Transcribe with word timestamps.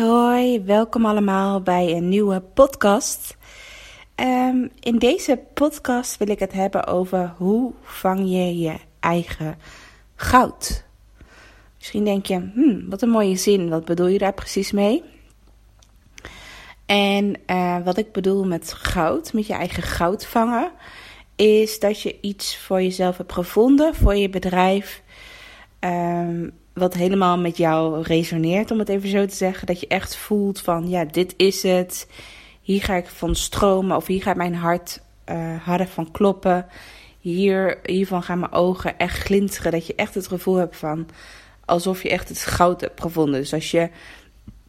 Hoi, 0.00 0.62
welkom 0.64 1.06
allemaal 1.06 1.60
bij 1.62 1.96
een 1.96 2.08
nieuwe 2.08 2.40
podcast. 2.40 3.36
Ehm, 4.14 4.68
in 4.80 4.98
deze 4.98 5.40
podcast 5.54 6.16
wil 6.16 6.28
ik 6.28 6.38
het 6.38 6.52
hebben 6.52 6.86
over 6.86 7.34
hoe 7.36 7.72
vang 7.82 8.18
je 8.18 8.58
je 8.58 8.74
eigen 9.00 9.58
goud. 10.16 10.84
Misschien 11.78 12.04
denk 12.04 12.26
je, 12.26 12.50
hmm, 12.54 12.90
wat 12.90 13.02
een 13.02 13.08
mooie 13.08 13.36
zin, 13.36 13.68
wat 13.68 13.84
bedoel 13.84 14.06
je 14.06 14.18
daar 14.18 14.34
precies 14.34 14.72
mee? 14.72 15.02
En 16.86 17.34
eh, 17.46 17.84
wat 17.84 17.98
ik 17.98 18.12
bedoel 18.12 18.44
met 18.44 18.72
goud, 18.72 19.32
met 19.32 19.46
je 19.46 19.54
eigen 19.54 19.82
goud 19.82 20.26
vangen, 20.26 20.70
is 21.36 21.78
dat 21.80 22.00
je 22.00 22.20
iets 22.20 22.56
voor 22.56 22.82
jezelf 22.82 23.16
hebt 23.16 23.32
gevonden, 23.32 23.94
voor 23.94 24.14
je 24.14 24.28
bedrijf, 24.28 25.02
ehm, 25.78 26.48
wat 26.74 26.94
helemaal 26.94 27.38
met 27.38 27.56
jou 27.56 28.02
resoneert, 28.02 28.70
om 28.70 28.78
het 28.78 28.88
even 28.88 29.08
zo 29.08 29.26
te 29.26 29.34
zeggen. 29.34 29.66
Dat 29.66 29.80
je 29.80 29.86
echt 29.86 30.16
voelt 30.16 30.60
van, 30.60 30.88
ja, 30.88 31.04
dit 31.04 31.34
is 31.36 31.62
het, 31.62 32.06
hier 32.60 32.82
ga 32.82 32.94
ik 32.94 33.06
van 33.06 33.34
stromen 33.34 33.96
of 33.96 34.06
hier 34.06 34.22
gaat 34.22 34.36
mijn 34.36 34.54
hart 34.54 35.02
uh, 35.28 35.56
harder 35.62 35.88
van 35.88 36.10
kloppen. 36.10 36.66
Hier, 37.20 37.78
hiervan 37.82 38.22
gaan 38.22 38.38
mijn 38.38 38.52
ogen 38.52 38.98
echt 38.98 39.18
glinteren, 39.18 39.72
dat 39.72 39.86
je 39.86 39.94
echt 39.94 40.14
het 40.14 40.26
gevoel 40.26 40.56
hebt 40.56 40.76
van 40.76 41.08
alsof 41.64 42.02
je 42.02 42.08
echt 42.08 42.28
het 42.28 42.38
goud 42.38 42.80
hebt 42.80 43.00
gevonden. 43.00 43.40
Dus 43.40 43.52
als 43.52 43.70
je, 43.70 43.90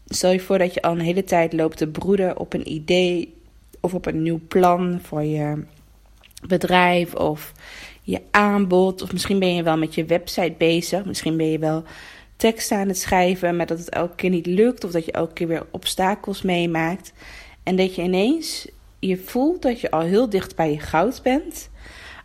stel 0.06 0.32
je 0.32 0.40
voor 0.40 0.58
dat 0.58 0.74
je 0.74 0.82
al 0.82 0.92
een 0.92 1.00
hele 1.00 1.24
tijd 1.24 1.54
loopt 1.54 1.78
te 1.78 1.88
broeden 1.88 2.40
op 2.40 2.54
een 2.54 2.72
idee 2.72 3.42
of 3.80 3.94
op 3.94 4.06
een 4.06 4.22
nieuw 4.22 4.40
plan 4.48 5.00
voor 5.02 5.24
je 5.24 5.64
bedrijf 6.48 7.14
of 7.14 7.52
je 8.06 8.22
aanbod. 8.32 9.02
Of 9.02 9.12
misschien 9.12 9.40
ben 9.40 9.56
je 9.56 9.64
wel 9.64 9.78
met 9.78 9.96
je 9.96 10.06
website 10.06 10.54
bezig. 10.58 11.06
Misschien 11.06 11.38
ben 11.38 11.52
je 11.52 11.60
wel 11.60 11.84
teksten 12.36 12.78
aan 12.78 12.88
het 12.88 13.00
schrijven, 13.00 13.56
maar 13.56 13.66
dat 13.66 13.80
het 13.80 13.90
elke 13.90 14.16
keer 14.16 14.30
niet 14.30 14.46
lukt. 14.46 14.84
Of 14.84 14.92
dat 14.92 15.06
je 15.06 15.12
elke 15.12 15.34
keer 15.34 15.48
weer 15.48 15.66
obstakels 15.72 16.42
meemaakt. 16.42 17.14
En 17.64 17.76
dat 17.76 17.96
je 17.96 18.02
ineens 18.02 18.68
je 19.00 19.18
voelt 19.18 19.62
dat 19.62 19.82
je 19.82 19.92
al 19.92 20.02
heel 20.02 20.30
dicht 20.30 20.56
bij 20.56 20.72
je 20.72 20.80
goud 20.80 21.22
bent. 21.24 21.70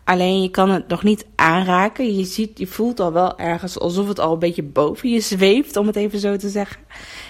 Alleen 0.03 0.41
je 0.41 0.49
kan 0.49 0.69
het 0.69 0.87
nog 0.87 1.03
niet 1.03 1.25
aanraken. 1.35 2.15
Je, 2.17 2.23
ziet, 2.23 2.59
je 2.59 2.67
voelt 2.67 2.99
al 2.99 3.13
wel 3.13 3.39
ergens 3.39 3.79
alsof 3.79 4.07
het 4.07 4.19
al 4.19 4.33
een 4.33 4.39
beetje 4.39 4.63
boven 4.63 5.09
je 5.09 5.19
zweeft, 5.19 5.77
om 5.77 5.87
het 5.87 5.95
even 5.95 6.19
zo 6.19 6.35
te 6.35 6.49
zeggen. 6.49 6.81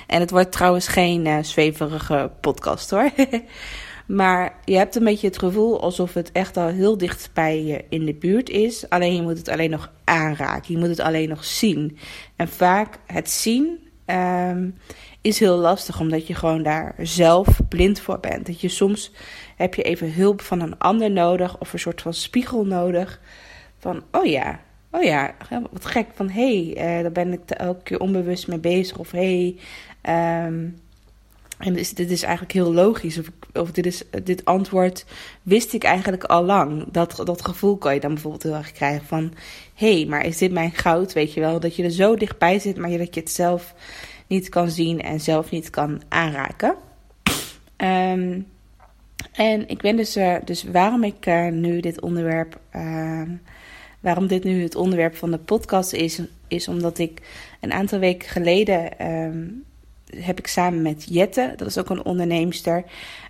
En 0.07 0.19
het 0.19 0.31
wordt 0.31 0.51
trouwens 0.51 0.87
geen 0.87 1.25
uh, 1.25 1.37
zweverige 1.41 2.31
podcast 2.41 2.89
hoor. 2.89 3.11
maar 4.15 4.55
je 4.65 4.75
hebt 4.75 4.95
een 4.95 5.03
beetje 5.03 5.27
het 5.27 5.39
gevoel 5.39 5.81
alsof 5.81 6.13
het 6.13 6.31
echt 6.31 6.57
al 6.57 6.67
heel 6.67 6.97
dicht 6.97 7.29
bij 7.33 7.63
je 7.63 7.85
in 7.89 8.05
de 8.05 8.13
buurt 8.13 8.49
is. 8.49 8.89
Alleen 8.89 9.15
je 9.15 9.21
moet 9.21 9.37
het 9.37 9.49
alleen 9.49 9.69
nog 9.69 9.91
aanraken. 10.03 10.73
Je 10.73 10.79
moet 10.79 10.89
het 10.89 10.99
alleen 10.99 11.29
nog 11.29 11.43
zien. 11.43 11.97
En 12.35 12.47
vaak 12.47 12.97
het 13.05 13.29
zien 13.29 13.79
um, 14.05 14.75
is 15.21 15.39
heel 15.39 15.57
lastig, 15.57 15.99
omdat 15.99 16.27
je 16.27 16.35
gewoon 16.35 16.63
daar 16.63 16.95
zelf 16.99 17.59
blind 17.69 17.99
voor 17.99 18.19
bent. 18.19 18.45
Dat 18.45 18.61
je 18.61 18.69
soms 18.69 19.11
heb 19.55 19.73
je 19.73 19.83
even 19.83 20.13
hulp 20.13 20.41
van 20.41 20.59
een 20.59 20.77
ander 20.77 21.11
nodig 21.11 21.59
of 21.59 21.73
een 21.73 21.79
soort 21.79 22.01
van 22.01 22.13
spiegel 22.13 22.65
nodig. 22.65 23.21
Van, 23.77 24.03
oh 24.11 24.25
ja, 24.25 24.59
oh 24.91 25.03
ja, 25.03 25.35
wat 25.71 25.85
gek. 25.85 26.07
Van, 26.13 26.29
hé, 26.29 26.71
hey, 26.73 26.97
uh, 26.97 27.01
daar 27.01 27.11
ben 27.11 27.33
ik 27.33 27.49
elke 27.49 27.83
keer 27.83 27.99
onbewust 27.99 28.47
mee 28.47 28.59
bezig. 28.59 28.97
Of 28.97 29.11
hé, 29.11 29.55
hey, 30.01 30.45
um, 30.45 30.75
en 31.61 31.73
dit 31.73 31.81
is, 31.81 31.93
dit 31.93 32.11
is 32.11 32.21
eigenlijk 32.21 32.53
heel 32.53 32.73
logisch. 32.73 33.17
Of, 33.17 33.31
of 33.53 33.71
dit, 33.71 33.85
is, 33.85 34.03
dit 34.23 34.45
antwoord 34.45 35.05
wist 35.41 35.73
ik 35.73 35.83
eigenlijk 35.83 36.23
al 36.23 36.43
lang. 36.43 36.85
Dat, 36.91 37.21
dat 37.23 37.45
gevoel 37.45 37.77
kan 37.77 37.93
je 37.93 37.99
dan 37.99 38.13
bijvoorbeeld 38.13 38.43
heel 38.43 38.55
erg 38.55 38.71
krijgen 38.71 39.05
van... 39.05 39.33
hé, 39.75 39.95
hey, 39.95 40.05
maar 40.05 40.25
is 40.25 40.37
dit 40.37 40.51
mijn 40.51 40.71
goud? 40.71 41.13
Weet 41.13 41.33
je 41.33 41.39
wel, 41.39 41.59
dat 41.59 41.75
je 41.75 41.83
er 41.83 41.91
zo 41.91 42.15
dichtbij 42.15 42.59
zit... 42.59 42.77
maar 42.77 42.89
dat 42.97 43.13
je 43.13 43.19
het 43.19 43.31
zelf 43.31 43.73
niet 44.27 44.49
kan 44.49 44.69
zien 44.69 45.01
en 45.01 45.19
zelf 45.19 45.51
niet 45.51 45.69
kan 45.69 46.01
aanraken. 46.07 46.75
Um, 47.77 48.47
en 49.31 49.67
ik 49.69 49.81
ben 49.81 49.95
dus, 49.95 50.17
uh, 50.17 50.35
dus 50.45 50.63
waarom 50.63 51.03
ik 51.03 51.25
uh, 51.25 51.47
nu 51.47 51.79
dit 51.79 52.01
onderwerp, 52.01 52.59
uh, 52.75 53.21
waarom 53.99 54.27
dit 54.27 54.43
nu 54.43 54.61
het 54.61 54.75
onderwerp 54.75 55.15
van 55.15 55.31
de 55.31 55.37
podcast 55.37 55.93
is, 55.93 56.21
is 56.47 56.67
omdat 56.67 56.97
ik 56.97 57.21
een 57.59 57.71
aantal 57.71 57.99
weken 57.99 58.29
geleden 58.29 59.07
um, 59.07 59.63
heb 60.15 60.39
ik 60.39 60.47
samen 60.47 60.81
met 60.81 61.05
Jette, 61.09 61.53
dat 61.55 61.67
is 61.67 61.77
ook 61.77 61.89
een 61.89 62.05
onderneemster, 62.05 62.83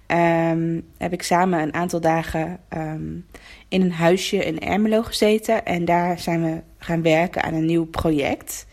um, 0.07 0.87
heb 0.97 1.13
ik 1.13 1.23
samen 1.23 1.61
een 1.61 1.73
aantal 1.73 2.01
dagen 2.01 2.59
um, 2.73 3.25
in 3.67 3.81
een 3.81 3.91
huisje 3.91 4.37
in 4.37 4.59
Ermelo 4.59 5.03
gezeten. 5.03 5.65
En 5.65 5.85
daar 5.85 6.19
zijn 6.19 6.43
we 6.43 6.61
gaan 6.77 7.01
werken 7.01 7.43
aan 7.43 7.53
een 7.53 7.65
nieuw 7.65 7.85
project. 7.85 8.65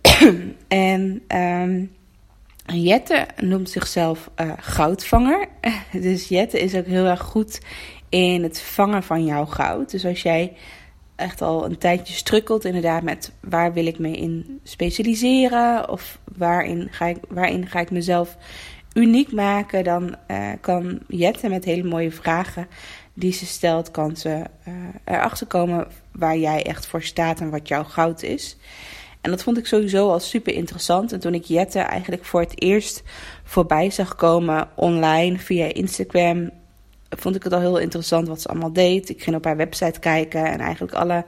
en 0.68 1.22
Jette 2.66 3.26
noemt 3.36 3.70
zichzelf 3.70 4.30
uh, 4.40 4.52
goudvanger. 4.56 5.48
Dus 5.92 6.28
Jette 6.28 6.60
is 6.60 6.74
ook 6.74 6.86
heel 6.86 7.06
erg 7.06 7.20
goed 7.20 7.60
in 8.08 8.42
het 8.42 8.60
vangen 8.60 9.02
van 9.02 9.24
jouw 9.24 9.44
goud. 9.44 9.90
Dus 9.90 10.04
als 10.04 10.22
jij 10.22 10.56
echt 11.16 11.42
al 11.42 11.64
een 11.64 11.78
tijdje 11.78 12.14
strukkelt, 12.14 12.64
inderdaad, 12.64 13.02
met 13.02 13.32
waar 13.40 13.72
wil 13.72 13.86
ik 13.86 13.98
me 13.98 14.10
in 14.10 14.60
specialiseren 14.62 15.88
of 15.88 16.18
waarin 16.36 16.88
ga 16.90 17.06
ik, 17.06 17.18
waarin 17.28 17.66
ga 17.66 17.80
ik 17.80 17.90
mezelf 17.90 18.36
uniek 18.94 19.32
maken, 19.32 19.84
dan 19.84 20.16
uh, 20.30 20.48
kan 20.60 20.98
Jette 21.08 21.48
met 21.48 21.64
hele 21.64 21.88
mooie 21.88 22.10
vragen 22.10 22.66
die 23.14 23.32
ze 23.32 23.46
stelt, 23.46 23.90
kan 23.90 24.16
ze 24.16 24.28
uh, 24.68 24.74
erachter 25.04 25.46
komen 25.46 25.86
waar 26.12 26.36
jij 26.36 26.62
echt 26.62 26.86
voor 26.86 27.02
staat 27.02 27.40
en 27.40 27.50
wat 27.50 27.68
jouw 27.68 27.84
goud 27.84 28.22
is. 28.22 28.56
En 29.20 29.30
dat 29.30 29.42
vond 29.42 29.58
ik 29.58 29.66
sowieso 29.66 30.10
al 30.10 30.20
super 30.20 30.54
interessant. 30.54 31.12
En 31.12 31.20
toen 31.20 31.34
ik 31.34 31.44
Jette 31.44 31.78
eigenlijk 31.78 32.24
voor 32.24 32.40
het 32.40 32.62
eerst 32.62 33.02
voorbij 33.44 33.90
zag 33.90 34.14
komen 34.14 34.68
online 34.74 35.38
via 35.38 35.72
Instagram, 35.72 36.50
vond 37.08 37.36
ik 37.36 37.42
het 37.42 37.52
al 37.52 37.60
heel 37.60 37.78
interessant 37.78 38.28
wat 38.28 38.40
ze 38.40 38.48
allemaal 38.48 38.72
deed. 38.72 39.08
Ik 39.08 39.22
ging 39.22 39.36
op 39.36 39.44
haar 39.44 39.56
website 39.56 40.00
kijken 40.00 40.44
en 40.44 40.60
eigenlijk 40.60 40.92
alle 40.92 41.24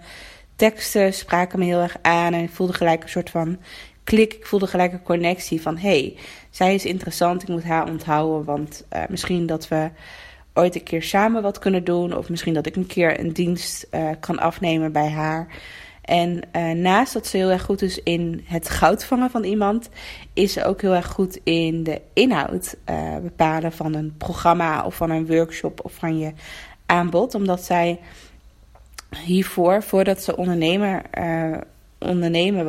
teksten 0.57 1.15
spraken 1.15 1.59
me 1.59 1.65
heel 1.65 1.81
erg 1.81 1.97
aan. 2.03 2.33
En 2.33 2.43
ik 2.43 2.51
voelde 2.51 2.73
gelijk 2.73 3.03
een 3.03 3.09
soort 3.09 3.31
van 3.31 3.59
klik. 4.05 4.33
Ik 4.35 4.47
voelde 4.47 4.67
gelijk 4.67 4.93
een 4.93 5.03
connectie 5.03 5.63
van: 5.63 5.77
hey, 5.77 6.17
zij 6.51 6.75
is 6.75 6.85
interessant. 6.85 7.43
Ik 7.43 7.49
moet 7.49 7.65
haar 7.65 7.89
onthouden. 7.89 8.45
Want 8.45 8.85
uh, 8.93 9.03
misschien 9.09 9.47
dat 9.47 9.69
we 9.69 9.91
ooit 10.53 10.75
een 10.75 10.83
keer 10.83 11.03
samen 11.03 11.43
wat 11.43 11.59
kunnen 11.59 11.85
doen. 11.85 12.17
Of 12.17 12.29
misschien 12.29 12.55
dat 12.55 12.67
ik 12.67 12.77
een 12.77 12.87
keer 12.87 13.21
een 13.21 13.33
dienst 13.33 13.87
uh, 13.91 14.11
kan 14.21 14.39
afnemen 14.39 14.93
bij 14.93 15.09
haar. 15.09 15.47
En 16.03 16.41
uh, 16.57 16.71
naast 16.71 17.13
dat 17.13 17.27
ze 17.27 17.37
heel 17.37 17.51
erg 17.51 17.63
goed 17.63 17.83
is 17.83 18.03
in 18.03 18.45
het 18.45 18.69
goud 18.69 19.05
vangen 19.05 19.31
van 19.31 19.45
iemand, 19.45 19.89
is 20.33 20.53
ze 20.53 20.65
ook 20.65 20.81
heel 20.81 20.95
erg 20.95 21.07
goed 21.07 21.41
in 21.45 21.83
de 21.83 22.01
inhoud 22.13 22.77
bepalen 23.23 23.73
van 23.73 23.95
een 23.95 24.15
programma 24.19 24.85
of 24.85 24.95
van 24.95 25.11
een 25.11 25.27
workshop 25.27 25.85
of 25.85 25.93
van 25.93 26.19
je 26.19 26.33
aanbod. 26.87 27.35
Omdat 27.35 27.65
zij 27.65 28.01
hiervoor, 29.25 29.83
voordat 29.83 30.23
ze 30.23 30.37
ondernemer, 30.37 31.03
ondernemer 31.99 32.65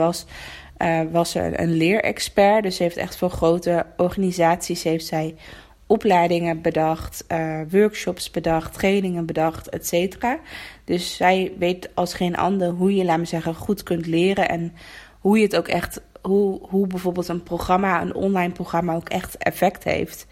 was, 0.78 1.12
was 1.12 1.32
ze 1.32 1.52
een 1.62 1.74
leerexpert. 1.74 2.64
Dus 2.64 2.76
ze 2.76 2.84
heeft 2.84 2.98
echt 2.98 3.18
voor 3.18 3.30
grote 3.30 3.86
organisaties 3.98 4.84
heeft 4.84 5.06
zij 5.06 5.36
opleidingen 5.88 6.62
bedacht, 6.62 7.26
uh, 7.32 7.60
workshops 7.70 8.32
bedacht, 8.32 8.74
trainingen 8.74 9.26
bedacht, 9.26 9.70
et 9.70 9.88
cetera. 9.88 10.40
Dus 10.84 11.16
zij 11.16 11.52
weet 11.58 11.90
als 11.94 12.14
geen 12.14 12.36
ander 12.36 12.70
hoe 12.70 12.96
je, 12.96 13.06
laat 13.06 13.18
me 13.18 13.26
zeggen, 13.26 13.56
goed 13.56 13.84
kunt 13.84 14.06
leren 14.06 14.50
en 14.50 14.74
hoe 15.20 15.38
je 15.38 15.44
het 15.44 15.56
ook 15.56 15.68
echt, 15.68 16.02
hoe, 16.22 16.60
hoe 16.70 16.88
bijvoorbeeld 16.88 17.28
een 17.28 17.44
programma, 17.44 18.02
een 18.02 18.16
online 18.16 18.54
programma 18.54 18.96
ook 18.96 19.10
echt 19.10 19.38
effect 19.38 19.84
heeft. 19.84 20.28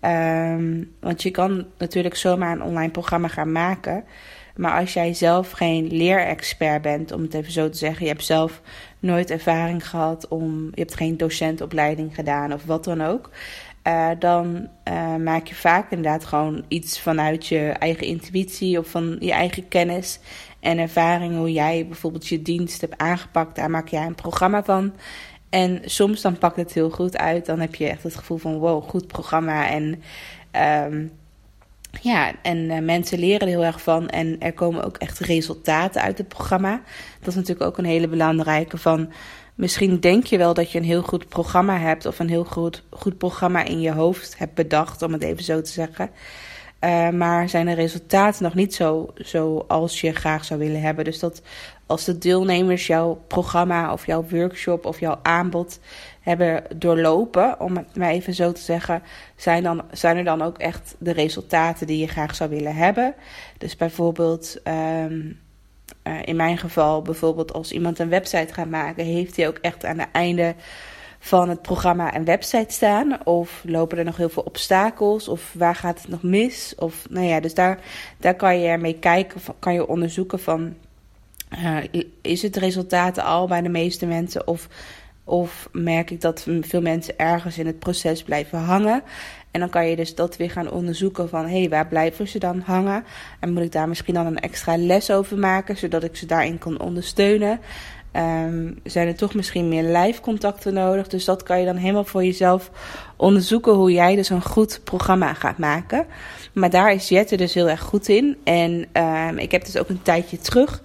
Um, 0.00 0.94
want 1.00 1.22
je 1.22 1.30
kan 1.30 1.66
natuurlijk 1.78 2.16
zomaar 2.16 2.52
een 2.52 2.62
online 2.62 2.90
programma 2.90 3.28
gaan 3.28 3.52
maken. 3.52 4.04
Maar 4.56 4.80
als 4.80 4.92
jij 4.92 5.14
zelf 5.14 5.50
geen 5.50 5.86
leerexpert 5.86 6.82
bent, 6.82 7.12
om 7.12 7.22
het 7.22 7.34
even 7.34 7.52
zo 7.52 7.68
te 7.68 7.78
zeggen, 7.78 8.04
je 8.04 8.12
hebt 8.12 8.24
zelf 8.24 8.60
nooit 9.00 9.30
ervaring 9.30 9.88
gehad 9.88 10.28
om, 10.28 10.64
je 10.64 10.80
hebt 10.80 10.94
geen 10.94 11.16
docentopleiding 11.16 12.14
gedaan 12.14 12.52
of 12.52 12.64
wat 12.64 12.84
dan 12.84 13.02
ook. 13.02 13.30
uh, 13.84 14.10
dan 14.18 14.68
uh, 14.88 15.16
maak 15.16 15.46
je 15.46 15.54
vaak 15.54 15.90
inderdaad 15.90 16.24
gewoon 16.24 16.64
iets 16.68 17.00
vanuit 17.00 17.46
je 17.46 17.68
eigen 17.68 18.06
intuïtie 18.06 18.78
of 18.78 18.88
van 18.88 19.16
je 19.20 19.32
eigen 19.32 19.68
kennis 19.68 20.18
en 20.60 20.78
ervaring, 20.78 21.36
hoe 21.36 21.52
jij 21.52 21.86
bijvoorbeeld 21.86 22.26
je 22.26 22.42
dienst 22.42 22.80
hebt 22.80 22.98
aangepakt. 22.98 23.56
Daar 23.56 23.70
maak 23.70 23.88
jij 23.88 24.06
een 24.06 24.14
programma 24.14 24.64
van. 24.64 24.94
En 25.50 25.80
soms 25.84 26.20
dan 26.20 26.38
pakt 26.38 26.56
het 26.56 26.72
heel 26.72 26.90
goed 26.90 27.16
uit. 27.16 27.46
Dan 27.46 27.60
heb 27.60 27.74
je 27.74 27.88
echt 27.88 28.02
het 28.02 28.16
gevoel 28.16 28.36
van 28.36 28.58
wow, 28.58 28.82
goed 28.88 29.06
programma. 29.06 29.68
En 29.68 30.02
um, 30.92 31.12
ja, 31.90 32.32
en 32.42 32.58
uh, 32.58 32.78
mensen 32.78 33.18
leren 33.18 33.40
er 33.40 33.46
heel 33.46 33.64
erg 33.64 33.82
van. 33.82 34.08
En 34.08 34.40
er 34.40 34.52
komen 34.52 34.84
ook 34.84 34.96
echt 34.96 35.18
resultaten 35.18 36.02
uit 36.02 36.18
het 36.18 36.28
programma. 36.28 36.82
Dat 37.18 37.28
is 37.28 37.34
natuurlijk 37.34 37.66
ook 37.66 37.78
een 37.78 37.84
hele 37.84 38.08
belangrijke 38.08 38.78
van. 38.78 39.12
Misschien 39.54 40.00
denk 40.00 40.24
je 40.24 40.38
wel 40.38 40.54
dat 40.54 40.72
je 40.72 40.78
een 40.78 40.84
heel 40.84 41.02
goed 41.02 41.28
programma 41.28 41.78
hebt. 41.78 42.06
Of 42.06 42.18
een 42.18 42.28
heel 42.28 42.44
goed, 42.44 42.82
goed 42.90 43.18
programma 43.18 43.64
in 43.64 43.80
je 43.80 43.92
hoofd 43.92 44.38
hebt 44.38 44.54
bedacht, 44.54 45.02
om 45.02 45.12
het 45.12 45.22
even 45.22 45.44
zo 45.44 45.60
te 45.60 45.70
zeggen. 45.70 46.10
Uh, 46.80 47.08
maar 47.08 47.48
zijn 47.48 47.66
de 47.66 47.72
resultaten 47.72 48.42
nog 48.42 48.54
niet 48.54 48.74
zo 48.74 49.10
zoals 49.14 50.00
je 50.00 50.12
graag 50.12 50.44
zou 50.44 50.60
willen 50.60 50.80
hebben. 50.80 51.04
Dus 51.04 51.18
dat 51.18 51.42
als 51.86 52.04
de 52.04 52.18
deelnemers 52.18 52.86
jouw 52.86 53.22
programma 53.26 53.92
of 53.92 54.06
jouw 54.06 54.24
workshop 54.30 54.86
of 54.86 55.00
jouw 55.00 55.18
aanbod 55.22 55.80
hebben 56.20 56.62
doorlopen, 56.76 57.60
om 57.60 57.76
het 57.76 57.96
maar 57.96 58.10
even 58.10 58.34
zo 58.34 58.52
te 58.52 58.60
zeggen, 58.60 59.02
zijn, 59.36 59.62
dan, 59.62 59.82
zijn 59.90 60.16
er 60.16 60.24
dan 60.24 60.42
ook 60.42 60.58
echt 60.58 60.94
de 60.98 61.12
resultaten 61.12 61.86
die 61.86 61.98
je 61.98 62.08
graag 62.08 62.34
zou 62.34 62.50
willen 62.50 62.74
hebben. 62.74 63.14
Dus 63.58 63.76
bijvoorbeeld, 63.76 64.56
um, 64.64 65.40
uh, 66.04 66.14
in 66.24 66.36
mijn 66.36 66.58
geval, 66.58 67.02
bijvoorbeeld 67.02 67.52
als 67.52 67.72
iemand 67.72 67.98
een 67.98 68.08
website 68.08 68.54
gaat 68.54 68.70
maken, 68.70 69.04
heeft 69.04 69.36
hij 69.36 69.48
ook 69.48 69.58
echt 69.58 69.84
aan 69.84 69.98
het 69.98 70.08
einde 70.12 70.54
van 71.18 71.48
het 71.48 71.62
programma 71.62 72.14
een 72.14 72.24
website 72.24 72.74
staan? 72.74 73.26
Of 73.26 73.62
lopen 73.64 73.98
er 73.98 74.04
nog 74.04 74.16
heel 74.16 74.28
veel 74.28 74.42
obstakels? 74.42 75.28
Of 75.28 75.52
waar 75.54 75.74
gaat 75.74 76.00
het 76.00 76.08
nog 76.08 76.22
mis? 76.22 76.74
Of 76.78 77.06
nou 77.10 77.26
ja, 77.26 77.40
dus 77.40 77.54
daar, 77.54 77.78
daar 78.16 78.34
kan 78.34 78.60
je 78.60 78.76
mee 78.76 78.98
kijken, 78.98 79.40
kan 79.58 79.72
je 79.74 79.88
onderzoeken 79.88 80.40
van. 80.40 80.74
Uh, 81.62 82.02
is 82.20 82.42
het 82.42 82.56
resultaten 82.56 83.24
al 83.24 83.46
bij 83.46 83.62
de 83.62 83.68
meeste 83.68 84.06
mensen? 84.06 84.46
Of, 84.46 84.68
of 85.24 85.68
merk 85.72 86.10
ik 86.10 86.20
dat 86.20 86.46
veel 86.60 86.80
mensen 86.80 87.18
ergens 87.18 87.58
in 87.58 87.66
het 87.66 87.78
proces 87.78 88.22
blijven 88.22 88.58
hangen? 88.58 89.02
En 89.50 89.60
dan 89.60 89.68
kan 89.68 89.86
je 89.86 89.96
dus 89.96 90.14
dat 90.14 90.36
weer 90.36 90.50
gaan 90.50 90.70
onderzoeken 90.70 91.28
van... 91.28 91.44
hé, 91.44 91.58
hey, 91.58 91.68
waar 91.68 91.86
blijven 91.86 92.28
ze 92.28 92.38
dan 92.38 92.60
hangen? 92.60 93.04
En 93.40 93.52
moet 93.52 93.62
ik 93.62 93.72
daar 93.72 93.88
misschien 93.88 94.14
dan 94.14 94.26
een 94.26 94.38
extra 94.38 94.76
les 94.76 95.10
over 95.10 95.38
maken... 95.38 95.76
zodat 95.76 96.04
ik 96.04 96.16
ze 96.16 96.26
daarin 96.26 96.58
kan 96.58 96.80
ondersteunen? 96.80 97.60
Um, 98.18 98.78
zijn 98.84 99.06
er 99.06 99.16
toch 99.16 99.34
misschien 99.34 99.68
meer 99.68 99.82
live 99.82 100.20
contacten 100.20 100.74
nodig. 100.74 101.08
Dus 101.08 101.24
dat 101.24 101.42
kan 101.42 101.60
je 101.60 101.66
dan 101.66 101.76
helemaal 101.76 102.04
voor 102.04 102.24
jezelf 102.24 102.70
onderzoeken 103.16 103.72
hoe 103.72 103.92
jij 103.92 104.16
dus 104.16 104.28
een 104.28 104.42
goed 104.42 104.80
programma 104.84 105.34
gaat 105.34 105.58
maken. 105.58 106.06
Maar 106.52 106.70
daar 106.70 106.92
is 106.92 107.08
Jette 107.08 107.36
dus 107.36 107.54
heel 107.54 107.68
erg 107.68 107.80
goed 107.80 108.08
in. 108.08 108.36
En 108.44 108.86
um, 109.02 109.38
ik 109.38 109.52
heb 109.52 109.64
dus 109.64 109.76
ook 109.76 109.88
een 109.88 110.02
tijdje 110.02 110.38
terug. 110.38 110.82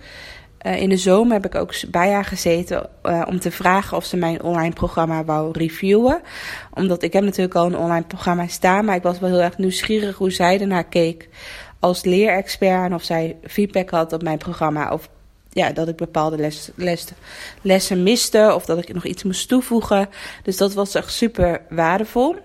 Uh, 0.66 0.82
in 0.82 0.90
de 0.90 0.98
zomer 0.98 1.34
heb 1.34 1.46
ik 1.46 1.56
ook 1.56 1.74
bij 1.92 2.12
haar 2.12 2.26
gezeten 2.26 2.90
uh, 3.04 3.22
om 3.28 3.40
te 3.40 3.52
vragen 3.52 3.98
of 3.98 4.06
ze 4.06 4.18
mijn 4.18 4.44
online 4.44 4.74
programma 4.74 5.24
wou 5.24 5.52
reviewen. 5.52 6.22
Omdat 6.74 7.04
ik 7.04 7.14
heb 7.14 7.24
natuurlijk 7.24 7.56
al 7.56 7.66
een 7.66 7.78
online 7.78 8.06
programma 8.06 8.48
staan, 8.48 8.86
maar 8.86 8.96
ik 8.96 9.04
was 9.04 9.20
wel 9.20 9.30
heel 9.30 9.42
erg 9.42 9.58
nieuwsgierig 9.58 10.18
hoe 10.18 10.32
zij 10.32 10.60
ernaar 10.60 10.86
keek 10.86 11.30
als 11.80 12.04
leerexpert 12.04 12.86
en 12.86 12.94
of 12.94 13.04
zij 13.04 13.38
feedback 13.44 13.90
had 13.90 14.14
op 14.14 14.24
mijn 14.24 14.38
programma 14.38 14.92
of 14.92 15.10
ja, 15.54 15.72
dat 15.72 15.88
ik 15.88 15.96
bepaalde 15.96 16.38
les, 16.38 16.70
les, 16.76 17.06
lessen 17.62 18.04
miste 18.04 18.52
of 18.56 18.66
dat 18.66 18.78
ik 18.78 18.94
nog 18.94 19.06
iets 19.06 19.24
moest 19.24 19.48
toevoegen. 19.48 20.10
Dus 20.44 20.58
dat 20.58 20.74
was 20.74 20.96
echt 20.96 21.14
super 21.14 21.62
waardevol. 21.70 22.36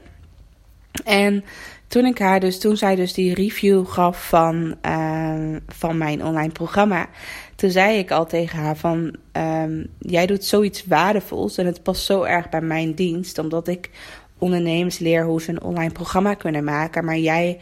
En 1.05 1.45
toen 1.87 2.05
ik 2.05 2.19
haar 2.19 2.41
dus, 2.41 2.59
toen 2.59 2.77
zij 2.77 2.95
dus 2.95 3.13
die 3.13 3.35
review 3.35 3.87
gaf 3.87 4.29
van, 4.29 4.77
uh, 4.87 5.57
van 5.67 5.99
mijn 5.99 6.25
online 6.25 6.53
programma, 6.53 7.09
toen 7.55 7.71
zei 7.71 7.99
ik 7.99 8.11
al 8.11 8.27
tegen 8.27 8.59
haar 8.59 8.77
van, 8.77 9.17
um, 9.33 9.87
jij 9.99 10.27
doet 10.27 10.45
zoiets 10.45 10.87
waardevols 10.87 11.59
en 11.59 11.67
het 11.67 11.83
past 11.83 12.05
zo 12.05 12.23
erg 12.23 12.49
bij 12.49 12.61
mijn 12.61 12.95
dienst, 12.95 13.39
omdat 13.39 13.69
ik 13.69 13.91
ondernemers 14.39 14.99
leer 14.99 15.25
hoe 15.25 15.43
ze 15.43 15.51
een 15.51 15.63
online 15.63 15.93
programma 15.93 16.35
kunnen 16.35 16.65
maken, 16.65 17.05
maar 17.05 17.19
jij, 17.19 17.61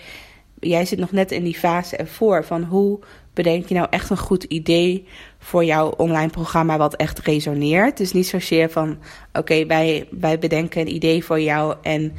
jij 0.61 0.85
zit 0.85 0.99
nog 0.99 1.13
net 1.13 1.33
in 1.33 1.45
die 1.45 1.59
fase 1.59 1.97
ervoor 1.97 2.45
van 2.45 2.63
hoe 2.63 2.99
bedenk 3.35 3.67
je 3.67 3.75
nou 3.75 3.87
echt 3.91 4.11
een 4.11 4.19
goed 4.19 4.45
idee 4.45 5.07
voor 5.47 5.65
jouw 5.65 5.89
online 5.89 6.31
programma 6.31 6.77
wat 6.77 6.97
echt 6.97 7.19
resoneert. 7.19 7.97
Dus 7.97 8.13
niet 8.13 8.27
zozeer 8.27 8.71
van 8.71 8.99
oké, 9.33 9.67
wij, 9.67 10.09
wij 10.11 10.39
bedenken 10.39 10.81
een 10.81 10.95
idee 10.95 11.25
voor 11.25 11.41
jou 11.41 11.77
en 11.83 12.13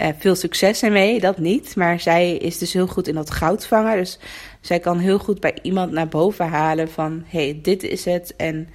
uh, 0.00 0.08
veel 0.18 0.34
succes 0.34 0.82
ermee. 0.82 1.20
Dat 1.20 1.38
niet. 1.38 1.76
Maar 1.76 2.00
zij 2.00 2.36
is 2.36 2.58
dus 2.58 2.72
heel 2.72 2.86
goed 2.86 3.08
in 3.08 3.14
dat 3.14 3.30
goud 3.30 3.66
vangen. 3.66 3.96
Dus 3.96 4.18
zij 4.60 4.80
kan 4.80 4.98
heel 4.98 5.18
goed 5.18 5.40
bij 5.40 5.58
iemand 5.62 5.92
naar 5.92 6.08
boven 6.08 6.48
halen 6.48 6.90
van 6.90 7.22
hey, 7.26 7.58
dit 7.62 7.82
is 7.82 8.04
het. 8.04 8.36
En 8.36 8.68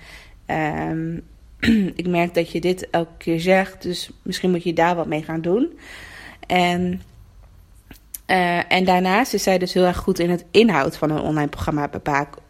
um, 0.91 1.21
ik 2.01 2.07
merk 2.07 2.33
dat 2.33 2.51
je 2.51 2.61
dit 2.61 2.89
elke 2.89 3.17
keer 3.17 3.39
zegt. 3.39 3.81
Dus 3.81 4.09
misschien 4.23 4.51
moet 4.51 4.63
je 4.63 4.73
daar 4.73 4.95
wat 4.95 5.07
mee 5.07 5.23
gaan 5.23 5.41
doen. 5.41 5.79
En 6.47 7.01
uh, 8.29 8.71
en 8.71 8.85
daarnaast 8.85 9.33
is 9.33 9.43
zij 9.43 9.57
dus 9.57 9.73
heel 9.73 9.85
erg 9.85 9.97
goed 9.97 10.19
in 10.19 10.29
het 10.29 10.45
inhoud 10.51 10.97
van 10.97 11.09
een 11.09 11.21
online 11.21 11.49
programma 11.49 11.89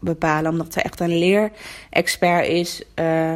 bepalen. 0.00 0.50
Omdat 0.50 0.72
zij 0.72 0.82
echt 0.82 1.00
een 1.00 1.18
leerexpert 1.18 2.46
is. 2.46 2.82
Uh, 2.94 3.32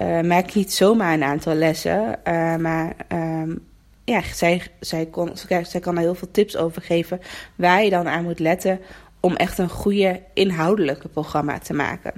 uh, 0.00 0.44
niet 0.54 0.72
zomaar 0.72 1.12
een 1.12 1.24
aantal 1.24 1.54
lessen. 1.54 2.18
maar 2.60 2.96
um, 3.08 3.66
ja, 4.04 4.22
zij, 4.22 4.62
zij, 4.80 5.06
kon, 5.06 5.30
zij 5.62 5.80
kan 5.80 5.96
er 5.96 6.02
heel 6.02 6.14
veel 6.14 6.30
tips 6.30 6.56
over 6.56 6.82
geven. 6.82 7.20
Waar 7.54 7.84
je 7.84 7.90
dan 7.90 8.08
aan 8.08 8.24
moet 8.24 8.38
letten 8.38 8.80
om 9.20 9.36
echt 9.36 9.58
een 9.58 9.68
goede 9.68 10.22
inhoudelijke 10.34 11.08
programma 11.08 11.58
te 11.58 11.74
maken. 11.74 12.12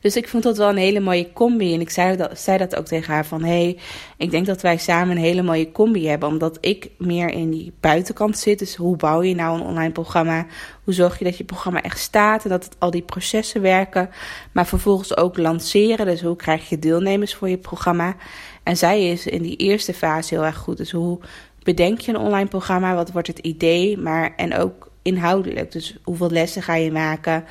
Dus 0.00 0.16
ik 0.16 0.28
vond 0.28 0.42
dat 0.42 0.56
wel 0.56 0.68
een 0.68 0.76
hele 0.76 1.00
mooie 1.00 1.32
combi. 1.32 1.74
En 1.74 1.80
ik 1.80 1.90
zei 1.90 2.16
dat, 2.16 2.40
zei 2.40 2.58
dat 2.58 2.76
ook 2.76 2.86
tegen 2.86 3.14
haar 3.14 3.26
van... 3.26 3.42
hé, 3.42 3.62
hey, 3.62 3.78
ik 4.16 4.30
denk 4.30 4.46
dat 4.46 4.62
wij 4.62 4.76
samen 4.76 5.16
een 5.16 5.22
hele 5.22 5.42
mooie 5.42 5.72
combi 5.72 6.08
hebben. 6.08 6.28
Omdat 6.28 6.58
ik 6.60 6.90
meer 6.98 7.30
in 7.30 7.50
die 7.50 7.72
buitenkant 7.80 8.38
zit. 8.38 8.58
Dus 8.58 8.76
hoe 8.76 8.96
bouw 8.96 9.22
je 9.22 9.34
nou 9.34 9.60
een 9.60 9.66
online 9.66 9.92
programma? 9.92 10.46
Hoe 10.84 10.94
zorg 10.94 11.18
je 11.18 11.24
dat 11.24 11.36
je 11.36 11.44
programma 11.44 11.82
echt 11.82 11.98
staat 11.98 12.44
en 12.44 12.50
dat 12.50 12.68
al 12.78 12.90
die 12.90 13.02
processen 13.02 13.60
werken? 13.60 14.10
Maar 14.52 14.66
vervolgens 14.66 15.16
ook 15.16 15.36
lanceren. 15.36 16.06
Dus 16.06 16.22
hoe 16.22 16.36
krijg 16.36 16.68
je 16.68 16.78
deelnemers 16.78 17.34
voor 17.34 17.48
je 17.48 17.58
programma? 17.58 18.16
En 18.62 18.76
zij 18.76 19.10
is 19.10 19.26
in 19.26 19.42
die 19.42 19.56
eerste 19.56 19.94
fase 19.94 20.34
heel 20.34 20.44
erg 20.44 20.56
goed. 20.56 20.76
Dus 20.76 20.90
hoe 20.90 21.18
bedenk 21.62 22.00
je 22.00 22.12
een 22.12 22.20
online 22.20 22.48
programma? 22.48 22.94
Wat 22.94 23.12
wordt 23.12 23.28
het 23.28 23.38
idee? 23.38 23.98
Maar 23.98 24.34
en 24.36 24.56
ook 24.56 24.90
inhoudelijk. 25.02 25.72
Dus 25.72 25.96
hoeveel 26.04 26.30
lessen 26.30 26.62
ga 26.62 26.74
je 26.74 26.92
maken? 26.92 27.44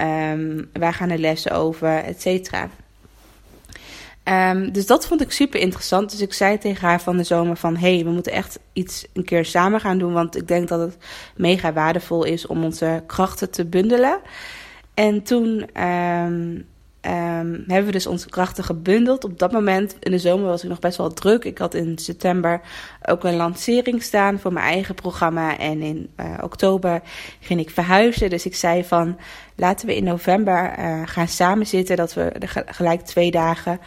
Um, 0.00 0.70
waar 0.72 0.94
gaan 0.94 1.08
de 1.08 1.18
lessen 1.18 1.52
over, 1.52 2.04
et 2.04 2.20
cetera. 2.20 2.68
Um, 4.24 4.72
dus 4.72 4.86
dat 4.86 5.06
vond 5.06 5.20
ik 5.20 5.32
super 5.32 5.60
interessant. 5.60 6.10
Dus 6.10 6.20
ik 6.20 6.32
zei 6.32 6.58
tegen 6.58 6.88
haar 6.88 7.00
van 7.00 7.16
de 7.16 7.24
zomer 7.24 7.56
van... 7.56 7.76
hey, 7.76 8.04
we 8.04 8.10
moeten 8.10 8.32
echt 8.32 8.58
iets 8.72 9.06
een 9.12 9.24
keer 9.24 9.44
samen 9.44 9.80
gaan 9.80 9.98
doen... 9.98 10.12
want 10.12 10.36
ik 10.36 10.48
denk 10.48 10.68
dat 10.68 10.80
het 10.80 10.96
mega 11.36 11.72
waardevol 11.72 12.24
is 12.24 12.46
om 12.46 12.64
onze 12.64 13.02
krachten 13.06 13.50
te 13.50 13.64
bundelen. 13.64 14.20
En 14.94 15.22
toen 15.22 15.82
um, 15.84 16.66
Um, 17.02 17.64
hebben 17.66 17.86
we 17.86 17.92
dus 17.92 18.06
onze 18.06 18.28
krachten 18.28 18.64
gebundeld. 18.64 19.24
Op 19.24 19.38
dat 19.38 19.52
moment 19.52 19.96
in 20.00 20.10
de 20.10 20.18
zomer 20.18 20.46
was 20.46 20.62
ik 20.62 20.68
nog 20.68 20.78
best 20.78 20.96
wel 20.96 21.12
druk. 21.12 21.44
Ik 21.44 21.58
had 21.58 21.74
in 21.74 21.98
september 21.98 22.60
ook 23.02 23.24
een 23.24 23.36
lancering 23.36 24.02
staan 24.02 24.38
voor 24.38 24.52
mijn 24.52 24.66
eigen 24.66 24.94
programma. 24.94 25.58
En 25.58 25.82
in 25.82 26.10
uh, 26.20 26.26
oktober 26.40 27.02
ging 27.40 27.60
ik 27.60 27.70
verhuizen. 27.70 28.30
Dus 28.30 28.46
ik 28.46 28.54
zei 28.54 28.84
van 28.84 29.18
laten 29.56 29.86
we 29.86 29.96
in 29.96 30.04
november 30.04 30.78
uh, 30.78 31.02
gaan 31.04 31.28
samenzitten. 31.28 31.96
Dat 31.96 32.14
we 32.14 32.32
gelijk 32.66 33.00
twee 33.00 33.30
dagen 33.30 33.80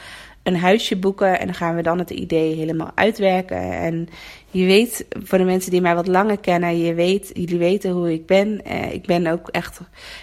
een 0.44 0.58
huisje 0.58 0.98
boeken. 0.98 1.40
En 1.40 1.46
dan 1.46 1.56
gaan 1.56 1.76
we 1.76 1.82
dan 1.82 2.00
het 2.00 2.10
idee 2.10 2.56
helemaal 2.56 2.92
uitwerken. 2.96 3.72
En 3.72 4.10
je 4.52 4.66
weet, 4.66 5.06
voor 5.24 5.38
de 5.38 5.44
mensen 5.44 5.72
die 5.72 5.82
mij 5.82 5.96
wat 5.96 6.08
langer 6.08 6.40
kennen, 6.40 6.78
je 6.78 6.94
weet, 6.94 7.30
jullie 7.34 7.58
weten 7.58 7.92
hoe 7.92 8.14
ik 8.14 8.26
ben. 8.26 8.62
Uh, 8.68 8.94
ik 8.94 9.06
ben 9.06 9.28
ook 9.28 9.50
echt, 9.50 9.80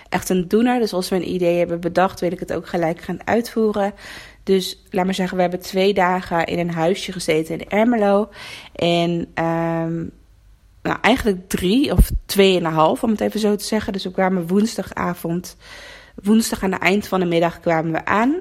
echt 0.09 0.29
een 0.29 0.49
doener. 0.49 0.81
Dus 0.81 0.93
als 0.93 1.09
we 1.09 1.17
een 1.17 1.33
idee 1.35 1.59
hebben 1.59 1.81
bedacht, 1.81 2.21
wil 2.21 2.33
ik 2.33 2.41
het 2.41 2.53
ook 2.53 2.67
gelijk 2.67 3.01
gaan 3.01 3.19
uitvoeren. 3.27 3.95
Dus 4.43 4.83
laat 4.91 5.05
maar 5.05 5.15
zeggen, 5.15 5.37
we 5.37 5.43
hebben 5.43 5.61
twee 5.61 5.95
dagen 5.95 6.45
in 6.45 6.59
een 6.59 6.73
huisje 6.73 7.13
gezeten 7.13 7.59
in 7.59 7.69
Ermelo. 7.69 8.29
En 8.75 9.11
um, 9.45 10.11
nou, 10.83 10.99
eigenlijk 11.01 11.49
drie 11.49 11.93
of 11.93 12.11
tweeënhalf, 12.27 13.03
om 13.03 13.11
het 13.11 13.21
even 13.21 13.41
zo 13.41 13.57
te 13.57 13.65
zeggen. 13.65 13.93
Dus 13.93 14.05
we 14.05 14.11
kwamen 14.11 14.47
woensdagavond, 14.47 15.57
woensdag 16.23 16.63
aan 16.63 16.73
het 16.73 16.83
eind 16.83 17.09
van 17.09 17.21
de 17.21 17.27
middag 17.27 17.61
kwamen 17.61 17.93
we 17.93 18.05
aan. 18.05 18.41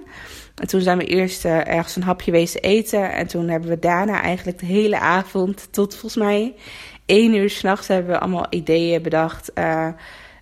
En 0.61 0.67
toen 0.67 0.81
zijn 0.81 0.97
we 0.97 1.05
eerst 1.05 1.45
uh, 1.45 1.67
ergens 1.67 1.95
een 1.95 2.03
hapje 2.03 2.31
wezen 2.31 2.61
eten. 2.61 3.13
En 3.13 3.27
toen 3.27 3.47
hebben 3.47 3.69
we 3.69 3.79
daarna 3.79 4.21
eigenlijk 4.21 4.59
de 4.59 4.65
hele 4.65 4.99
avond 4.99 5.67
tot 5.71 5.91
volgens 5.95 6.23
mij 6.23 6.55
één 7.05 7.35
uur 7.35 7.49
s'nachts 7.49 7.87
hebben 7.87 8.11
we 8.11 8.19
allemaal 8.19 8.45
ideeën 8.49 9.01
bedacht. 9.01 9.51
Uh, 9.55 9.87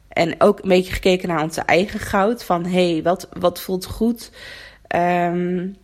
en 0.08 0.36
ook 0.42 0.60
een 0.60 0.70
beetje 0.70 0.94
gekeken 0.94 1.28
naar 1.28 1.44
onze 1.44 1.62
eigen 1.62 2.00
goud. 2.00 2.44
Van 2.44 2.66
hé, 2.66 2.92
hey, 2.92 3.04
wat, 3.04 3.30
wat 3.40 3.62
voelt 3.62 3.86
goed? 3.86 4.32
Um, 4.96 5.76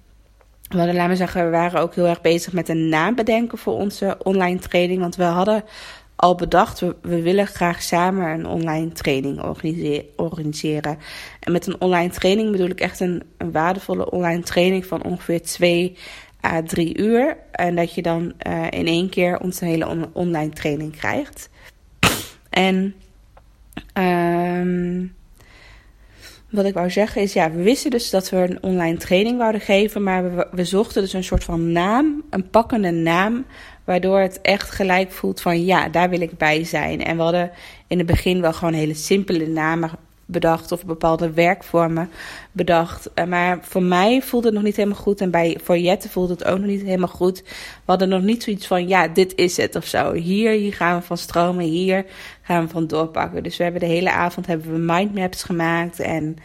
we 0.69 0.77
hadden, 0.77 0.95
laten 0.95 1.09
we 1.09 1.15
zeggen, 1.15 1.45
we 1.45 1.51
waren 1.51 1.81
ook 1.81 1.95
heel 1.95 2.07
erg 2.07 2.21
bezig 2.21 2.53
met 2.53 2.69
een 2.69 2.89
naam 2.89 3.15
bedenken 3.15 3.57
voor 3.57 3.73
onze 3.73 4.17
online 4.23 4.59
training. 4.59 4.99
Want 4.99 5.15
we 5.15 5.23
hadden 5.23 5.63
al 6.21 6.35
bedacht, 6.35 6.79
we, 6.79 6.95
we 7.01 7.21
willen 7.21 7.47
graag 7.47 7.81
samen 7.81 8.27
een 8.27 8.45
online 8.45 8.91
training 8.91 9.41
organiseren. 10.15 10.97
En 11.39 11.51
met 11.51 11.67
een 11.67 11.81
online 11.81 12.09
training 12.09 12.51
bedoel 12.51 12.69
ik 12.69 12.79
echt 12.79 12.99
een, 12.99 13.23
waardevolle 13.51 14.11
online 14.11 14.43
training 14.43 14.85
van 14.85 15.03
ongeveer 15.03 15.41
twee 15.41 15.97
à 16.45 16.61
drie 16.61 16.97
uur. 16.97 17.37
En 17.51 17.75
dat 17.75 17.93
je 17.93 18.01
dan 18.01 18.33
uh, 18.47 18.63
in 18.69 18.87
één 18.87 19.09
keer 19.09 19.39
onze 19.39 19.65
hele 19.65 19.87
on 19.87 20.09
online 20.13 20.53
training 20.53 20.97
krijgt. 20.97 21.49
En 22.49 22.95
um, 23.93 25.15
wat 26.49 26.65
ik 26.65 26.73
wou 26.73 26.89
zeggen 26.89 27.21
is, 27.21 27.33
ja, 27.33 27.51
we 27.51 27.63
wisten 27.63 27.91
dus 27.91 28.09
dat 28.09 28.29
we 28.29 28.37
een 28.37 28.63
online 28.63 28.97
training 28.97 29.37
wouden 29.37 29.61
geven, 29.61 30.03
maar 30.03 30.47
we 30.51 30.65
zochten 30.65 31.01
dus 31.01 31.13
een 31.13 31.23
soort 31.23 31.43
van 31.43 31.71
naam, 31.71 32.23
een 32.29 32.49
pakkende 32.49 32.91
naam, 32.91 33.45
waardoor 33.91 34.19
het 34.19 34.41
echt 34.41 34.71
gelijk 34.71 35.11
voelt 35.11 35.41
van, 35.41 35.65
ja, 35.65 35.89
daar 35.89 36.09
wil 36.09 36.21
ik 36.21 36.37
bij 36.37 36.63
zijn. 36.63 37.03
En 37.03 37.15
we 37.17 37.21
hadden 37.21 37.51
in 37.87 37.97
het 37.97 38.07
begin 38.07 38.41
wel 38.41 38.53
gewoon 38.53 38.73
hele 38.73 38.93
simpele 38.93 39.47
namen 39.47 39.91
bedacht 40.25 40.71
of 40.71 40.85
bepaalde 40.85 41.31
werkvormen 41.31 42.09
bedacht. 42.51 43.13
Eh, 43.13 43.25
maar 43.25 43.59
voor 43.61 43.83
mij 43.83 44.21
voelde 44.21 44.45
het 44.45 44.55
nog 44.55 44.63
niet 44.63 44.75
helemaal 44.75 44.99
goed. 44.99 45.21
En 45.21 45.31
bij, 45.31 45.59
voor 45.63 45.77
Jette 45.77 46.09
voelde 46.09 46.33
het 46.33 46.43
ook 46.43 46.57
nog 46.57 46.67
niet 46.67 46.81
helemaal 46.81 47.07
goed. 47.07 47.41
We 47.43 47.51
hadden 47.85 48.09
nog 48.09 48.21
niet 48.21 48.43
zoiets 48.43 48.67
van, 48.67 48.87
ja, 48.87 49.07
dit 49.07 49.35
is 49.35 49.57
het 49.57 49.75
of 49.75 49.85
zo. 49.85 50.13
Hier, 50.13 50.51
hier 50.51 50.73
gaan 50.73 50.99
we 50.99 51.05
van 51.05 51.17
stromen, 51.17 51.65
hier 51.65 52.05
gaan 52.41 52.63
we 52.63 52.69
van 52.69 52.87
doorpakken. 52.87 53.43
Dus 53.43 53.57
we 53.57 53.63
hebben 53.63 53.81
de 53.81 53.87
hele 53.87 54.11
avond 54.11 54.47
hebben 54.47 54.71
we 54.71 54.93
mindmaps 54.93 55.43
gemaakt 55.43 55.99
en 55.99 56.37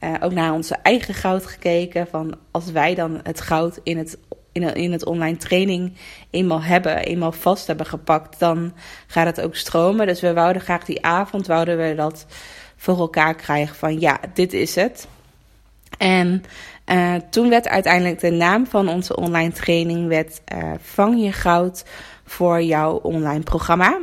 uh, 0.00 0.14
ook 0.20 0.32
naar 0.32 0.52
onze 0.52 0.76
eigen 0.82 1.14
goud 1.14 1.46
gekeken. 1.46 2.06
Van 2.06 2.36
als 2.50 2.70
wij 2.70 2.94
dan 2.94 3.20
het 3.22 3.40
goud 3.40 3.80
in 3.82 3.98
het 3.98 4.18
in, 4.52 4.74
in 4.74 4.92
het 4.92 5.04
online 5.04 5.36
training 5.36 5.92
eenmaal 6.30 6.62
hebben, 6.62 6.96
eenmaal 6.96 7.32
vast 7.32 7.66
hebben 7.66 7.86
gepakt, 7.86 8.38
dan 8.38 8.72
gaat 9.06 9.26
het 9.26 9.40
ook 9.40 9.54
stromen. 9.54 10.06
Dus 10.06 10.20
we 10.20 10.32
wouden 10.32 10.62
graag 10.62 10.84
die 10.84 11.04
avond, 11.04 11.46
wouden 11.46 11.78
we 11.78 11.94
dat 11.94 12.26
voor 12.76 12.98
elkaar 12.98 13.34
krijgen 13.34 13.76
van 13.76 14.00
ja, 14.00 14.20
dit 14.34 14.52
is 14.52 14.74
het. 14.74 15.08
En 15.98 16.44
uh, 16.86 17.14
toen 17.30 17.48
werd 17.48 17.68
uiteindelijk 17.68 18.20
de 18.20 18.30
naam 18.30 18.66
van 18.66 18.88
onze 18.88 19.16
online 19.16 19.52
training 19.52 20.08
werd, 20.08 20.40
uh, 20.54 20.72
Vang 20.80 21.22
je 21.22 21.32
goud 21.32 21.84
voor 22.24 22.62
jouw 22.62 22.92
online 22.92 23.42
programma. 23.42 23.98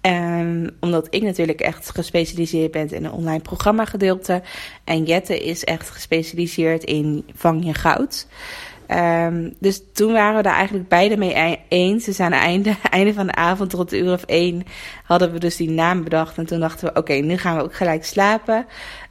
En 0.00 0.76
omdat 0.80 1.06
ik 1.10 1.22
natuurlijk 1.22 1.60
echt 1.60 1.90
gespecialiseerd 1.90 2.70
ben 2.70 2.90
in 2.90 3.04
een 3.04 3.12
online 3.12 3.40
programma 3.40 3.84
gedeelte. 3.84 4.42
En 4.84 5.04
Jette 5.04 5.44
is 5.44 5.64
echt 5.64 5.90
gespecialiseerd 5.90 6.84
in 6.84 7.24
Vang 7.34 7.64
je 7.64 7.74
goud. 7.74 8.26
Um, 8.90 9.54
dus 9.58 9.82
toen 9.92 10.12
waren 10.12 10.36
we 10.36 10.42
daar 10.42 10.54
eigenlijk 10.54 10.88
beide 10.88 11.16
mee 11.16 11.34
e-, 11.34 11.58
eens. 11.68 12.04
Dus 12.04 12.20
aan 12.20 12.32
het 12.32 12.42
einde, 12.90 13.14
van 13.14 13.26
de 13.26 13.34
avond, 13.34 13.72
rond 13.72 13.90
de 13.90 13.98
uur 13.98 14.12
of 14.12 14.22
één, 14.22 14.62
hadden 15.04 15.32
we 15.32 15.38
dus 15.38 15.56
die 15.56 15.70
naam 15.70 16.04
bedacht. 16.04 16.38
En 16.38 16.46
toen 16.46 16.60
dachten 16.60 16.86
we, 16.86 16.98
oké, 16.98 17.12
nu 17.12 17.36
gaan 17.36 17.56
we 17.56 17.62
ook 17.62 17.74
gelijk 17.74 18.04
slapen. 18.04 18.66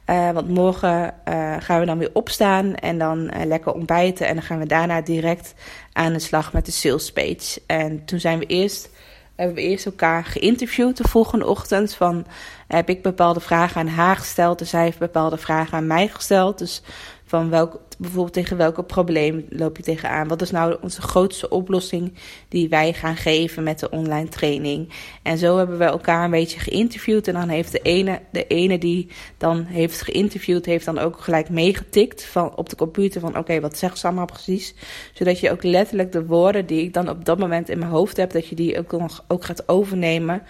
Uh, 0.06 0.30
want 0.30 0.48
morgen 0.48 1.14
uh, 1.28 1.56
gaan 1.58 1.80
we 1.80 1.86
dan 1.86 1.98
weer 1.98 2.10
opstaan 2.12 2.74
en 2.74 2.98
dan 2.98 3.18
uh, 3.18 3.44
lekker 3.44 3.72
ontbijten. 3.72 4.26
En 4.26 4.34
dan 4.34 4.42
gaan 4.42 4.58
we 4.58 4.66
daarna 4.66 5.00
direct 5.00 5.54
aan 5.92 6.12
de 6.12 6.18
slag 6.18 6.52
met 6.52 6.66
de 6.66 6.72
sales 6.72 7.12
page. 7.12 7.60
En 7.66 8.04
toen 8.04 8.20
zijn 8.20 8.38
we 8.38 8.46
eerst, 8.46 8.90
hebben 9.34 9.56
we 9.56 9.62
eerst 9.62 9.86
elkaar 9.86 10.24
geïnterviewd 10.24 10.96
de 10.96 11.08
volgende 11.08 11.46
ochtend. 11.46 11.94
Van, 11.94 12.26
heb 12.68 12.88
ik 12.88 13.02
bepaalde 13.02 13.40
vragen 13.40 13.80
aan 13.80 13.88
haar 13.88 14.16
gesteld. 14.16 14.58
Dus 14.58 14.70
zij 14.70 14.82
heeft 14.82 14.98
bepaalde 14.98 15.36
vragen 15.36 15.78
aan 15.78 15.86
mij 15.86 16.08
gesteld. 16.08 16.58
Dus 16.58 16.82
van 17.28 17.50
welk, 17.50 17.80
bijvoorbeeld 17.98 18.32
tegen 18.32 18.56
welke 18.56 18.82
probleem 18.82 19.46
loop 19.48 19.76
je 19.76 19.82
tegenaan? 19.82 20.28
Wat 20.28 20.42
is 20.42 20.50
nou 20.50 20.76
onze 20.80 21.02
grootste 21.02 21.48
oplossing 21.48 22.14
die 22.48 22.68
wij 22.68 22.92
gaan 22.92 23.16
geven 23.16 23.62
met 23.62 23.78
de 23.78 23.90
online 23.90 24.28
training? 24.28 24.92
En 25.22 25.38
zo 25.38 25.56
hebben 25.56 25.78
we 25.78 25.84
elkaar 25.84 26.24
een 26.24 26.30
beetje 26.30 26.60
geïnterviewd. 26.60 27.28
En 27.28 27.34
dan 27.34 27.48
heeft 27.48 27.72
de 27.72 27.80
ene, 27.82 28.20
de 28.32 28.46
ene 28.46 28.78
die 28.78 29.08
dan 29.36 29.64
heeft 29.64 30.02
geïnterviewd, 30.02 30.66
heeft 30.66 30.84
dan 30.84 30.98
ook 30.98 31.20
gelijk 31.20 31.48
meegetikt 31.48 32.24
van, 32.24 32.56
op 32.56 32.68
de 32.68 32.76
computer 32.76 33.20
van 33.20 33.38
oké, 33.38 33.60
wat 33.60 33.78
zegt 33.78 33.98
ze 33.98 34.06
allemaal 34.06 34.26
precies? 34.26 34.74
Zodat 35.12 35.40
je 35.40 35.50
ook 35.50 35.62
letterlijk 35.62 36.12
de 36.12 36.26
woorden 36.26 36.66
die 36.66 36.82
ik 36.82 36.92
dan 36.92 37.08
op 37.08 37.24
dat 37.24 37.38
moment 37.38 37.68
in 37.68 37.78
mijn 37.78 37.90
hoofd 37.90 38.16
heb, 38.16 38.32
dat 38.32 38.46
je 38.46 38.54
die 38.54 38.78
ook 38.78 38.92
nog 38.92 39.24
ook 39.28 39.44
gaat 39.44 39.68
overnemen 39.68 40.42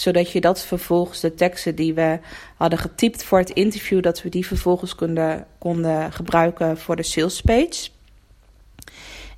zodat 0.00 0.30
je 0.30 0.40
dat 0.40 0.64
vervolgens, 0.64 1.20
de 1.20 1.34
teksten 1.34 1.74
die 1.74 1.94
we 1.94 2.18
hadden 2.56 2.78
getypt 2.78 3.24
voor 3.24 3.38
het 3.38 3.50
interview, 3.50 4.02
dat 4.02 4.22
we 4.22 4.28
die 4.28 4.46
vervolgens 4.46 4.94
konden, 4.94 5.46
konden 5.58 6.12
gebruiken 6.12 6.78
voor 6.78 6.96
de 6.96 7.02
sales 7.02 7.40
page. 7.40 7.88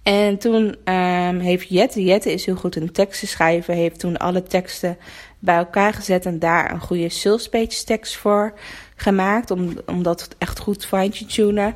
En 0.02 0.38
toen 0.38 0.76
um, 0.94 1.38
heeft 1.38 1.68
Jette, 1.68 2.04
Jette 2.04 2.32
is 2.32 2.46
heel 2.46 2.54
goed 2.54 2.76
in 2.76 2.92
teksten 2.92 3.28
schrijven, 3.28 3.74
heeft 3.74 3.98
toen 3.98 4.16
alle 4.16 4.42
teksten 4.42 4.98
bij 5.38 5.56
elkaar 5.56 5.94
gezet 5.94 6.26
en 6.26 6.38
daar 6.38 6.72
een 6.72 6.80
goede 6.80 7.08
sales 7.08 7.48
page 7.48 7.84
tekst 7.84 8.16
voor 8.16 8.54
gemaakt, 8.96 9.50
om, 9.50 9.72
om 9.86 10.02
dat 10.02 10.28
echt 10.38 10.58
goed 10.58 10.86
fine 10.86 11.08
te 11.08 11.26
tunen. 11.26 11.74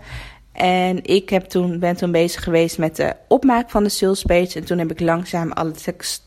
En 0.54 1.04
ik 1.04 1.30
heb 1.30 1.44
toen, 1.44 1.78
ben 1.78 1.96
toen 1.96 2.12
bezig 2.12 2.42
geweest 2.42 2.78
met 2.78 2.96
de 2.96 3.16
opmaak 3.28 3.70
van 3.70 3.82
de 3.82 3.88
sales 3.88 4.22
page. 4.22 4.58
En 4.58 4.64
toen 4.64 4.78
heb 4.78 4.90
ik 4.90 5.00
langzaam 5.00 5.52
alle 5.52 5.72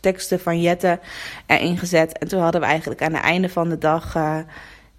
teksten 0.02 0.40
van 0.40 0.62
Jette 0.62 1.00
erin 1.46 1.78
gezet. 1.78 2.18
En 2.18 2.28
toen 2.28 2.42
hadden 2.42 2.62
we 2.62 2.68
eigenlijk 2.68 3.02
aan 3.02 3.14
het 3.14 3.24
einde 3.24 3.50
van 3.50 3.70
de 3.70 3.78
dag, 3.78 4.16
uh, 4.16 4.38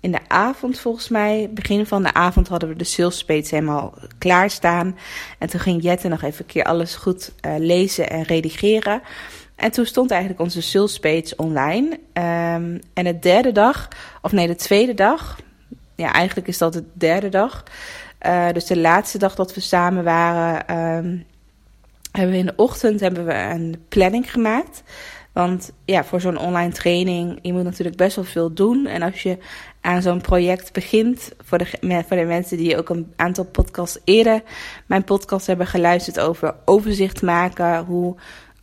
in 0.01 0.13
de 0.13 0.29
avond 0.29 0.79
volgens 0.79 1.09
mij, 1.09 1.51
begin 1.53 1.87
van 1.87 2.03
de 2.03 2.15
avond, 2.15 2.49
hadden 2.49 2.69
we 2.69 2.77
de 2.77 2.85
sales 2.85 3.25
page 3.25 3.55
helemaal 3.55 3.95
klaarstaan. 4.19 4.99
En 5.39 5.49
toen 5.49 5.61
ging 5.61 5.83
Jette 5.83 6.09
nog 6.09 6.23
even 6.23 6.41
een 6.41 6.47
keer 6.47 6.65
alles 6.65 6.95
goed 6.95 7.33
uh, 7.47 7.53
lezen 7.59 8.11
en 8.11 8.23
redigeren. 8.23 9.03
En 9.57 9.71
toen 9.71 9.87
stond 9.87 10.11
eigenlijk 10.11 10.41
onze 10.41 10.63
sales 10.63 10.99
page 10.99 11.33
online. 11.37 11.91
Um, 12.13 12.81
en 12.95 13.05
de 13.05 13.19
derde 13.19 13.53
dag, 13.53 13.89
of 14.23 14.33
nee, 14.33 14.47
de 14.47 14.55
tweede 14.55 14.95
dag. 14.95 15.39
Ja, 15.95 16.13
eigenlijk 16.13 16.49
is 16.49 16.59
dat 16.59 16.73
de 16.73 16.85
derde 16.93 17.29
dag. 17.29 17.65
Uh, 18.27 18.53
dus 18.53 18.65
de 18.65 18.79
laatste 18.79 19.19
dag 19.19 19.35
dat 19.35 19.55
we 19.55 19.61
samen 19.61 20.05
waren, 20.05 20.77
um, 20.77 21.25
hebben 22.13 22.33
we 22.33 22.39
in 22.39 22.47
de 22.47 22.57
ochtend 22.57 23.01
hebben 23.01 23.25
we 23.25 23.35
een 23.35 23.85
planning 23.89 24.31
gemaakt. 24.31 24.83
Want 25.33 25.73
ja, 25.85 26.05
voor 26.05 26.21
zo'n 26.21 26.39
online 26.39 26.73
training, 26.73 27.39
je 27.43 27.53
moet 27.53 27.65
natuurlijk 27.65 27.97
best 27.97 28.17
wel 28.17 28.25
veel 28.25 28.55
doen. 28.55 28.87
En 28.87 29.03
als 29.03 29.23
je 29.23 29.39
aan 29.81 30.03
zo'n 30.03 30.21
project 30.21 30.73
begint, 30.73 31.33
voor 31.45 31.59
de, 31.59 31.67
voor 31.81 32.17
de 32.17 32.25
mensen 32.25 32.57
die 32.57 32.77
ook 32.77 32.89
een 32.89 33.13
aantal 33.17 33.45
podcasts 33.45 33.99
eerder 34.05 34.43
mijn 34.87 35.05
podcast 35.05 35.47
hebben 35.47 35.67
geluisterd 35.67 36.21
over 36.21 36.55
overzicht 36.65 37.23
maken, 37.23 37.85
hoe 37.85 38.17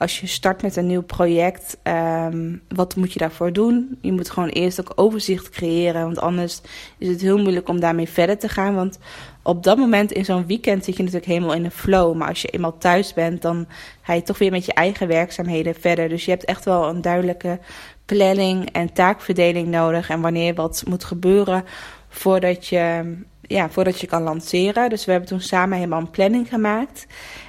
als 0.06 0.20
je 0.20 0.28
start 0.28 0.62
met 0.62 0.76
een 0.76 0.88
nieuw 0.88 1.02
project, 1.02 1.78
um, 1.84 2.62
wat 2.68 2.96
moet 2.96 3.14
je 3.14 3.20
daarvoor 3.20 3.54
doen? 3.54 3.98
Je 4.02 4.12
moet 4.12 4.30
gewoon 4.30 4.50
eerst 4.50 4.80
ook 4.80 4.92
overzicht 4.96 5.50
creëren, 5.50 6.02
want 6.04 6.20
anders 6.20 6.62
is 6.98 7.08
het 7.08 7.22
heel 7.22 7.38
moeilijk 7.38 7.70
om 7.70 7.80
daarmee 7.80 8.10
verder 8.10 8.38
te 8.38 8.50
gaan. 8.50 8.76
Want 8.76 9.00
op 9.44 9.64
dat 9.64 9.78
moment 9.78 10.12
in 10.12 10.26
zo'n 10.26 10.46
weekend 10.46 10.84
zit 10.86 10.98
je 10.98 11.04
natuurlijk 11.04 11.32
helemaal 11.32 11.56
in 11.56 11.66
een 11.66 11.72
flow. 11.72 12.16
Maar 12.16 12.28
als 12.28 12.42
je 12.42 12.48
eenmaal 12.48 12.78
thuis 12.78 13.14
bent, 13.14 13.42
dan 13.42 13.68
ga 14.02 14.14
je 14.14 14.22
toch 14.22 14.38
weer 14.38 14.52
met 14.52 14.66
je 14.66 14.74
eigen 14.74 15.08
werkzaamheden 15.08 15.76
verder. 15.76 16.10
Dus 16.10 16.26
je 16.26 16.32
hebt 16.32 16.46
echt 16.46 16.66
wel 16.66 16.90
een 16.90 17.02
duidelijke 17.02 17.60
planning 18.06 18.72
en 18.72 18.94
taakverdeling 18.94 19.68
nodig. 19.68 20.10
En 20.10 20.22
wanneer 20.22 20.54
wat 20.54 20.84
moet 20.88 21.04
gebeuren 21.04 21.64
voordat 22.10 22.68
je, 22.68 23.16
ja, 23.42 23.70
voordat 23.70 24.02
je 24.02 24.08
kan 24.08 24.22
lanceren. 24.22 24.90
Dus 24.90 25.06
we 25.06 25.12
hebben 25.12 25.30
toen 25.30 25.42
samen 25.42 25.78
helemaal 25.78 26.00
een 26.00 26.10
planning 26.10 26.50
gemaakt. 26.50 27.06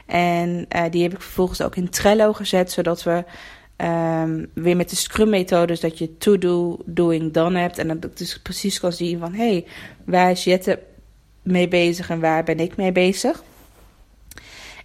En 0.07 0.67
uh, 0.77 0.83
die 0.91 1.03
heb 1.03 1.13
ik 1.13 1.21
vervolgens 1.21 1.63
ook 1.63 1.77
in 1.77 1.89
Trello 1.89 2.33
gezet, 2.33 2.73
zodat 2.73 3.03
we 3.03 3.25
um, 3.77 4.51
weer 4.55 4.77
met 4.77 4.91
de 4.91 4.97
Scrum-methode, 4.97 5.79
dat 5.81 5.99
je 5.99 6.17
to-do, 6.17 6.79
doing, 6.85 7.33
done 7.33 7.59
hebt. 7.59 7.79
En 7.79 7.89
dat 7.89 8.05
ik 8.05 8.17
dus 8.17 8.39
precies 8.39 8.81
kan 8.81 8.93
zien 8.93 9.19
van, 9.19 9.33
hé, 9.33 9.51
hey, 9.51 9.65
waar 10.05 10.31
is 10.31 10.45
Jette 10.45 10.79
mee 11.43 11.69
bezig 11.69 12.11
en 12.11 12.21
waar 12.21 12.45
ben 12.45 12.61
ik 12.61 12.77
mee 12.77 12.93
bezig? 12.93 13.43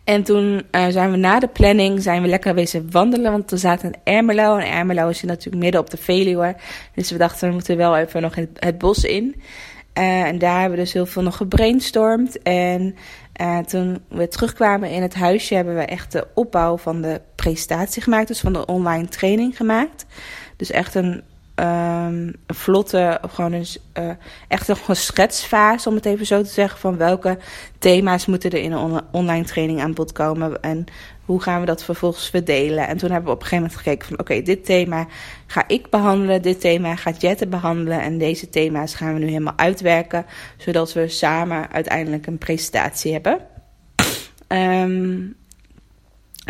En 0.03 0.23
toen 0.23 0.63
uh, 0.71 0.87
zijn 0.87 1.11
we 1.11 1.17
na 1.17 1.39
de 1.39 1.47
planning 1.47 2.01
zijn 2.01 2.21
we 2.21 2.27
lekker 2.27 2.53
bezig 2.53 2.81
wandelen. 2.89 3.31
Want 3.31 3.51
we 3.51 3.57
zaten 3.57 3.91
in 3.91 4.13
Ermelo. 4.13 4.57
En 4.57 4.71
Ermelo 4.71 5.09
is 5.09 5.21
natuurlijk 5.21 5.63
midden 5.63 5.81
op 5.81 5.89
de 5.89 5.97
Veluwe. 5.97 6.55
Dus 6.95 7.11
we 7.11 7.17
dachten, 7.17 7.47
we 7.47 7.53
moeten 7.53 7.77
wel 7.77 7.97
even 7.97 8.21
nog 8.21 8.35
het 8.53 8.77
bos 8.77 9.03
in. 9.03 9.41
Uh, 9.97 10.21
en 10.21 10.37
daar 10.37 10.59
hebben 10.59 10.77
we 10.77 10.83
dus 10.83 10.93
heel 10.93 11.05
veel 11.05 11.21
nog 11.21 11.37
gebrainstormd. 11.37 12.41
En 12.41 12.95
uh, 13.41 13.57
toen 13.57 14.03
we 14.07 14.27
terugkwamen 14.27 14.89
in 14.89 15.01
het 15.01 15.13
huisje, 15.13 15.55
hebben 15.55 15.75
we 15.75 15.85
echt 15.85 16.11
de 16.11 16.27
opbouw 16.33 16.77
van 16.77 17.01
de 17.01 17.21
presentatie 17.35 18.01
gemaakt. 18.01 18.27
Dus 18.27 18.39
van 18.39 18.53
de 18.53 18.65
online 18.65 19.07
training 19.07 19.57
gemaakt. 19.57 20.05
Dus 20.55 20.71
echt 20.71 20.95
een, 20.95 21.23
um, 21.55 21.65
een 22.45 22.55
vlotte, 22.55 23.19
gewoon 23.29 23.53
een, 23.53 23.65
uh, 23.99 24.09
echt 24.47 24.67
nog 24.67 24.87
een 24.87 24.95
schetsfase, 24.95 25.89
om 25.89 25.95
het 25.95 26.05
even 26.05 26.25
zo 26.25 26.41
te 26.41 26.49
zeggen. 26.49 26.79
Van 26.79 26.97
welke 26.97 27.37
thema's 27.79 28.25
moeten 28.25 28.51
er 28.51 28.61
in 28.61 28.71
een 28.71 29.01
online 29.11 29.45
training 29.45 29.81
aan 29.81 29.93
bod 29.93 30.11
komen. 30.11 30.61
En 30.61 30.85
hoe 31.31 31.41
gaan 31.41 31.59
we 31.59 31.65
dat 31.65 31.83
vervolgens 31.83 32.29
verdelen? 32.29 32.87
En 32.87 32.97
toen 32.97 33.11
hebben 33.11 33.29
we 33.29 33.35
op 33.35 33.41
een 33.41 33.47
gegeven 33.47 33.65
moment 33.65 33.81
gekeken 33.81 34.07
van... 34.07 34.19
oké, 34.19 34.41
dit 34.41 34.65
thema 34.65 35.07
ga 35.47 35.63
ik 35.67 35.89
behandelen, 35.89 36.41
dit 36.41 36.59
thema 36.59 36.95
gaat 36.95 37.21
Jette 37.21 37.47
behandelen... 37.47 38.01
en 38.01 38.17
deze 38.17 38.49
thema's 38.49 38.95
gaan 38.95 39.13
we 39.13 39.19
nu 39.19 39.25
helemaal 39.25 39.57
uitwerken... 39.57 40.25
zodat 40.57 40.93
we 40.93 41.07
samen 41.07 41.71
uiteindelijk 41.71 42.27
een 42.27 42.37
presentatie 42.37 43.11
hebben. 43.11 43.39
Ehm, 44.47 45.19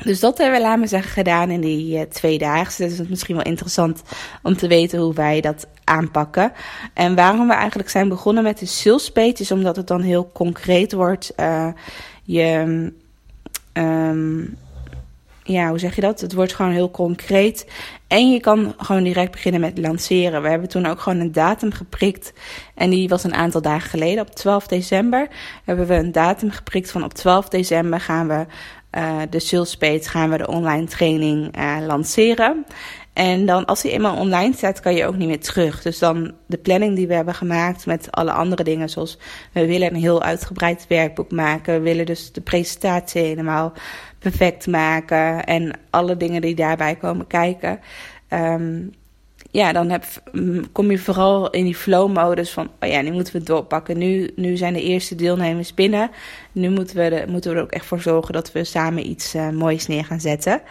dus 0.03 0.19
dat 0.19 0.37
hebben 0.37 0.57
we, 0.57 0.65
laten 0.65 0.81
we 0.81 0.87
zeggen, 0.87 1.11
gedaan 1.11 1.49
in 1.49 1.61
die 1.61 1.97
uh, 1.97 2.01
twee 2.01 2.37
dagen. 2.37 2.83
Dus 2.83 2.91
het 2.91 3.01
is 3.01 3.07
misschien 3.07 3.35
wel 3.35 3.45
interessant 3.45 4.01
om 4.43 4.57
te 4.57 4.67
weten 4.67 4.99
hoe 4.99 5.13
wij 5.13 5.41
dat 5.41 5.67
aanpakken. 5.83 6.51
En 6.93 7.15
waarom 7.15 7.47
we 7.47 7.53
eigenlijk 7.53 7.89
zijn 7.89 8.09
begonnen 8.09 8.43
met 8.43 8.59
de 8.59 8.65
sales 8.65 9.11
is 9.13 9.51
omdat 9.51 9.75
het 9.75 9.87
dan 9.87 10.01
heel 10.01 10.29
concreet 10.33 10.93
wordt. 10.93 11.33
Uh, 11.39 11.67
je, 12.23 12.91
um, 13.73 14.57
ja, 15.43 15.69
hoe 15.69 15.79
zeg 15.79 15.95
je 15.95 16.01
dat? 16.01 16.21
Het 16.21 16.33
wordt 16.33 16.53
gewoon 16.53 16.71
heel 16.71 16.91
concreet. 16.91 17.67
En 18.07 18.31
je 18.31 18.39
kan 18.39 18.73
gewoon 18.77 19.03
direct 19.03 19.31
beginnen 19.31 19.61
met 19.61 19.77
lanceren. 19.77 20.41
We 20.41 20.49
hebben 20.49 20.69
toen 20.69 20.85
ook 20.85 20.99
gewoon 20.99 21.19
een 21.19 21.31
datum 21.31 21.71
geprikt. 21.71 22.33
En 22.75 22.89
die 22.89 23.09
was 23.09 23.23
een 23.23 23.33
aantal 23.33 23.61
dagen 23.61 23.89
geleden. 23.89 24.27
Op 24.27 24.35
12 24.35 24.67
december 24.67 25.27
hebben 25.65 25.87
we 25.87 25.93
een 25.93 26.11
datum 26.11 26.51
geprikt 26.51 26.91
van 26.91 27.03
op 27.03 27.13
12 27.13 27.49
december 27.49 27.99
gaan 27.99 28.27
we 28.27 28.45
uh, 28.97 29.21
de 29.29 29.39
sales 29.39 29.77
page, 29.77 30.09
gaan 30.09 30.29
we 30.29 30.37
de 30.37 30.47
online 30.47 30.85
training 30.85 31.57
uh, 31.57 31.77
lanceren. 31.87 32.65
En 33.13 33.45
dan 33.45 33.65
als 33.65 33.81
die 33.81 33.91
eenmaal 33.91 34.17
online 34.17 34.53
staat, 34.53 34.79
kan 34.79 34.95
je 34.95 35.05
ook 35.05 35.15
niet 35.15 35.27
meer 35.27 35.39
terug. 35.39 35.81
Dus 35.81 35.99
dan 35.99 36.33
de 36.45 36.57
planning 36.57 36.95
die 36.95 37.07
we 37.07 37.13
hebben 37.13 37.33
gemaakt 37.33 37.85
met 37.85 38.11
alle 38.11 38.31
andere 38.31 38.63
dingen, 38.63 38.89
zoals 38.89 39.17
we 39.51 39.65
willen 39.65 39.87
een 39.87 40.01
heel 40.01 40.21
uitgebreid 40.21 40.85
werkboek 40.87 41.31
maken. 41.31 41.73
We 41.73 41.79
willen 41.79 42.05
dus 42.05 42.31
de 42.31 42.41
presentatie 42.41 43.21
helemaal 43.21 43.73
perfect 44.21 44.67
maken 44.67 45.45
en 45.45 45.71
alle 45.89 46.17
dingen 46.17 46.41
die 46.41 46.55
daarbij 46.55 46.95
komen 46.95 47.27
kijken. 47.27 47.79
Um, 48.29 48.91
ja, 49.51 49.71
dan 49.71 49.89
heb, 49.89 50.03
kom 50.71 50.91
je 50.91 50.97
vooral 50.97 51.49
in 51.49 51.63
die 51.63 51.75
flow-modus 51.75 52.51
van, 52.51 52.69
oh 52.79 52.89
ja, 52.89 53.01
nu 53.01 53.11
moeten 53.11 53.33
we 53.33 53.39
het 53.39 53.47
doorpakken. 53.47 53.97
Nu, 53.97 54.31
nu 54.35 54.57
zijn 54.57 54.73
de 54.73 54.81
eerste 54.81 55.15
deelnemers 55.15 55.73
binnen. 55.73 56.11
Nu 56.51 56.69
moeten 56.69 56.95
we, 56.95 57.25
moeten 57.27 57.51
we 57.51 57.57
er 57.57 57.63
ook 57.63 57.71
echt 57.71 57.85
voor 57.85 58.01
zorgen 58.01 58.33
dat 58.33 58.51
we 58.51 58.63
samen 58.63 59.09
iets 59.09 59.35
uh, 59.35 59.49
moois 59.49 59.87
neer 59.87 60.05
gaan 60.05 60.19
zetten. 60.19 60.61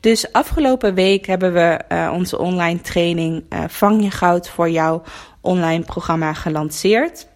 Dus 0.00 0.32
afgelopen 0.32 0.94
week 0.94 1.26
hebben 1.26 1.52
we 1.52 1.80
uh, 1.88 2.12
onze 2.14 2.38
online 2.38 2.80
training 2.80 3.42
uh, 3.50 3.64
Vang 3.68 4.02
je 4.02 4.10
goud 4.10 4.48
voor 4.48 4.70
jouw 4.70 5.02
online 5.40 5.84
programma 5.84 6.32
gelanceerd. 6.32 7.28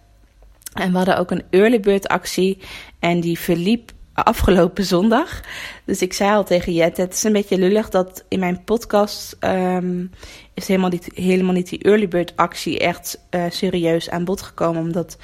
En 0.73 0.91
we 0.91 0.97
hadden 0.97 1.17
ook 1.17 1.31
een 1.31 1.43
early 1.49 1.79
bird 1.79 2.07
actie 2.07 2.57
en 2.99 3.19
die 3.19 3.39
verliep 3.39 3.91
afgelopen 4.23 4.83
zondag. 4.83 5.41
Dus 5.85 6.01
ik 6.01 6.13
zei 6.13 6.35
al 6.35 6.43
tegen 6.43 6.73
Jet, 6.73 6.97
het 6.97 7.13
is 7.13 7.23
een 7.23 7.33
beetje 7.33 7.57
lullig 7.57 7.89
dat 7.89 8.23
in 8.27 8.39
mijn 8.39 8.63
podcast 8.63 9.37
um, 9.39 10.11
is 10.53 10.67
helemaal 10.67 10.89
niet, 10.89 11.09
helemaal 11.13 11.53
niet 11.53 11.69
die 11.69 11.83
early 11.83 12.07
bird 12.07 12.33
actie 12.35 12.79
echt 12.79 13.19
uh, 13.29 13.43
serieus 13.49 14.09
aan 14.09 14.25
bod 14.25 14.41
gekomen. 14.41 14.81
Omdat 14.81 15.17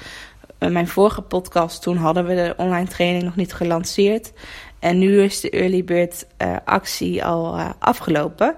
uh, 0.58 0.68
mijn 0.68 0.88
vorige 0.88 1.22
podcast, 1.22 1.82
toen 1.82 1.96
hadden 1.96 2.26
we 2.26 2.34
de 2.34 2.54
online 2.56 2.88
training 2.88 3.24
nog 3.24 3.36
niet 3.36 3.52
gelanceerd. 3.52 4.32
En 4.78 4.98
nu 4.98 5.22
is 5.22 5.40
de 5.40 5.50
early 5.50 5.84
bird 5.84 6.26
uh, 6.42 6.56
actie 6.64 7.24
al 7.24 7.58
afgelopen. 7.78 8.54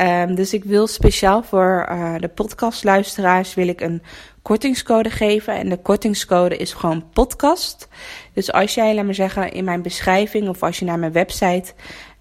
Um, 0.00 0.34
dus 0.34 0.52
ik 0.52 0.64
wil 0.64 0.86
speciaal 0.86 1.42
voor 1.42 1.86
de 2.20 2.28
podcastluisteraars 2.28 3.54
wil 3.54 3.68
ik 3.68 3.80
een 3.80 4.02
kortingscode 4.42 5.10
geven. 5.10 5.54
En 5.54 5.68
de 5.68 5.76
kortingscode 5.76 6.56
is 6.56 6.72
gewoon 6.72 7.10
podcast. 7.12 7.88
Dus 8.32 8.52
als 8.52 8.74
jij, 8.74 8.94
laat 8.94 9.04
maar 9.04 9.14
zeggen, 9.14 9.52
in 9.52 9.64
mijn 9.64 9.82
beschrijving 9.82 10.48
of 10.48 10.62
als 10.62 10.78
je 10.78 10.84
naar 10.84 10.98
mijn 10.98 11.12
website 11.12 11.72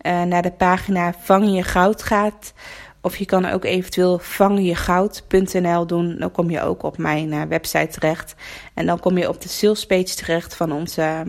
uh, 0.02 0.24
naar 0.24 0.42
de 0.42 0.52
pagina 0.52 1.14
Vang 1.20 1.56
je 1.56 1.64
goud 1.64 2.04
gaat. 2.04 2.54
Of 3.02 3.18
je 3.18 3.26
kan 3.26 3.46
ook 3.46 3.66
eventueel 3.66 4.20
vangjegoud.nl 4.20 5.88
doen. 5.88 6.16
Dan 6.20 6.32
kom 6.32 6.50
je 6.50 6.62
ook 6.62 6.84
op 6.84 6.98
mijn 6.98 7.32
uh, 7.32 7.42
website 7.42 7.88
terecht. 7.88 8.36
En 8.74 8.86
dan 8.86 9.00
kom 9.00 9.18
je 9.18 9.30
op 9.30 9.42
de 9.42 9.50
sales 9.50 9.86
page 9.86 10.16
terecht 10.16 10.56
van 10.56 10.72
onze, 10.72 11.24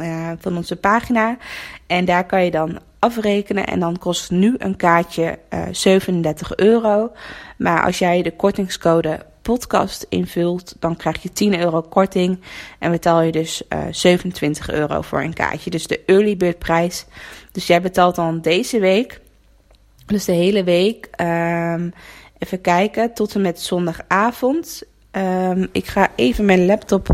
uh, 0.00 0.30
van 0.38 0.56
onze 0.56 0.76
pagina. 0.76 1.36
En 1.86 2.04
daar 2.04 2.26
kan 2.26 2.44
je 2.44 2.50
dan 2.50 2.78
afrekenen. 2.98 3.66
En 3.66 3.80
dan 3.80 3.98
kost 3.98 4.30
nu 4.30 4.54
een 4.58 4.76
kaartje 4.76 5.38
37 5.70 6.56
euro. 6.56 7.12
Maar 7.58 7.84
als 7.84 7.98
jij 7.98 8.22
de 8.22 8.36
kortingscode 8.36 9.18
podcast 9.42 10.06
invult, 10.08 10.74
dan 10.78 10.96
krijg 10.96 11.22
je 11.22 11.32
10 11.32 11.58
euro 11.58 11.82
korting 11.82 12.40
en 12.78 12.90
betaal 12.90 13.20
je 13.20 13.32
dus 13.32 13.62
uh, 13.68 13.86
eh, 13.86 13.94
27 13.94 14.70
euro 14.70 15.00
voor 15.00 15.22
een 15.22 15.34
kaartje. 15.34 15.70
Dus 15.70 15.86
de 15.86 16.00
early 16.06 16.36
bird 16.36 16.58
prijs. 16.58 17.06
Dus 17.52 17.66
jij 17.66 17.82
betaalt 17.82 18.14
dan 18.14 18.40
deze 18.40 18.80
week, 18.80 19.20
dus 20.06 20.24
de 20.24 20.32
hele 20.32 20.64
week, 20.64 21.08
um, 21.20 21.92
even 22.38 22.60
kijken, 22.60 23.14
tot 23.14 23.34
en 23.34 23.40
met 23.40 23.60
zondagavond. 23.60 24.82
Um, 25.12 25.68
ik 25.72 25.86
ga 25.86 26.08
even 26.14 26.44
mijn 26.44 26.66
laptop 26.66 27.08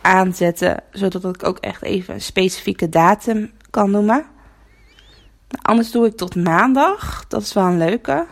aanzetten, 0.00 0.82
zodat 0.90 1.24
ik 1.24 1.44
ook 1.44 1.58
echt 1.58 1.82
even 1.82 2.14
een 2.14 2.20
specifieke 2.20 2.88
datum 2.88 3.52
kan 3.70 3.90
noemen. 3.90 4.26
Anders 5.62 5.90
doe 5.90 6.06
ik 6.06 6.16
tot 6.16 6.34
maandag. 6.34 7.24
Dat 7.28 7.42
is 7.42 7.52
wel 7.52 7.64
een 7.64 7.78
leuke. 7.78 8.26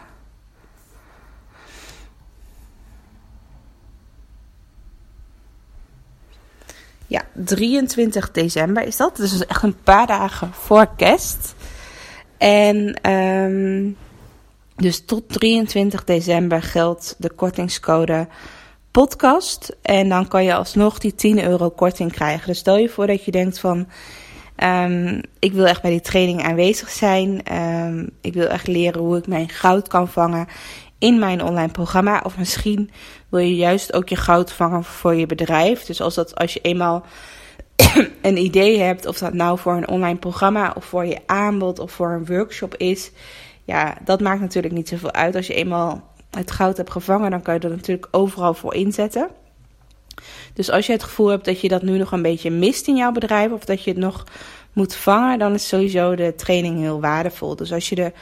Ja, 7.11 7.23
23 7.35 8.31
december 8.31 8.83
is 8.83 8.97
dat. 8.97 9.17
Dus 9.17 9.47
echt 9.47 9.63
een 9.63 9.83
paar 9.83 10.07
dagen 10.07 10.53
voor 10.53 10.89
kerst. 10.97 11.55
En 12.39 13.11
um, 13.11 13.97
dus 14.77 15.05
tot 15.05 15.29
23 15.29 16.05
december 16.05 16.63
geldt 16.63 17.15
de 17.19 17.31
kortingscode 17.31 18.29
podcast. 18.91 19.77
En 19.83 20.09
dan 20.09 20.29
kan 20.29 20.45
je 20.45 20.55
alsnog 20.55 20.99
die 20.99 21.15
10 21.15 21.45
euro 21.45 21.71
korting 21.71 22.13
krijgen. 22.13 22.47
Dus 22.47 22.59
stel 22.59 22.77
je 22.77 22.89
voor 22.89 23.07
dat 23.07 23.25
je 23.25 23.31
denkt 23.31 23.59
van... 23.59 23.87
Um, 24.57 25.21
ik 25.39 25.53
wil 25.53 25.67
echt 25.67 25.83
bij 25.83 25.91
die 25.91 26.01
training 26.01 26.43
aanwezig 26.43 26.91
zijn. 26.91 27.57
Um, 27.57 28.11
ik 28.21 28.35
wil 28.35 28.47
echt 28.47 28.67
leren 28.67 29.01
hoe 29.01 29.17
ik 29.17 29.27
mijn 29.27 29.49
goud 29.49 29.89
kan 29.89 30.09
vangen 30.09 30.47
in 31.01 31.19
mijn 31.19 31.43
online 31.43 31.73
programma. 31.73 32.23
Of 32.25 32.39
misschien 32.39 32.91
wil 33.29 33.41
je 33.41 33.57
juist 33.57 33.93
ook 33.93 34.09
je 34.09 34.17
goud 34.17 34.53
vangen 34.53 34.85
voor 34.85 35.15
je 35.15 35.27
bedrijf. 35.27 35.85
Dus 35.85 36.01
als, 36.01 36.15
dat, 36.15 36.35
als 36.35 36.53
je 36.53 36.61
eenmaal 36.61 37.05
een 38.23 38.37
idee 38.37 38.79
hebt, 38.79 39.07
of 39.07 39.19
dat 39.19 39.33
nou 39.33 39.59
voor 39.59 39.77
een 39.77 39.89
online 39.89 40.19
programma 40.19 40.73
of 40.77 40.85
voor 40.85 41.07
je 41.07 41.19
aanbod 41.27 41.79
of 41.79 41.93
voor 41.93 42.11
een 42.11 42.27
workshop 42.27 42.77
is. 42.77 43.11
Ja, 43.65 43.97
dat 44.05 44.21
maakt 44.21 44.41
natuurlijk 44.41 44.75
niet 44.75 44.89
zoveel 44.89 45.13
uit. 45.13 45.37
Als 45.37 45.47
je 45.47 45.55
eenmaal 45.55 46.13
het 46.31 46.51
goud 46.51 46.77
hebt 46.77 46.91
gevangen, 46.91 47.31
dan 47.31 47.43
kan 47.43 47.55
je 47.55 47.61
er 47.61 47.71
natuurlijk 47.71 48.09
overal 48.11 48.55
voor 48.55 48.75
inzetten. 48.75 49.29
Dus 50.55 50.71
als 50.71 50.87
je 50.87 50.93
het 50.93 51.03
gevoel 51.03 51.29
hebt 51.29 51.45
dat 51.45 51.61
je 51.61 51.69
dat 51.69 51.83
nu 51.83 51.99
nog 51.99 52.13
een 52.13 52.23
beetje 52.23 52.51
mist 52.51 52.89
in 52.89 52.97
jouw 52.97 53.13
bedrijf, 53.13 53.53
of 53.53 53.65
dat 53.65 53.85
je 53.85 53.91
het 53.91 53.99
nog 53.99 54.25
moet 54.73 54.95
vangen, 54.95 55.39
dan 55.39 55.55
is 55.55 55.69
sowieso 55.69 56.15
de 56.15 56.35
training 56.35 56.79
heel 56.79 57.01
waardevol. 57.01 57.57
Dus 57.57 57.73
als 57.73 57.89
je 57.89 57.95
de 57.95 58.13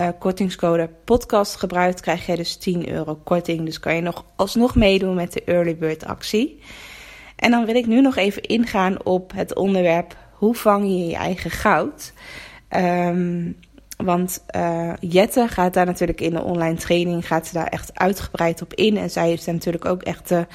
uh, 0.00 0.08
kortingscode 0.18 0.90
podcast 1.04 1.56
gebruikt, 1.56 2.00
krijg 2.00 2.26
je 2.26 2.36
dus 2.36 2.56
10 2.56 2.88
euro 2.88 3.14
korting. 3.14 3.64
Dus 3.64 3.80
kan 3.80 3.94
je 3.94 4.00
nog 4.00 4.24
alsnog 4.36 4.74
meedoen 4.74 5.14
met 5.14 5.32
de 5.32 5.44
early 5.44 5.76
bird 5.76 6.04
actie. 6.04 6.60
En 7.36 7.50
dan 7.50 7.66
wil 7.66 7.74
ik 7.74 7.86
nu 7.86 8.00
nog 8.00 8.16
even 8.16 8.42
ingaan 8.42 9.04
op 9.04 9.32
het 9.32 9.54
onderwerp 9.54 10.16
hoe 10.32 10.54
vang 10.54 10.84
je 10.84 11.06
je 11.06 11.16
eigen 11.16 11.50
goud. 11.50 12.12
Um, 12.76 13.56
want 14.04 14.44
uh, 14.56 14.92
Jette 15.00 15.48
gaat 15.48 15.74
daar 15.74 15.86
natuurlijk 15.86 16.20
in 16.20 16.30
de 16.30 16.42
online 16.42 16.76
training 16.76 17.26
gaat 17.26 17.46
ze 17.46 17.52
daar 17.52 17.66
echt 17.66 17.98
uitgebreid 17.98 18.62
op 18.62 18.74
in. 18.74 18.96
En 18.96 19.10
zij 19.10 19.32
is 19.32 19.44
daar 19.44 19.54
natuurlijk 19.54 19.84
ook 19.84 20.02
echt 20.02 20.28
de 20.28 20.46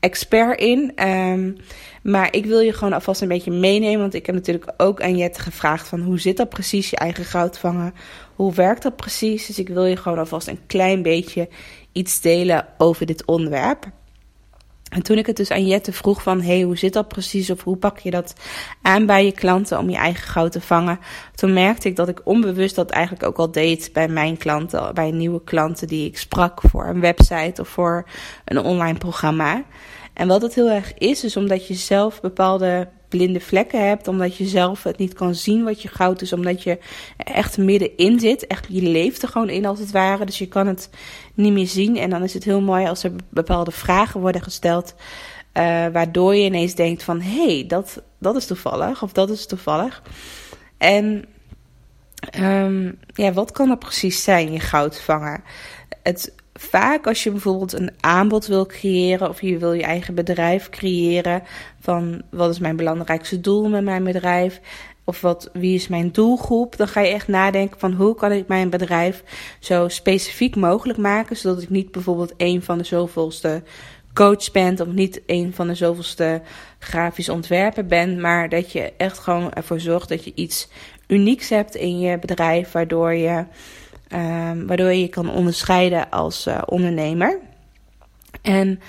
expert 0.00 0.60
in. 0.60 1.08
Um, 1.08 1.56
maar 2.02 2.28
ik 2.34 2.46
wil 2.46 2.60
je 2.60 2.72
gewoon 2.72 2.92
alvast 2.92 3.20
een 3.20 3.28
beetje 3.28 3.50
meenemen. 3.50 4.00
Want 4.00 4.14
ik 4.14 4.26
heb 4.26 4.34
natuurlijk 4.34 4.72
ook 4.76 5.02
aan 5.02 5.16
Jette 5.16 5.40
gevraagd 5.40 5.88
van 5.88 6.00
hoe 6.00 6.20
zit 6.20 6.36
dat 6.36 6.48
precies, 6.48 6.90
je 6.90 6.96
eigen 6.96 7.24
goud 7.24 7.58
vangen? 7.58 7.94
Hoe 8.34 8.54
werkt 8.54 8.82
dat 8.82 8.96
precies? 8.96 9.46
Dus 9.46 9.58
ik 9.58 9.68
wil 9.68 9.84
je 9.84 9.96
gewoon 9.96 10.18
alvast 10.18 10.48
een 10.48 10.66
klein 10.66 11.02
beetje 11.02 11.48
iets 11.92 12.20
delen 12.20 12.66
over 12.78 13.06
dit 13.06 13.24
onderwerp. 13.24 13.90
En 14.94 15.02
toen 15.02 15.18
ik 15.18 15.26
het 15.26 15.36
dus 15.36 15.50
aan 15.50 15.66
Jette 15.66 15.92
vroeg 15.92 16.22
van, 16.22 16.40
hey, 16.40 16.62
hoe 16.62 16.76
zit 16.76 16.92
dat 16.92 17.08
precies? 17.08 17.50
Of 17.50 17.62
hoe 17.62 17.76
pak 17.76 17.98
je 17.98 18.10
dat 18.10 18.34
aan 18.82 19.06
bij 19.06 19.24
je 19.24 19.32
klanten 19.32 19.78
om 19.78 19.90
je 19.90 19.96
eigen 19.96 20.28
goud 20.28 20.52
te 20.52 20.60
vangen? 20.60 20.98
Toen 21.34 21.52
merkte 21.52 21.88
ik 21.88 21.96
dat 21.96 22.08
ik 22.08 22.20
onbewust 22.24 22.74
dat 22.74 22.90
eigenlijk 22.90 23.24
ook 23.24 23.36
al 23.36 23.50
deed 23.50 23.90
bij 23.92 24.08
mijn 24.08 24.36
klanten, 24.36 24.94
bij 24.94 25.10
nieuwe 25.10 25.44
klanten 25.44 25.88
die 25.88 26.06
ik 26.06 26.18
sprak 26.18 26.60
voor 26.60 26.86
een 26.86 27.00
website 27.00 27.60
of 27.60 27.68
voor 27.68 28.06
een 28.44 28.58
online 28.58 28.98
programma. 28.98 29.62
En 30.12 30.28
wat 30.28 30.42
het 30.42 30.54
heel 30.54 30.70
erg 30.70 30.94
is, 30.94 31.24
is 31.24 31.36
omdat 31.36 31.66
je 31.66 31.74
zelf 31.74 32.20
bepaalde 32.20 32.88
blinde 33.08 33.40
vlekken 33.40 33.88
hebt, 33.88 34.08
omdat 34.08 34.36
je 34.36 34.46
zelf 34.46 34.82
het 34.82 34.98
niet 34.98 35.12
kan 35.12 35.34
zien 35.34 35.64
wat 35.64 35.82
je 35.82 35.88
goud 35.88 36.22
is, 36.22 36.32
omdat 36.32 36.62
je 36.62 36.78
echt 37.16 37.58
middenin 37.58 38.20
zit. 38.20 38.46
Echt, 38.46 38.66
je 38.68 38.82
leeft 38.82 39.22
er 39.22 39.28
gewoon 39.28 39.48
in 39.48 39.66
als 39.66 39.78
het 39.78 39.90
ware, 39.90 40.24
dus 40.24 40.38
je 40.38 40.48
kan 40.48 40.66
het 40.66 40.90
niet 41.34 41.52
meer 41.52 41.66
zien. 41.66 41.96
En 41.96 42.10
dan 42.10 42.22
is 42.22 42.34
het 42.34 42.44
heel 42.44 42.60
mooi 42.60 42.86
als 42.86 43.04
er 43.04 43.12
bepaalde 43.28 43.70
vragen 43.70 44.20
worden 44.20 44.42
gesteld, 44.42 44.94
uh, 44.94 45.62
waardoor 45.92 46.34
je 46.34 46.44
ineens 46.44 46.74
denkt 46.74 47.02
van, 47.02 47.20
hé, 47.20 47.54
hey, 47.54 47.64
dat, 47.66 48.02
dat 48.18 48.36
is 48.36 48.46
toevallig, 48.46 49.02
of 49.02 49.12
dat 49.12 49.30
is 49.30 49.46
toevallig. 49.46 50.02
En 50.78 51.24
um, 52.40 52.98
ja, 53.14 53.32
wat 53.32 53.52
kan 53.52 53.70
er 53.70 53.78
precies 53.78 54.22
zijn, 54.22 54.52
je 54.52 54.60
goud 54.60 55.00
vangen? 55.00 55.42
Het 56.02 56.34
vaak 56.58 57.06
als 57.06 57.22
je 57.22 57.30
bijvoorbeeld 57.30 57.72
een 57.72 57.90
aanbod 58.00 58.46
wil 58.46 58.66
creëren 58.66 59.28
of 59.28 59.40
je 59.40 59.58
wil 59.58 59.72
je 59.72 59.82
eigen 59.82 60.14
bedrijf 60.14 60.68
creëren 60.68 61.42
van 61.80 62.22
wat 62.30 62.50
is 62.50 62.58
mijn 62.58 62.76
belangrijkste 62.76 63.40
doel 63.40 63.68
met 63.68 63.84
mijn 63.84 64.04
bedrijf 64.04 64.60
of 65.04 65.20
wat, 65.20 65.50
wie 65.52 65.74
is 65.74 65.88
mijn 65.88 66.12
doelgroep, 66.12 66.76
dan 66.76 66.88
ga 66.88 67.00
je 67.00 67.12
echt 67.12 67.28
nadenken 67.28 67.78
van 67.80 67.92
hoe 67.92 68.14
kan 68.14 68.32
ik 68.32 68.48
mijn 68.48 68.70
bedrijf 68.70 69.22
zo 69.58 69.88
specifiek 69.88 70.56
mogelijk 70.56 70.98
maken, 70.98 71.36
zodat 71.36 71.62
ik 71.62 71.70
niet 71.70 71.92
bijvoorbeeld 71.92 72.34
een 72.36 72.62
van 72.62 72.78
de 72.78 72.84
zoveelste 72.84 73.62
coach 74.12 74.52
ben 74.52 74.80
of 74.80 74.86
niet 74.86 75.22
een 75.26 75.54
van 75.54 75.66
de 75.66 75.74
zoveelste 75.74 76.42
grafisch 76.78 77.28
ontwerper 77.28 77.86
ben, 77.86 78.20
maar 78.20 78.48
dat 78.48 78.72
je 78.72 78.92
echt 78.96 79.18
gewoon 79.18 79.52
ervoor 79.52 79.80
zorgt 79.80 80.08
dat 80.08 80.24
je 80.24 80.32
iets 80.34 80.68
unieks 81.06 81.48
hebt 81.48 81.74
in 81.74 81.98
je 81.98 82.18
bedrijf, 82.18 82.72
waardoor 82.72 83.14
je, 83.14 83.44
um, 84.14 84.66
waardoor 84.66 84.92
je 84.92 85.00
je 85.00 85.08
kan 85.08 85.30
onderscheiden 85.30 86.10
als 86.10 86.46
uh, 86.46 86.62
ondernemer. 86.66 87.38
En 88.42 88.80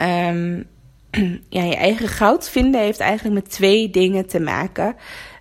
um, 0.00 0.66
ja, 1.48 1.62
je 1.62 1.76
eigen 1.76 2.08
goud 2.08 2.50
vinden 2.50 2.80
heeft 2.80 3.00
eigenlijk 3.00 3.34
met 3.34 3.50
twee 3.50 3.90
dingen 3.90 4.26
te 4.26 4.40
maken. 4.40 4.96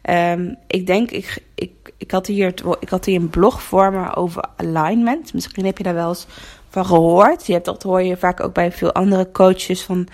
Um, 0.09 0.57
ik 0.67 0.87
denk, 0.87 1.11
ik, 1.11 1.43
ik, 1.55 1.71
ik, 1.97 2.11
had 2.11 2.27
hier, 2.27 2.53
ik 2.79 2.89
had 2.89 3.05
hier 3.05 3.19
een 3.19 3.29
blog 3.29 3.61
voor 3.61 3.91
me 3.91 4.15
over 4.15 4.43
alignment. 4.55 5.33
Misschien 5.33 5.65
heb 5.65 5.77
je 5.77 5.83
daar 5.83 5.93
wel 5.93 6.09
eens 6.09 6.27
van 6.69 6.85
gehoord. 6.85 7.47
Je 7.47 7.53
hebt 7.53 7.65
dat 7.65 7.83
hoor 7.83 8.01
je 8.01 8.17
vaak 8.17 8.39
ook 8.39 8.53
bij 8.53 8.71
veel 8.71 8.93
andere 8.93 9.31
coaches 9.31 9.81
van 9.81 10.07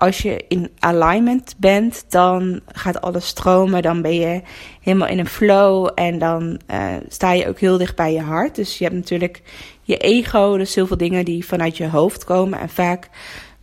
als 0.00 0.18
je 0.18 0.44
in 0.48 0.70
alignment 0.78 1.54
bent, 1.58 2.04
dan 2.08 2.60
gaat 2.66 3.00
alles 3.00 3.26
stromen. 3.26 3.82
Dan 3.82 4.02
ben 4.02 4.14
je 4.14 4.42
helemaal 4.80 5.08
in 5.08 5.18
een 5.18 5.26
flow 5.26 5.90
en 5.94 6.18
dan 6.18 6.60
uh, 6.70 6.94
sta 7.08 7.32
je 7.32 7.48
ook 7.48 7.58
heel 7.58 7.78
dicht 7.78 7.96
bij 7.96 8.12
je 8.12 8.20
hart. 8.20 8.54
Dus 8.54 8.78
je 8.78 8.84
hebt 8.84 8.96
natuurlijk 8.96 9.42
je 9.82 9.96
ego, 9.96 10.56
dus 10.56 10.74
heel 10.74 10.86
veel 10.86 10.96
dingen 10.96 11.24
die 11.24 11.46
vanuit 11.46 11.76
je 11.76 11.88
hoofd 11.88 12.24
komen. 12.24 12.58
En 12.58 12.68
vaak 12.68 13.08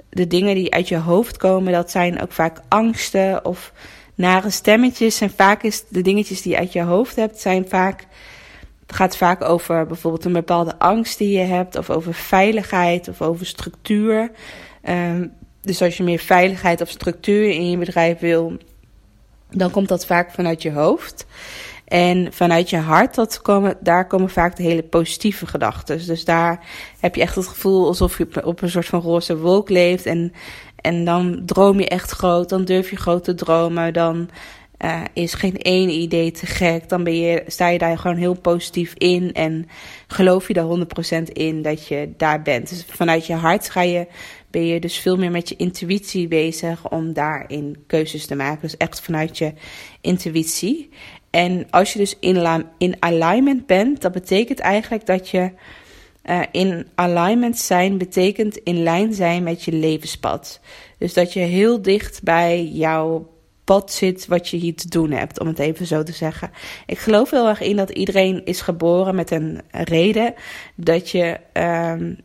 de 0.10 0.28
dingen 0.28 0.56
die 0.56 0.74
uit 0.74 0.88
je 0.88 0.98
hoofd 0.98 1.38
komen, 1.38 1.74
dat 1.74 1.92
zijn 1.92 2.22
ook 2.22 2.32
vaak 2.32 2.62
angsten 2.68 3.46
of 3.46 3.74
nare 4.16 4.50
stemmetjes. 4.50 5.22
En 5.22 5.30
vaak 5.30 5.64
is 5.64 5.84
de 5.88 6.02
dingetjes 6.02 6.42
die 6.42 6.52
je 6.52 6.58
uit 6.58 6.74
je 6.74 6.82
hoofd 6.82 7.16
hebt, 7.16 7.40
zijn 7.40 7.68
vaak. 7.68 8.08
Het 8.86 8.96
gaat 8.96 9.18
vaak 9.18 9.44
over 9.44 9.86
bijvoorbeeld 9.86 10.26
een 10.26 10.34
bepaalde 10.34 10.80
angst 10.80 11.18
die 11.18 11.38
je 11.38 11.46
hebt, 11.46 11.78
of 11.78 11.90
over 11.90 12.14
veiligheid 12.14 13.08
of 13.08 13.22
over 13.22 13.46
structuur. 13.46 14.32
Um, 14.90 15.34
dus 15.62 15.82
als 15.82 15.98
je 15.98 16.04
meer 16.04 16.20
veiligheid 16.20 16.82
of 16.82 16.90
structuur 16.90 17.50
in 17.50 17.70
je 17.70 17.78
bedrijf 17.78 18.20
wil, 18.20 18.58
dan 19.52 19.72
komt 19.72 19.88
dat 19.88 20.06
vaak 20.06 20.32
vanuit 20.32 20.62
je 20.62 20.72
hoofd. 20.72 21.26
En 21.88 22.34
vanuit 22.34 22.70
je 22.70 22.78
hart, 22.78 23.16
dat 23.16 23.42
komen, 23.42 23.78
daar 23.80 24.08
komen 24.08 24.30
vaak 24.30 24.56
de 24.56 24.64
hele 24.64 24.84
positieve 24.84 25.46
gedachten. 25.46 26.06
Dus 26.06 26.26
daar 26.26 26.66
heb 27.00 27.16
je 27.16 27.22
echt 27.22 27.36
het 27.36 27.48
gevoel 27.48 27.88
alsof 27.88 28.18
je 28.18 28.46
op 28.46 28.62
een 28.62 28.70
soort 28.70 28.86
van 28.86 29.02
roze 29.02 29.38
wolk 29.38 29.70
leeft. 29.70 30.06
En, 30.06 30.34
en 30.76 31.06
dan 31.06 31.42
droom 31.46 31.80
je 31.80 31.88
echt 31.88 32.12
groot, 32.12 32.50
dan 32.50 32.66
durf 32.66 32.90
je 32.90 32.96
groot 32.96 33.24
te 33.24 33.36
dromen. 33.36 33.94
Dan 33.94 34.30
uh, 34.86 35.02
is 35.14 35.34
geen 35.34 35.58
één 35.58 35.90
idee 35.90 36.32
te 36.32 36.46
gek. 36.46 36.90
Dan 36.90 37.04
ben 37.04 37.20
je, 37.20 37.44
sta 37.48 37.68
je 37.68 37.78
daar 37.78 37.98
gewoon 37.98 38.18
heel 38.18 38.40
positief 38.40 38.94
in. 38.94 39.34
En 39.34 39.68
geloof 40.08 40.48
je 40.48 40.54
daar 40.54 41.20
100% 41.20 41.24
in 41.34 41.62
dat 41.62 41.88
je 41.88 42.14
daar 42.18 42.42
bent. 42.42 42.70
Dus 42.70 42.86
vanuit 42.90 43.26
je 43.26 43.34
hart 43.34 43.70
ga 43.70 43.82
je 43.82 44.08
ben 44.52 44.66
je 44.66 44.80
dus 44.80 44.98
veel 44.98 45.18
meer 45.18 45.32
met 45.32 45.50
je 45.50 45.56
intuïtie 45.56 46.28
bezig 46.28 46.90
om 46.90 47.14
daarin 47.14 47.84
keuzes 47.88 48.26
te 48.26 48.36
maken. 48.36 48.62
Dus 48.62 48.78
echt 48.78 49.02
vanuit 49.02 49.38
je 49.38 49.54
intuïtie. 50.02 50.90
En 51.30 51.68
als 51.70 51.94
je 51.94 52.00
dus 52.00 52.18
in, 52.20 52.66
in 52.78 52.96
alignment 53.00 53.66
bent, 53.66 54.02
dat 54.02 54.12
betekent 54.12 54.60
eigenlijk 54.60 55.06
dat 55.06 55.30
je 55.30 55.52
uh, 56.26 56.42
in 56.52 56.88
alignment 56.96 57.58
zijn, 57.58 57.98
betekent 57.98 58.58
in 58.58 58.84
lijn 58.84 59.14
zijn 59.14 59.44
met 59.44 59.64
je 59.64 59.72
levenspad. 59.72 60.60
Dus 60.98 61.14
dat 61.14 61.34
je 61.34 61.40
heel 61.40 61.82
dicht 61.82 62.24
bij 62.24 62.66
jouw 62.66 63.36
pad 63.64 63.92
zit 63.92 64.28
wat 64.28 64.50
je 64.50 64.58
hier 64.58 64.76
te 64.76 64.90
doen 64.90 65.12
hebt, 65.12 65.40
om 65.40 65.48
het 65.48 65.60
even 65.60 65.86
zo 65.86 66.04
te 66.04 66.12
zeggen. 66.12 66.52
Ik 66.86 66.98
geloof 66.98 67.32
heel 67.32 67.48
erg 67.48 67.62
in 67.62 67.76
dat 67.76 67.90
iedereen 67.90 68.46
is 68.46 68.62
geboren 68.62 69.16
met 69.16 69.32
een 69.32 69.62
reden. 69.72 70.34
Dat 70.76 71.10
je 71.10 71.40
um, 71.54 72.18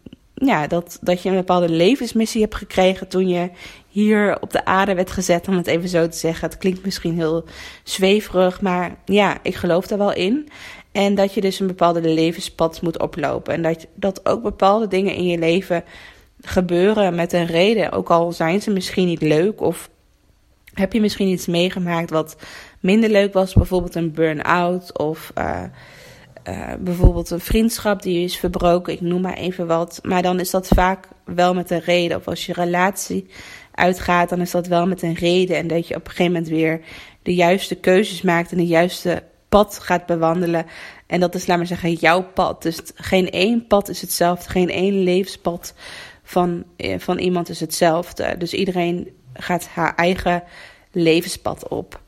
ja, 0.47 0.67
dat, 0.67 0.99
dat 1.01 1.23
je 1.23 1.29
een 1.29 1.35
bepaalde 1.35 1.69
levensmissie 1.69 2.41
hebt 2.41 2.55
gekregen 2.55 3.09
toen 3.09 3.29
je 3.29 3.51
hier 3.89 4.41
op 4.41 4.51
de 4.51 4.65
aarde 4.65 4.95
werd 4.95 5.11
gezet, 5.11 5.49
om 5.49 5.57
het 5.57 5.67
even 5.67 5.89
zo 5.89 6.09
te 6.09 6.17
zeggen. 6.17 6.49
Het 6.49 6.59
klinkt 6.59 6.85
misschien 6.85 7.15
heel 7.15 7.45
zweverig, 7.83 8.61
maar 8.61 8.97
ja, 9.05 9.39
ik 9.43 9.55
geloof 9.55 9.87
daar 9.87 9.99
wel 9.99 10.13
in. 10.13 10.49
En 10.93 11.15
dat 11.15 11.35
je 11.35 11.41
dus 11.41 11.61
een 11.61 11.67
bepaalde 11.67 12.01
levenspad 12.01 12.83
moet 12.83 12.99
oplopen. 12.99 13.55
En 13.55 13.63
dat, 13.63 13.87
dat 13.95 14.27
ook 14.27 14.43
bepaalde 14.43 14.89
dingen 14.89 15.15
in 15.15 15.27
je 15.27 15.39
leven 15.39 15.85
gebeuren 16.41 17.15
met 17.15 17.33
een 17.33 17.47
reden. 17.47 17.93
Ook 17.93 18.11
al 18.11 18.33
zijn 18.33 18.63
ze 18.63 18.71
misschien 18.71 19.07
niet 19.07 19.23
leuk 19.23 19.61
of 19.61 19.91
heb 20.75 20.93
je 20.93 21.01
misschien 21.01 21.29
iets 21.29 21.47
meegemaakt 21.47 22.11
wat 22.11 22.37
minder 22.81 23.11
leuk 23.11 23.33
was, 23.33 23.53
bijvoorbeeld 23.55 23.95
een 23.95 24.13
burn-out 24.13 24.99
of 24.99 25.33
uh, 25.39 25.63
uh, 26.49 26.73
bijvoorbeeld 26.81 27.31
een 27.31 27.41
vriendschap 27.41 28.03
die 28.03 28.25
is 28.25 28.39
verbroken, 28.39 28.93
ik 28.93 29.01
noem 29.01 29.21
maar 29.21 29.37
even 29.37 29.67
wat. 29.67 30.01
Maar 30.03 30.23
dan 30.23 30.41
is 30.41 30.51
dat 30.51 30.69
vaak 30.69 31.09
wel 31.25 31.55
met 31.55 31.71
een 31.71 31.81
reden. 31.81 32.17
Of 32.17 32.29
als 32.29 32.47
je 32.47 32.53
relatie 32.53 33.27
uitgaat, 33.75 34.29
dan 34.29 34.41
is 34.41 34.51
dat 34.51 34.67
wel 34.67 34.87
met 34.87 35.03
een 35.03 35.15
reden. 35.15 35.57
En 35.57 35.67
dat 35.67 35.89
je 35.89 35.95
op 35.95 36.05
een 36.05 36.11
gegeven 36.11 36.33
moment 36.33 36.51
weer 36.51 36.81
de 37.23 37.35
juiste 37.35 37.75
keuzes 37.75 38.23
maakt 38.23 38.51
en 38.51 38.57
de 38.57 38.67
juiste 38.67 39.23
pad 39.49 39.79
gaat 39.79 40.07
bewandelen. 40.07 40.67
En 41.07 41.21
dat 41.21 41.35
is, 41.35 41.47
laat 41.47 41.57
maar 41.57 41.67
zeggen, 41.67 41.93
jouw 41.93 42.23
pad. 42.23 42.63
Dus 42.63 42.81
geen 42.95 43.31
één 43.31 43.67
pad 43.67 43.89
is 43.89 44.01
hetzelfde. 44.01 44.51
Geen 44.51 44.71
één 44.71 45.03
levenspad 45.03 45.75
van, 46.23 46.65
eh, 46.77 46.99
van 46.99 47.19
iemand 47.19 47.49
is 47.49 47.61
hetzelfde. 47.61 48.35
Dus 48.39 48.55
iedereen 48.55 49.09
gaat 49.33 49.67
haar 49.67 49.95
eigen 49.95 50.43
levenspad 50.93 51.69
op. 51.69 52.02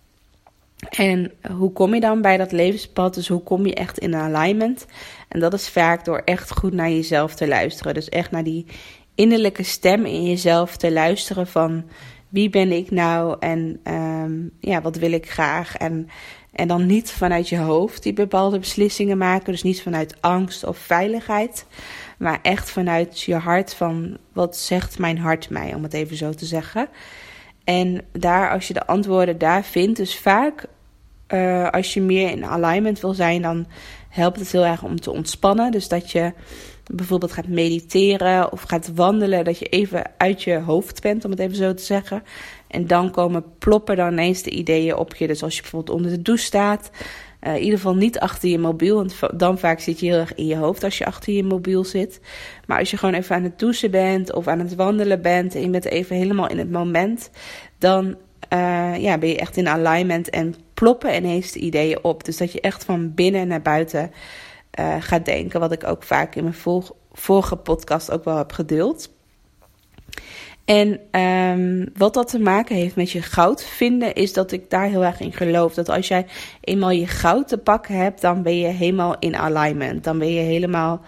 En 0.88 1.32
hoe 1.56 1.72
kom 1.72 1.94
je 1.94 2.00
dan 2.00 2.22
bij 2.22 2.36
dat 2.36 2.52
levenspad? 2.52 3.14
Dus 3.14 3.28
hoe 3.28 3.42
kom 3.42 3.66
je 3.66 3.74
echt 3.74 3.98
in 3.98 4.14
alignment? 4.14 4.86
En 5.28 5.40
dat 5.40 5.52
is 5.54 5.68
vaak 5.68 6.04
door 6.04 6.22
echt 6.24 6.50
goed 6.50 6.72
naar 6.72 6.90
jezelf 6.90 7.34
te 7.34 7.48
luisteren. 7.48 7.94
Dus 7.94 8.08
echt 8.08 8.30
naar 8.30 8.44
die 8.44 8.66
innerlijke 9.14 9.62
stem 9.62 10.04
in 10.04 10.24
jezelf 10.24 10.76
te 10.76 10.92
luisteren 10.92 11.46
van 11.46 11.84
wie 12.28 12.50
ben 12.50 12.72
ik 12.72 12.90
nou 12.90 13.36
en 13.40 13.80
um, 13.84 14.50
ja, 14.60 14.80
wat 14.80 14.96
wil 14.96 15.12
ik 15.12 15.30
graag? 15.30 15.76
En, 15.76 16.08
en 16.52 16.68
dan 16.68 16.86
niet 16.86 17.10
vanuit 17.10 17.48
je 17.48 17.58
hoofd 17.58 18.02
die 18.02 18.12
bepaalde 18.12 18.58
beslissingen 18.58 19.18
maken. 19.18 19.52
Dus 19.52 19.62
niet 19.62 19.82
vanuit 19.82 20.16
angst 20.20 20.64
of 20.64 20.78
veiligheid. 20.78 21.66
Maar 22.18 22.38
echt 22.42 22.70
vanuit 22.70 23.20
je 23.20 23.34
hart 23.34 23.74
van 23.74 24.16
wat 24.32 24.56
zegt 24.56 24.98
mijn 24.98 25.18
hart 25.18 25.50
mij, 25.50 25.74
om 25.74 25.82
het 25.82 25.94
even 25.94 26.16
zo 26.16 26.32
te 26.32 26.46
zeggen. 26.46 26.88
En 27.64 28.04
daar, 28.12 28.50
als 28.50 28.68
je 28.68 28.74
de 28.74 28.86
antwoorden 28.86 29.38
daar 29.38 29.64
vindt, 29.64 29.96
dus 29.96 30.18
vaak 30.18 30.66
uh, 31.28 31.70
als 31.70 31.94
je 31.94 32.00
meer 32.00 32.30
in 32.30 32.44
alignment 32.44 33.00
wil 33.00 33.14
zijn, 33.14 33.42
dan 33.42 33.66
helpt 34.08 34.38
het 34.38 34.52
heel 34.52 34.64
erg 34.64 34.82
om 34.82 35.00
te 35.00 35.10
ontspannen. 35.10 35.70
Dus 35.70 35.88
dat 35.88 36.10
je 36.10 36.32
bijvoorbeeld 36.92 37.32
gaat 37.32 37.48
mediteren 37.48 38.52
of 38.52 38.62
gaat 38.62 38.94
wandelen, 38.94 39.44
dat 39.44 39.58
je 39.58 39.64
even 39.64 40.10
uit 40.16 40.42
je 40.42 40.58
hoofd 40.58 41.02
bent, 41.02 41.24
om 41.24 41.30
het 41.30 41.40
even 41.40 41.56
zo 41.56 41.74
te 41.74 41.82
zeggen. 41.82 42.22
En 42.66 42.86
dan 42.86 43.10
komen 43.10 43.44
ploppen 43.58 43.96
dan 43.96 44.12
ineens 44.12 44.42
de 44.42 44.50
ideeën 44.50 44.96
op 44.96 45.14
je. 45.14 45.26
Dus 45.26 45.42
als 45.42 45.54
je 45.56 45.62
bijvoorbeeld 45.62 45.96
onder 45.96 46.10
de 46.10 46.22
douche 46.22 46.44
staat, 46.44 46.90
uh, 47.46 47.54
in 47.54 47.62
ieder 47.62 47.78
geval 47.78 47.94
niet 47.94 48.18
achter 48.18 48.48
je 48.48 48.58
mobiel, 48.58 48.96
want 48.96 49.18
dan 49.34 49.58
vaak 49.58 49.80
zit 49.80 50.00
je 50.00 50.06
heel 50.06 50.18
erg 50.18 50.34
in 50.34 50.46
je 50.46 50.56
hoofd 50.56 50.84
als 50.84 50.98
je 50.98 51.06
achter 51.06 51.32
je 51.32 51.44
mobiel 51.44 51.84
zit. 51.84 52.20
Maar 52.66 52.78
als 52.78 52.90
je 52.90 52.96
gewoon 52.96 53.14
even 53.14 53.36
aan 53.36 53.42
het 53.42 53.58
douchen 53.58 53.90
bent 53.90 54.32
of 54.32 54.46
aan 54.46 54.58
het 54.58 54.74
wandelen 54.74 55.22
bent 55.22 55.54
en 55.54 55.60
je 55.60 55.70
bent 55.70 55.84
even 55.84 56.16
helemaal 56.16 56.48
in 56.48 56.58
het 56.58 56.70
moment, 56.70 57.30
dan 57.78 58.16
uh, 58.52 58.96
ja, 58.96 59.18
ben 59.18 59.28
je 59.28 59.38
echt 59.38 59.56
in 59.56 59.68
alignment 59.68 60.30
en 60.30 60.54
ploppen 60.74 61.14
ineens 61.14 61.52
de 61.52 61.58
ideeën 61.58 62.04
op. 62.04 62.24
Dus 62.24 62.36
dat 62.36 62.52
je 62.52 62.60
echt 62.60 62.84
van 62.84 63.14
binnen 63.14 63.48
naar 63.48 63.62
buiten 63.62 64.10
uh, 64.80 64.96
gaat 65.00 65.24
denken. 65.24 65.60
Wat 65.60 65.72
ik 65.72 65.84
ook 65.84 66.02
vaak 66.02 66.34
in 66.34 66.42
mijn 66.42 66.84
vorige 67.12 67.56
podcast 67.56 68.10
ook 68.10 68.24
wel 68.24 68.36
heb 68.36 68.52
gedeeld. 68.52 69.12
En 70.64 71.00
um, 71.20 71.88
wat 71.96 72.14
dat 72.14 72.28
te 72.28 72.38
maken 72.38 72.76
heeft 72.76 72.96
met 72.96 73.10
je 73.10 73.22
goud 73.22 73.64
vinden, 73.64 74.14
is 74.14 74.32
dat 74.32 74.52
ik 74.52 74.70
daar 74.70 74.86
heel 74.86 75.04
erg 75.04 75.20
in 75.20 75.32
geloof. 75.32 75.74
Dat 75.74 75.88
als 75.88 76.08
jij 76.08 76.26
eenmaal 76.60 76.90
je 76.90 77.06
goud 77.06 77.48
te 77.48 77.58
pakken 77.58 77.94
hebt, 77.94 78.20
dan 78.20 78.42
ben 78.42 78.58
je 78.58 78.66
helemaal 78.66 79.16
in 79.18 79.36
alignment. 79.36 80.04
Dan 80.04 80.18
ben 80.18 80.32
je 80.32 80.40
helemaal 80.40 81.00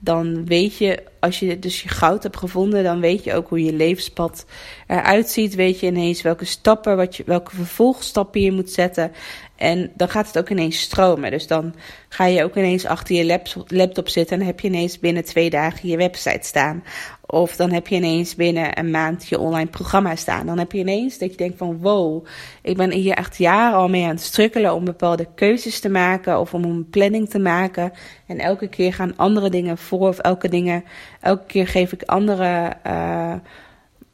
dan 0.00 0.46
weet 0.46 0.76
je, 0.76 1.02
als 1.20 1.38
je 1.38 1.58
dus 1.58 1.82
je 1.82 1.88
goud 1.88 2.22
hebt 2.22 2.36
gevonden, 2.36 2.84
dan 2.84 3.00
weet 3.00 3.24
je 3.24 3.34
ook 3.34 3.48
hoe 3.48 3.64
je 3.64 3.72
levenspad 3.72 4.44
eruit 4.86 5.28
ziet. 5.28 5.54
Weet 5.54 5.80
je 5.80 5.86
ineens 5.86 6.22
welke 6.22 6.44
stappen, 6.44 6.96
wat 6.96 7.16
je, 7.16 7.22
welke 7.26 7.54
vervolgstappen 7.54 8.40
je 8.40 8.52
moet 8.52 8.70
zetten. 8.70 9.12
En 9.56 9.90
dan 9.94 10.08
gaat 10.08 10.26
het 10.26 10.38
ook 10.38 10.48
ineens 10.48 10.80
stromen. 10.80 11.30
Dus 11.30 11.46
dan 11.46 11.74
ga 12.08 12.24
je 12.24 12.44
ook 12.44 12.56
ineens 12.56 12.86
achter 12.86 13.16
je 13.16 13.40
laptop 13.66 14.08
zitten 14.08 14.40
en 14.40 14.46
heb 14.46 14.60
je 14.60 14.68
ineens 14.68 14.98
binnen 14.98 15.24
twee 15.24 15.50
dagen 15.50 15.88
je 15.88 15.96
website 15.96 16.46
staan. 16.46 16.82
Of 17.26 17.56
dan 17.56 17.70
heb 17.70 17.86
je 17.86 17.94
ineens 17.94 18.34
binnen 18.34 18.78
een 18.78 18.90
maand 18.90 19.28
je 19.28 19.38
online 19.38 19.70
programma 19.70 20.16
staan. 20.16 20.46
Dan 20.46 20.58
heb 20.58 20.72
je 20.72 20.78
ineens 20.78 21.18
dat 21.18 21.30
je 21.30 21.36
denkt 21.36 21.58
van 21.58 21.78
wow, 21.78 22.26
ik 22.62 22.76
ben 22.76 22.90
hier 22.90 23.14
echt 23.14 23.36
jaren 23.36 23.78
al 23.78 23.88
mee 23.88 24.04
aan 24.04 24.10
het 24.10 24.20
strukkelen 24.20 24.74
om 24.74 24.84
bepaalde 24.84 25.28
keuzes 25.34 25.80
te 25.80 25.88
maken 25.88 26.40
of 26.40 26.54
om 26.54 26.64
een 26.64 26.88
planning 26.90 27.28
te 27.30 27.38
maken. 27.38 27.92
En 28.26 28.38
elke 28.38 28.68
keer 28.68 28.94
gaan 28.94 29.16
andere 29.16 29.50
dingen 29.50 29.78
voor 29.78 30.08
of 30.08 30.18
elke 30.18 30.48
dingen 30.48 30.84
elke 31.20 31.46
keer 31.46 31.66
geef 31.66 31.92
ik 31.92 32.02
andere, 32.02 32.72
uh, 32.86 33.34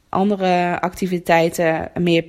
andere 0.09 0.81
activiteiten 0.81 1.89
meer 1.99 2.23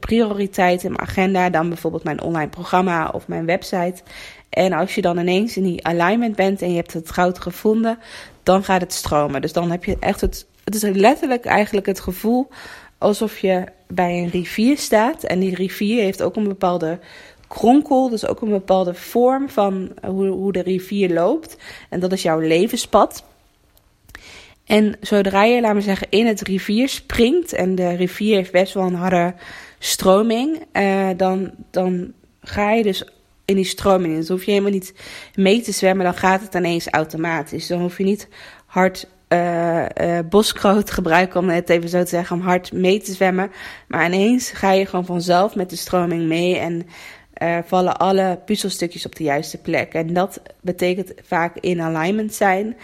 prioriteit 0.00 0.84
in 0.84 0.90
mijn 0.90 1.08
agenda 1.08 1.50
dan 1.50 1.68
bijvoorbeeld 1.68 2.04
mijn 2.04 2.22
online 2.22 2.50
programma 2.50 3.08
of 3.08 3.28
mijn 3.28 3.46
website. 3.46 4.02
En 4.50 4.72
als 4.72 4.94
je 4.94 5.00
dan 5.00 5.18
ineens 5.18 5.56
in 5.56 5.62
die 5.62 5.86
alignment 5.86 6.36
bent 6.36 6.62
en 6.62 6.70
je 6.70 6.76
hebt 6.76 6.92
het 6.92 7.10
goud 7.10 7.38
gevonden, 7.38 7.98
dan 8.42 8.64
gaat 8.64 8.80
het 8.80 8.92
stromen. 8.92 9.40
Dus 9.40 9.52
dan 9.52 9.70
heb 9.70 9.84
je 9.84 9.96
echt 10.00 10.20
het. 10.20 10.46
Het 10.64 10.74
is 10.74 10.82
letterlijk 10.82 11.44
eigenlijk 11.44 11.86
het 11.86 12.00
gevoel 12.00 12.48
alsof 12.98 13.38
je 13.38 13.64
bij 13.86 14.18
een 14.18 14.30
rivier 14.30 14.78
staat. 14.78 15.24
En 15.24 15.38
die 15.38 15.54
rivier 15.54 16.02
heeft 16.02 16.22
ook 16.22 16.36
een 16.36 16.48
bepaalde 16.48 16.98
kronkel, 17.48 18.08
dus 18.08 18.26
ook 18.26 18.40
een 18.40 18.50
bepaalde 18.50 18.94
vorm 18.94 19.48
van 19.48 19.92
hoe, 20.06 20.26
hoe 20.26 20.52
de 20.52 20.62
rivier 20.62 21.12
loopt. 21.12 21.56
En 21.88 22.00
dat 22.00 22.12
is 22.12 22.22
jouw 22.22 22.38
levenspad. 22.38 23.24
En 24.70 24.94
zodra 25.00 25.44
je, 25.44 25.60
laten 25.60 25.76
we 25.76 25.82
zeggen, 25.82 26.06
in 26.10 26.26
het 26.26 26.40
rivier 26.40 26.88
springt 26.88 27.52
en 27.52 27.74
de 27.74 27.94
rivier 27.94 28.36
heeft 28.36 28.52
best 28.52 28.74
wel 28.74 28.86
een 28.86 28.94
harde 28.94 29.34
stroming, 29.78 30.66
uh, 30.72 31.08
dan, 31.16 31.50
dan 31.70 32.12
ga 32.40 32.72
je 32.72 32.82
dus 32.82 33.04
in 33.44 33.54
die 33.54 33.64
stroming. 33.64 34.16
Dus 34.16 34.28
hoef 34.28 34.44
je 34.44 34.50
helemaal 34.50 34.72
niet 34.72 34.94
mee 35.34 35.60
te 35.60 35.72
zwemmen, 35.72 36.04
dan 36.04 36.14
gaat 36.14 36.40
het 36.40 36.54
ineens 36.54 36.88
automatisch. 36.88 37.66
Dan 37.66 37.80
hoef 37.80 37.98
je 37.98 38.04
niet 38.04 38.28
hard 38.66 39.08
uh, 39.28 39.86
boskroot 40.28 40.90
gebruiken, 40.90 41.40
om 41.40 41.48
het 41.48 41.68
even 41.68 41.88
zo 41.88 42.02
te 42.02 42.08
zeggen, 42.08 42.36
om 42.36 42.42
hard 42.42 42.72
mee 42.72 43.00
te 43.00 43.12
zwemmen. 43.12 43.50
Maar 43.88 44.06
ineens 44.06 44.50
ga 44.50 44.72
je 44.72 44.86
gewoon 44.86 45.06
vanzelf 45.06 45.54
met 45.54 45.70
de 45.70 45.76
stroming 45.76 46.22
mee 46.26 46.58
en 46.58 46.86
vallen 47.66 47.96
alle 47.96 48.38
puzzelstukjes 48.44 49.06
op 49.06 49.16
de 49.16 49.24
juiste 49.24 49.58
plek. 49.58 49.94
En 49.94 50.12
dat 50.12 50.40
betekent 50.60 51.12
vaak 51.22 51.56
in 51.56 51.80
alignment 51.80 52.34
zijn. 52.34 52.76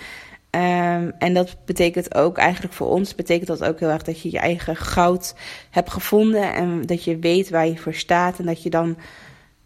Um, 0.56 1.12
en 1.18 1.34
dat 1.34 1.56
betekent 1.64 2.14
ook 2.14 2.38
eigenlijk 2.38 2.74
voor 2.74 2.86
ons, 2.86 3.14
betekent 3.14 3.46
dat 3.46 3.64
ook 3.64 3.80
heel 3.80 3.88
erg 3.88 4.02
dat 4.02 4.20
je 4.20 4.30
je 4.30 4.38
eigen 4.38 4.76
goud 4.76 5.34
hebt 5.70 5.90
gevonden 5.90 6.54
en 6.54 6.82
dat 6.82 7.04
je 7.04 7.18
weet 7.18 7.50
waar 7.50 7.66
je 7.66 7.78
voor 7.78 7.94
staat 7.94 8.38
en 8.38 8.46
dat 8.46 8.62
je 8.62 8.70
dan 8.70 8.96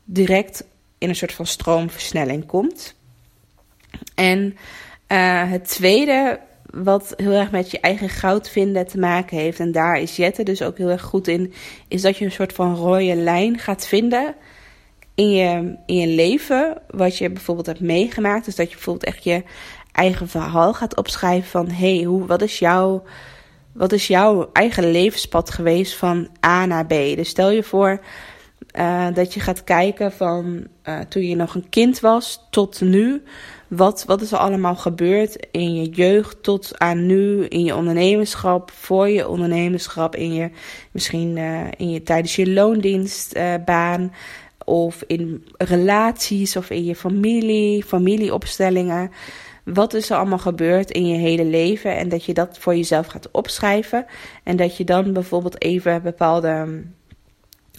direct 0.05 0.65
in 0.99 1.09
een 1.09 1.17
soort 1.17 1.33
van 1.33 1.47
stroomversnelling 1.47 2.47
komt. 2.47 2.95
En 4.15 4.57
uh, 5.09 5.51
het 5.51 5.69
tweede, 5.69 6.41
wat 6.71 7.13
heel 7.17 7.33
erg 7.33 7.51
met 7.51 7.71
je 7.71 7.81
eigen 7.81 8.09
goud 8.09 8.51
vinden 8.51 8.87
te 8.87 8.99
maken 8.99 9.37
heeft, 9.37 9.61
en 9.61 9.73
daar 9.73 10.01
is 10.01 10.17
Jette 10.17 10.43
dus 10.43 10.63
ook 10.63 10.79
heel 10.79 10.91
erg 10.91 11.03
goed 11.03 11.29
in, 11.29 11.53
is 11.89 12.03
dat 12.03 12.17
je 12.17 12.25
een 12.25 12.33
soort 12.33 12.53
van 12.53 12.75
rode 12.75 13.15
lijn 13.15 13.59
gaat 13.59 13.87
vinden 13.87 14.35
in 15.15 15.31
je, 15.31 15.77
in 15.87 15.97
je 15.97 16.07
leven, 16.07 16.83
wat 16.91 17.19
je 17.19 17.31
bijvoorbeeld 17.31 17.67
hebt 17.67 17.81
meegemaakt. 17.81 18.45
Dus 18.45 18.57
dat 18.57 18.69
je 18.69 18.75
bijvoorbeeld 18.75 19.05
echt 19.05 19.25
je 19.25 19.43
eigen 19.93 20.29
verhaal 20.29 20.75
gaat 20.75 20.97
opschrijven 20.97 21.51
van 21.51 21.69
hey, 21.69 22.03
hoe, 22.03 22.27
wat 22.27 22.43
is 22.43 22.59
jouw. 22.59 23.03
Wat 23.73 23.93
is 23.93 24.07
jouw 24.07 24.51
eigen 24.53 24.91
levenspad 24.91 25.51
geweest 25.51 25.95
van 25.95 26.29
A 26.47 26.67
naar 26.67 26.87
B? 26.87 26.89
Dus 26.89 27.29
stel 27.29 27.51
je 27.51 27.63
voor 27.63 28.01
uh, 28.79 29.07
dat 29.15 29.35
je 29.35 29.41
gaat 29.41 29.65
kijken 29.65 30.13
van 30.13 30.67
uh, 30.89 30.99
toen 31.01 31.23
je 31.23 31.37
nog 31.37 31.55
een 31.55 31.69
kind 31.69 32.01
was 32.01 32.47
tot 32.51 32.81
nu. 32.81 33.23
Wat, 33.69 34.05
wat 34.07 34.21
is 34.21 34.33
er 34.33 34.39
allemaal 34.39 34.77
gebeurd 34.77 35.47
in 35.51 35.75
je 35.75 35.89
jeugd 35.89 36.43
tot 36.43 36.79
aan 36.79 37.07
nu, 37.07 37.45
in 37.45 37.65
je 37.65 37.77
ondernemerschap, 37.77 38.71
voor 38.71 39.09
je 39.09 39.29
ondernemerschap, 39.29 40.17
in 40.17 40.33
je, 40.33 40.51
misschien 40.91 41.37
uh, 41.37 41.61
in 41.77 41.91
je, 41.91 42.03
tijdens 42.03 42.37
je 42.37 42.51
loondienstbaan, 42.51 44.13
of 44.65 45.05
in 45.07 45.45
relaties 45.57 46.57
of 46.57 46.71
in 46.71 46.85
je 46.85 46.97
familie, 46.97 47.85
familieopstellingen. 47.85 49.11
Wat 49.65 49.95
is 49.95 50.11
er 50.11 50.17
allemaal 50.17 50.39
gebeurd 50.39 50.91
in 50.91 51.07
je 51.07 51.17
hele 51.17 51.45
leven 51.45 51.97
en 51.97 52.09
dat 52.09 52.25
je 52.25 52.35
dat 52.35 52.59
voor 52.59 52.77
jezelf 52.77 53.07
gaat 53.07 53.31
opschrijven? 53.31 54.07
En 54.45 54.57
dat 54.57 54.77
je 54.77 54.85
dan 54.85 55.13
bijvoorbeeld 55.13 55.63
even 55.63 56.03
bepaalde 56.03 56.49
hm, 56.49 56.83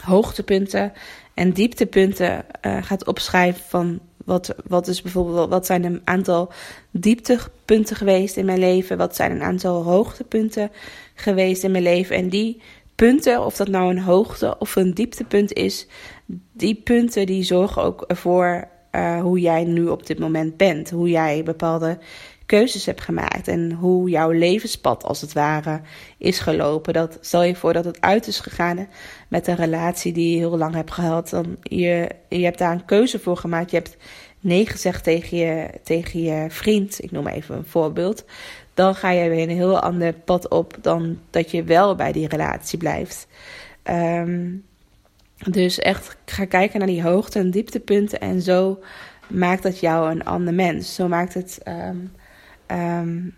hoogtepunten 0.10 0.94
en 1.34 1.52
dieptepunten 1.52 2.46
uh, 2.62 2.78
gaat 2.84 3.08
opschrijven 3.08 3.63
van 3.67 4.00
wat, 4.26 4.56
wat 4.67 4.88
is 4.88 5.02
bijvoorbeeld 5.02 5.50
wat 5.50 5.65
zijn 5.65 5.84
een 5.84 6.02
aantal 6.04 6.52
dieptepunten 6.91 7.96
geweest 7.96 8.38
in 8.38 8.46
mijn 8.46 8.60
leven, 8.60 8.98
wat 8.98 9.15
zijn 9.15 9.32
een 9.32 9.44
aantal 9.44 9.84
hoogtepunten 9.84 10.72
geweest 11.15 11.63
in 11.63 11.72
mijn 11.72 11.84
leven? 11.84 12.15
En 12.15 12.30
die 12.30 12.62
punten, 12.96 13.46
of 13.46 13.56
dat 13.56 13.67
nou 13.67 13.89
een 13.89 14.02
hoogte 14.02 14.56
of 14.60 14.76
een 14.76 14.94
dieptepunt 14.94 15.54
is, 15.54 15.88
die 16.52 16.76
punten 16.76 17.26
die 17.26 17.44
zorgen 17.44 17.82
ook 17.82 18.04
ervoor 18.08 18.67
uh, 18.91 19.21
hoe 19.21 19.39
jij 19.39 19.63
nu 19.63 19.88
op 19.88 20.06
dit 20.06 20.19
moment 20.19 20.58
bent. 20.58 20.89
Hoe 20.89 21.10
jij 21.10 21.43
bepaalde 21.43 21.97
keuzes 22.45 22.86
hebt 22.86 23.01
gemaakt 23.01 23.47
en 23.47 23.71
hoe 23.71 24.10
jouw 24.10 24.32
levenspad 24.32 25.04
als 25.04 25.21
het 25.21 25.34
ware 25.34 25.82
is 26.17 26.39
gelopen. 26.39 26.93
Dat 26.93 27.17
stel 27.21 27.43
je 27.43 27.56
voor 27.56 27.73
dat 27.73 27.86
het 27.86 28.01
uit 28.01 28.27
is 28.27 28.39
gegaan 28.39 28.88
met 29.27 29.47
een 29.47 29.56
relatie 29.56 30.13
die 30.13 30.32
je 30.32 30.38
heel 30.38 30.58
lang 30.58 30.75
hebt 30.75 30.91
gehad. 30.91 31.30
Dan 31.30 31.58
je, 31.62 32.10
je 32.30 32.43
hebt 32.43 32.58
daar 32.58 32.71
een 32.71 32.86
keuze 32.86 33.19
voor 33.19 33.38
gemaakt. 33.38 33.71
Je 33.71 33.77
hebt 33.77 33.97
nee 34.39 34.65
gezegd 34.65 35.04
tegen 35.04 35.38
je, 35.38 35.69
tegen 35.84 36.21
je 36.21 36.45
vriend. 36.49 37.04
Ik 37.04 37.12
noem 37.12 37.27
even 37.27 37.56
een 37.56 37.65
voorbeeld. 37.65 38.25
Dan 38.73 38.95
ga 38.95 39.10
je 39.10 39.30
weer 39.30 39.49
een 39.49 39.56
heel 39.56 39.80
ander 39.80 40.13
pad 40.13 40.49
op 40.49 40.77
dan 40.82 41.19
dat 41.30 41.51
je 41.51 41.63
wel 41.63 41.95
bij 41.95 42.12
die 42.12 42.27
relatie 42.27 42.77
blijft. 42.77 43.27
Um, 43.84 44.63
dus 45.49 45.80
echt 45.80 46.17
ga 46.25 46.45
kijken 46.45 46.80
naar 46.80 46.88
die 46.88 47.04
hoogte- 47.04 47.39
en 47.39 47.51
dieptepunten. 47.51 48.19
En 48.19 48.41
zo 48.41 48.80
maakt 49.27 49.63
dat 49.63 49.80
jou 49.80 50.12
een 50.12 50.23
ander 50.23 50.54
mens. 50.54 50.95
Zo 50.95 51.08
maakt 51.08 51.34
het, 51.34 51.60
um, 51.67 52.12
um, 52.77 53.38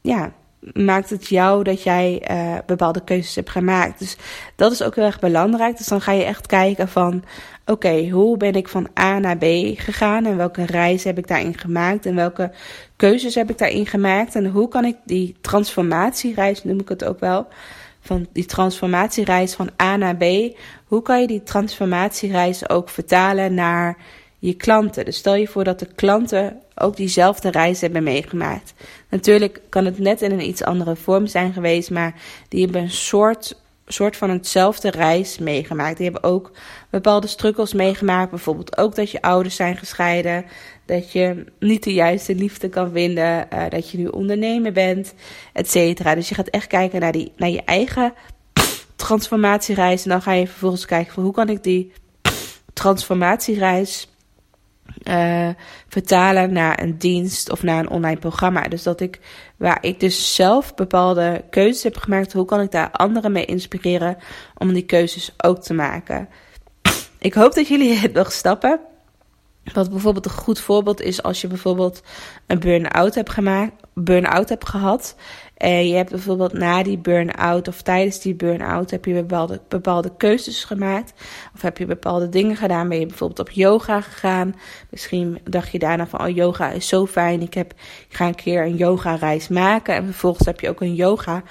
ja, 0.00 0.32
maakt 0.72 1.10
het 1.10 1.28
jou 1.28 1.64
dat 1.64 1.82
jij 1.82 2.28
uh, 2.30 2.58
bepaalde 2.66 3.04
keuzes 3.04 3.34
hebt 3.34 3.50
gemaakt. 3.50 3.98
Dus 3.98 4.16
dat 4.56 4.72
is 4.72 4.82
ook 4.82 4.94
heel 4.94 5.04
erg 5.04 5.20
belangrijk. 5.20 5.76
Dus 5.76 5.86
dan 5.86 6.00
ga 6.00 6.12
je 6.12 6.24
echt 6.24 6.46
kijken 6.46 6.88
van... 6.88 7.24
Oké, 7.66 8.08
hoe 8.08 8.36
ben 8.36 8.54
ik 8.54 8.68
van 8.68 8.88
A 8.98 9.18
naar 9.18 9.36
B 9.36 9.44
gegaan? 9.74 10.26
En 10.26 10.36
welke 10.36 10.64
reis 10.64 11.04
heb 11.04 11.18
ik 11.18 11.26
daarin 11.26 11.58
gemaakt? 11.58 12.06
En 12.06 12.14
welke 12.14 12.52
keuzes 12.96 13.34
heb 13.34 13.50
ik 13.50 13.58
daarin 13.58 13.86
gemaakt? 13.86 14.34
En 14.34 14.46
hoe 14.46 14.68
kan 14.68 14.84
ik 14.84 14.96
die 15.04 15.36
transformatiereis, 15.40 16.64
noem 16.64 16.80
ik 16.80 16.88
het 16.88 17.04
ook 17.04 17.20
wel 17.20 17.46
van 18.02 18.26
die 18.32 18.44
transformatiereis 18.44 19.54
van 19.54 19.70
A 19.82 19.96
naar 19.96 20.16
B. 20.16 20.24
Hoe 20.84 21.02
kan 21.02 21.20
je 21.20 21.26
die 21.26 21.42
transformatiereis 21.42 22.68
ook 22.68 22.88
vertalen 22.88 23.54
naar 23.54 23.96
je 24.38 24.54
klanten? 24.54 25.04
Dus 25.04 25.16
stel 25.16 25.34
je 25.34 25.48
voor 25.48 25.64
dat 25.64 25.78
de 25.78 25.88
klanten 25.94 26.60
ook 26.74 26.96
diezelfde 26.96 27.50
reis 27.50 27.80
hebben 27.80 28.02
meegemaakt. 28.02 28.74
Natuurlijk 29.08 29.60
kan 29.68 29.84
het 29.84 29.98
net 29.98 30.22
in 30.22 30.32
een 30.32 30.48
iets 30.48 30.64
andere 30.64 30.96
vorm 30.96 31.26
zijn 31.26 31.52
geweest, 31.52 31.90
maar 31.90 32.14
die 32.48 32.62
hebben 32.62 32.82
een 32.82 32.90
soort, 32.90 33.60
soort 33.86 34.16
van 34.16 34.30
hetzelfde 34.30 34.90
reis 34.90 35.38
meegemaakt. 35.38 35.96
Die 35.96 36.10
hebben 36.10 36.30
ook 36.30 36.50
bepaalde 36.90 37.26
struggles 37.26 37.72
meegemaakt. 37.72 38.30
Bijvoorbeeld 38.30 38.76
ook 38.78 38.94
dat 38.94 39.10
je 39.10 39.22
ouders 39.22 39.56
zijn 39.56 39.76
gescheiden. 39.76 40.44
Dat 40.86 41.12
je 41.12 41.44
niet 41.58 41.84
de 41.84 41.92
juiste 41.92 42.34
liefde 42.34 42.68
kan 42.68 42.90
vinden. 42.90 43.46
Uh, 43.52 43.64
dat 43.68 43.90
je 43.90 43.98
nu 43.98 44.06
ondernemer 44.06 44.72
bent, 44.72 45.14
et 45.52 45.70
cetera. 45.70 46.14
Dus 46.14 46.28
je 46.28 46.34
gaat 46.34 46.48
echt 46.48 46.66
kijken 46.66 47.00
naar, 47.00 47.12
die, 47.12 47.32
naar 47.36 47.50
je 47.50 47.62
eigen 47.64 48.14
transformatiereis. 48.96 50.04
En 50.04 50.10
dan 50.10 50.22
ga 50.22 50.32
je 50.32 50.46
vervolgens 50.46 50.84
kijken 50.84 51.12
van 51.12 51.22
hoe 51.22 51.32
kan 51.32 51.48
ik 51.48 51.62
die 51.62 51.92
transformatiereis 52.72 54.11
uh, 55.04 55.48
vertalen 55.88 56.52
naar 56.52 56.82
een 56.82 56.98
dienst 56.98 57.50
of 57.50 57.62
naar 57.62 57.78
een 57.78 57.90
online 57.90 58.18
programma. 58.18 58.68
Dus 58.68 58.82
dat 58.82 59.00
ik, 59.00 59.20
waar 59.56 59.78
ik 59.80 60.00
dus 60.00 60.34
zelf 60.34 60.74
bepaalde 60.74 61.44
keuzes 61.50 61.82
heb 61.82 61.96
gemaakt, 61.96 62.32
hoe 62.32 62.44
kan 62.44 62.60
ik 62.60 62.70
daar 62.70 62.90
anderen 62.90 63.32
mee 63.32 63.44
inspireren 63.44 64.16
om 64.54 64.72
die 64.72 64.84
keuzes 64.84 65.32
ook 65.36 65.62
te 65.62 65.74
maken. 65.74 66.28
Ik 67.18 67.34
hoop 67.34 67.54
dat 67.54 67.68
jullie 67.68 67.94
het 67.94 68.12
nog 68.12 68.32
stappen. 68.32 68.80
Wat 69.72 69.90
bijvoorbeeld 69.90 70.24
een 70.24 70.30
goed 70.30 70.60
voorbeeld 70.60 71.00
is 71.00 71.22
als 71.22 71.40
je 71.40 71.46
bijvoorbeeld 71.46 72.02
een 72.46 72.58
burn-out 72.58 73.14
hebt 73.14 73.30
gemaakt, 73.30 73.72
burn-out 73.94 74.48
hebt 74.48 74.68
gehad. 74.68 75.16
En 75.62 75.88
je 75.88 75.94
hebt 75.94 76.10
bijvoorbeeld 76.10 76.52
na 76.52 76.82
die 76.82 76.98
burn-out 76.98 77.68
of 77.68 77.82
tijdens 77.82 78.20
die 78.20 78.34
burn-out 78.34 78.90
heb 78.90 79.04
je 79.04 79.14
bepaalde, 79.14 79.60
bepaalde 79.68 80.12
keuzes 80.16 80.64
gemaakt. 80.64 81.12
Of 81.54 81.62
heb 81.62 81.78
je 81.78 81.86
bepaalde 81.86 82.28
dingen 82.28 82.56
gedaan. 82.56 82.88
Ben 82.88 82.98
je 82.98 83.06
bijvoorbeeld 83.06 83.48
op 83.48 83.50
yoga 83.50 84.00
gegaan. 84.00 84.54
Misschien 84.90 85.38
dacht 85.44 85.72
je 85.72 85.78
daarna 85.78 86.06
van, 86.06 86.20
oh 86.20 86.34
yoga 86.34 86.70
is 86.70 86.88
zo 86.88 87.06
fijn. 87.06 87.42
Ik, 87.42 87.54
heb, 87.54 87.72
ik 88.08 88.16
ga 88.16 88.26
een 88.26 88.34
keer 88.34 88.64
een 88.64 88.76
yoga 88.76 89.14
reis 89.14 89.48
maken. 89.48 89.94
En 89.94 90.04
vervolgens 90.04 90.46
heb 90.46 90.60
je 90.60 90.68
ook 90.68 90.80
een 90.80 90.94
yoga 90.94 91.42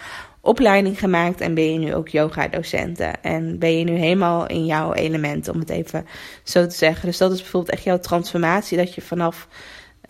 opleiding 0.42 1.00
gemaakt 1.00 1.42
en 1.42 1.54
ben 1.54 1.74
je 1.74 1.80
nu 1.80 1.96
ook 1.96 2.08
yoga-docenten. 2.08 3.24
En 3.24 3.60
ben 3.60 3.78
je 3.78 3.84
nu 3.84 3.94
helemaal 3.94 4.48
in 4.48 4.66
jouw 4.66 4.94
element, 4.94 5.48
om 5.48 5.60
het 5.60 5.70
even 5.70 6.06
zo 6.44 6.68
te 6.68 6.76
zeggen. 6.76 7.06
Dus 7.06 7.18
dat 7.18 7.32
is 7.32 7.42
bijvoorbeeld 7.42 7.74
echt 7.74 7.84
jouw 7.84 8.00
transformatie, 8.00 8.78
dat 8.78 8.94
je 8.94 9.02
vanaf 9.02 9.48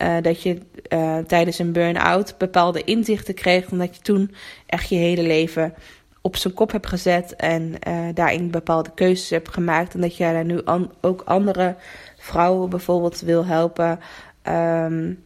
uh, 0.02 0.16
dat 0.22 0.42
je 0.42 0.58
uh, 0.88 1.18
tijdens 1.18 1.58
een 1.58 1.72
burn-out 1.72 2.34
bepaalde 2.38 2.84
inzichten 2.84 3.34
kreeg, 3.34 3.70
omdat 3.70 3.96
je 3.96 4.02
toen 4.02 4.34
echt 4.66 4.88
je 4.88 4.96
hele 4.96 5.22
leven 5.22 5.74
op 6.20 6.36
zijn 6.36 6.54
kop 6.54 6.72
hebt 6.72 6.86
gezet 6.86 7.36
en 7.36 7.74
uh, 7.88 8.08
daarin 8.14 8.50
bepaalde 8.50 8.90
keuzes 8.94 9.30
hebt 9.30 9.48
gemaakt. 9.48 9.94
En 9.94 10.00
dat 10.00 10.16
je 10.16 10.24
daar 10.24 10.44
nu 10.44 10.60
ook 11.00 11.22
andere 11.24 11.76
vrouwen 12.16 12.70
bijvoorbeeld 12.70 13.20
wil 13.20 13.46
helpen. 13.46 14.00
Um, 14.48 15.24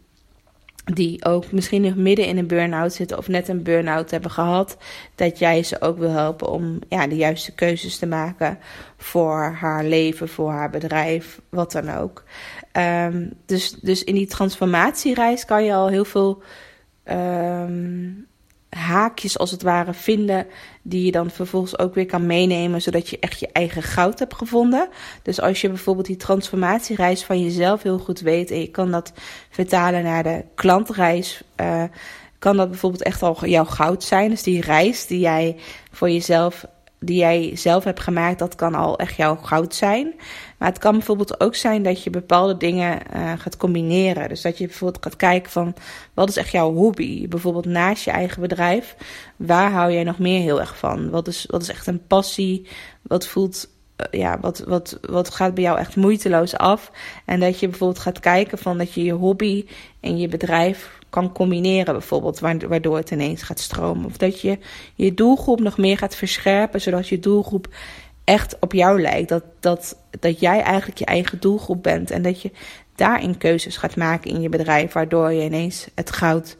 die 0.94 1.24
ook 1.24 1.52
misschien 1.52 1.82
nog 1.82 1.94
midden 1.94 2.26
in 2.26 2.38
een 2.38 2.46
burn-out 2.46 2.92
zitten 2.92 3.18
of 3.18 3.28
net 3.28 3.48
een 3.48 3.62
burn-out 3.62 4.10
hebben 4.10 4.30
gehad, 4.30 4.76
dat 5.14 5.38
jij 5.38 5.62
ze 5.62 5.80
ook 5.80 5.98
wil 5.98 6.10
helpen 6.10 6.48
om 6.48 6.78
ja, 6.88 7.06
de 7.06 7.16
juiste 7.16 7.54
keuzes 7.54 7.98
te 7.98 8.06
maken 8.06 8.58
voor 8.96 9.56
haar 9.58 9.84
leven, 9.84 10.28
voor 10.28 10.50
haar 10.50 10.70
bedrijf, 10.70 11.40
wat 11.48 11.72
dan 11.72 11.90
ook. 11.90 12.24
Um, 12.72 13.32
dus, 13.46 13.70
dus 13.70 14.04
in 14.04 14.14
die 14.14 14.26
transformatiereis 14.26 15.44
kan 15.44 15.64
je 15.64 15.74
al 15.74 15.88
heel 15.88 16.04
veel 16.04 16.42
um, 17.04 18.26
haakjes 18.68 19.38
als 19.38 19.50
het 19.50 19.62
ware 19.62 19.92
vinden 19.92 20.46
die 20.82 21.04
je 21.04 21.12
dan 21.12 21.30
vervolgens 21.30 21.78
ook 21.78 21.94
weer 21.94 22.06
kan 22.06 22.26
meenemen 22.26 22.82
zodat 22.82 23.08
je 23.08 23.18
echt 23.18 23.40
je 23.40 23.48
eigen 23.52 23.82
goud 23.82 24.18
hebt 24.18 24.34
gevonden. 24.34 24.88
Dus 25.22 25.40
als 25.40 25.60
je 25.60 25.68
bijvoorbeeld 25.68 26.06
die 26.06 26.16
transformatiereis 26.16 27.24
van 27.24 27.42
jezelf 27.42 27.82
heel 27.82 27.98
goed 27.98 28.20
weet 28.20 28.50
en 28.50 28.60
je 28.60 28.70
kan 28.70 28.90
dat 28.90 29.12
vertalen 29.50 30.02
naar 30.02 30.22
de 30.22 30.44
klantreis, 30.54 31.42
uh, 31.60 31.84
kan 32.38 32.56
dat 32.56 32.70
bijvoorbeeld 32.70 33.02
echt 33.02 33.22
al 33.22 33.46
jouw 33.46 33.64
goud 33.64 34.04
zijn. 34.04 34.30
Dus 34.30 34.42
die 34.42 34.60
reis 34.60 35.06
die 35.06 35.18
jij 35.18 35.56
voor 35.90 36.10
jezelf 36.10 36.66
die 36.98 37.16
jij 37.16 37.50
zelf 37.54 37.84
hebt 37.84 38.00
gemaakt, 38.00 38.38
dat 38.38 38.54
kan 38.54 38.74
al 38.74 38.98
echt 38.98 39.16
jouw 39.16 39.36
goud 39.36 39.74
zijn. 39.74 40.14
Maar 40.58 40.68
het 40.68 40.78
kan 40.78 40.92
bijvoorbeeld 40.92 41.40
ook 41.40 41.54
zijn 41.54 41.82
dat 41.82 42.02
je 42.02 42.10
bepaalde 42.10 42.56
dingen 42.56 43.00
uh, 43.14 43.32
gaat 43.38 43.56
combineren. 43.56 44.28
Dus 44.28 44.42
dat 44.42 44.58
je 44.58 44.66
bijvoorbeeld 44.66 45.04
gaat 45.04 45.16
kijken 45.16 45.50
van 45.50 45.74
wat 46.14 46.28
is 46.28 46.36
echt 46.36 46.50
jouw 46.50 46.72
hobby? 46.72 47.28
Bijvoorbeeld 47.28 47.64
naast 47.64 48.04
je 48.04 48.10
eigen 48.10 48.40
bedrijf, 48.40 48.96
waar 49.36 49.70
hou 49.70 49.92
jij 49.92 50.04
nog 50.04 50.18
meer 50.18 50.40
heel 50.40 50.60
erg 50.60 50.78
van? 50.78 51.10
Wat 51.10 51.28
is, 51.28 51.46
wat 51.50 51.62
is 51.62 51.68
echt 51.68 51.86
een 51.86 52.06
passie? 52.06 52.68
Wat 53.02 53.26
voelt 53.26 53.68
uh, 53.96 54.20
ja, 54.20 54.38
wat, 54.40 54.58
wat, 54.58 54.98
wat 55.00 55.30
gaat 55.30 55.54
bij 55.54 55.62
jou 55.62 55.78
echt 55.78 55.96
moeiteloos 55.96 56.56
af? 56.56 56.90
En 57.24 57.40
dat 57.40 57.60
je 57.60 57.68
bijvoorbeeld 57.68 58.02
gaat 58.02 58.20
kijken 58.20 58.58
van 58.58 58.78
dat 58.78 58.92
je 58.92 59.04
je 59.04 59.12
hobby 59.12 59.66
en 60.00 60.18
je 60.18 60.28
bedrijf 60.28 60.95
kan 61.10 61.32
combineren, 61.32 61.94
bijvoorbeeld, 61.94 62.38
waardoor 62.38 62.96
het 62.96 63.10
ineens 63.10 63.42
gaat 63.42 63.60
stromen. 63.60 64.04
Of 64.04 64.16
dat 64.16 64.40
je 64.40 64.58
je 64.94 65.14
doelgroep 65.14 65.60
nog 65.60 65.78
meer 65.78 65.98
gaat 65.98 66.16
verscherpen, 66.16 66.80
zodat 66.80 67.08
je 67.08 67.18
doelgroep 67.18 67.68
echt 68.24 68.56
op 68.60 68.72
jou 68.72 69.00
lijkt. 69.00 69.28
Dat, 69.28 69.44
dat, 69.60 69.96
dat 70.20 70.40
jij 70.40 70.60
eigenlijk 70.60 70.98
je 70.98 71.04
eigen 71.04 71.40
doelgroep 71.40 71.82
bent 71.82 72.10
en 72.10 72.22
dat 72.22 72.42
je 72.42 72.50
daarin 72.94 73.38
keuzes 73.38 73.76
gaat 73.76 73.96
maken 73.96 74.30
in 74.30 74.40
je 74.40 74.48
bedrijf, 74.48 74.92
waardoor 74.92 75.32
je 75.32 75.44
ineens 75.44 75.88
het 75.94 76.10
goud 76.10 76.56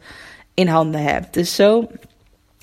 in 0.53 0.67
handen 0.67 1.03
hebt. 1.03 1.33
Dus 1.33 1.55
zo 1.55 1.87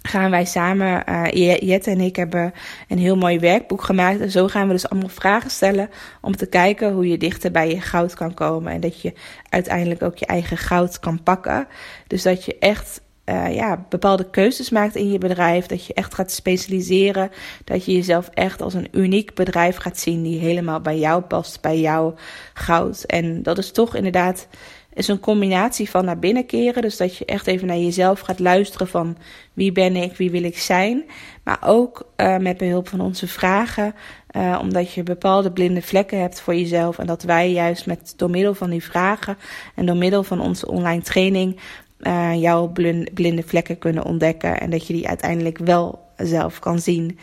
gaan 0.09 0.31
wij 0.31 0.45
samen, 0.45 1.03
uh, 1.09 1.59
Jette 1.61 1.91
en 1.91 2.01
ik 2.01 2.17
hebben 2.17 2.53
een 2.89 2.99
heel 2.99 3.17
mooi 3.17 3.39
werkboek 3.39 3.83
gemaakt. 3.83 4.21
En 4.21 4.31
zo 4.31 4.49
gaan 4.49 4.67
we 4.67 4.73
dus 4.73 4.89
allemaal 4.89 5.09
vragen 5.09 5.51
stellen 5.51 5.91
om 6.21 6.37
te 6.37 6.47
kijken 6.47 6.93
hoe 6.93 7.09
je 7.09 7.19
dichter 7.19 7.51
bij 7.51 7.69
je 7.69 7.81
goud 7.81 8.15
kan 8.15 8.35
komen. 8.35 8.73
En 8.73 8.81
dat 8.81 9.01
je 9.01 9.13
uiteindelijk 9.49 10.03
ook 10.03 10.17
je 10.17 10.27
eigen 10.27 10.57
goud 10.57 11.01
kan 11.01 11.23
pakken. 11.23 11.67
Dus 12.07 12.23
dat 12.23 12.45
je 12.45 12.59
echt 12.59 13.01
uh, 13.25 13.55
ja, 13.55 13.87
bepaalde 13.89 14.31
keuzes 14.31 14.71
maakt 14.71 14.97
in 14.97 15.11
je 15.13 15.19
bedrijf. 15.19 15.67
Dat 15.67 15.87
je 15.87 15.95
echt 15.95 16.15
gaat 16.15 16.31
specialiseren. 16.31 17.31
Dat 17.65 17.85
je 17.85 17.93
jezelf 17.93 18.29
echt 18.29 18.63
als 18.63 18.75
een 18.75 18.89
uniek 18.93 19.35
bedrijf 19.35 19.77
gaat 19.77 19.99
zien 19.99 20.23
die 20.23 20.39
helemaal 20.39 20.81
bij 20.81 20.99
jou 20.99 21.23
past, 21.23 21.61
bij 21.61 21.81
jouw 21.81 22.15
goud. 22.55 23.03
En 23.03 23.43
dat 23.43 23.59
is 23.59 23.73
toch 23.73 23.97
inderdaad 23.97 24.47
is 24.95 25.09
een 25.09 25.21
combinatie 25.21 25.91
van 25.91 26.05
naar 26.05 26.19
binnen 26.19 26.47
keren. 26.47 26.83
Dus 26.83 26.97
dat 26.97 27.17
je 27.17 27.25
echt 27.25 27.47
even 27.47 27.67
naar 27.67 27.77
jezelf 27.77 28.21
gaat 28.21 28.39
luisteren 28.39 28.89
van 28.89 29.17
wie 29.53 29.73
ben 29.73 29.97
ik, 29.97 30.17
wie 30.17 30.31
wil 30.31 30.43
ik 30.43 30.59
zijn. 30.59 31.05
Maar 31.45 31.59
ook 31.65 32.09
uh, 32.17 32.37
met 32.37 32.57
behulp 32.57 32.89
van 32.89 33.01
onze 33.01 33.29
vragen. 33.29 33.95
Uh, 34.37 34.59
omdat 34.63 34.93
je 34.93 35.03
bepaalde 35.03 35.53
blinde 35.53 35.83
vlekken 35.83 36.21
hebt 36.21 36.41
voor 36.41 36.55
jezelf. 36.55 36.99
En 36.99 37.07
dat 37.07 37.23
wij 37.23 37.51
juist 37.53 37.87
met 37.87 38.15
door 38.17 38.31
middel 38.31 38.55
van 38.55 38.71
die 38.71 38.85
vragen 38.85 39.39
en 39.75 39.87
door 39.87 39.97
middel 39.97 40.23
van 40.23 40.41
onze 40.41 40.69
online 40.69 41.03
training 41.03 41.61
uh, 42.01 42.35
jouw 42.35 42.73
blinde 43.15 43.43
vlekken 43.47 43.79
kunnen 43.79 44.05
ontdekken. 44.05 44.61
En 44.61 44.71
dat 44.71 44.87
je 44.87 44.93
die 44.93 45.09
uiteindelijk 45.09 45.59
wel 45.59 46.03
zelf 46.17 46.59
kan 46.59 46.79
zien 46.79 47.19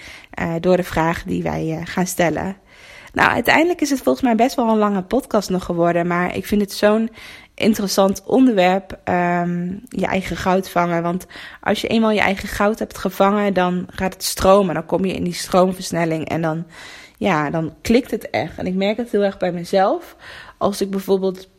door 0.60 0.78
de 0.78 0.84
vragen 0.84 1.28
die 1.28 1.44
wij 1.44 1.82
gaan 1.84 2.08
stellen. 2.08 2.58
Nou, 3.14 3.30
uiteindelijk 3.32 3.82
is 3.82 3.90
het 3.90 4.02
volgens 4.02 4.26
mij 4.26 4.36
best 4.36 4.56
wel 4.56 4.70
een 4.70 4.78
lange 4.78 5.04
podcast 5.04 5.50
nog 5.50 5.64
geworden. 5.64 6.08
Maar 6.08 6.36
ik 6.36 6.46
vind 6.46 6.62
het 6.62 6.72
zo'n 6.72 7.10
interessant 7.62 8.24
onderwerp. 8.26 9.00
Um, 9.06 9.82
je 9.90 10.06
eigen 10.06 10.38
goud 10.38 10.70
vangen. 10.70 11.04
Want 11.04 11.26
als 11.62 11.82
je 11.82 11.88
eenmaal 11.88 12.12
je 12.12 12.20
eigen 12.20 12.50
goud 12.50 12.80
hebt 12.80 12.98
gevangen, 12.98 13.54
dan 13.54 13.88
gaat 13.90 14.14
het 14.14 14.24
stromen. 14.24 14.74
Dan 14.74 14.86
kom 14.86 15.06
je 15.06 15.14
in 15.14 15.24
die 15.24 15.34
stroomversnelling. 15.34 16.30
En 16.30 16.42
dan, 16.42 16.66
ja, 17.18 17.50
dan 17.50 17.74
klikt 17.82 18.12
het 18.12 18.30
echt. 18.30 18.58
En 18.58 18.66
ik 18.66 18.76
merk 18.76 18.98
het 18.98 19.12
heel 19.12 19.24
erg 19.24 19.38
bij 19.38 19.52
mezelf. 19.52 20.16
Als 20.58 20.82
ik 20.82 20.90
bijvoorbeeld. 20.90 21.50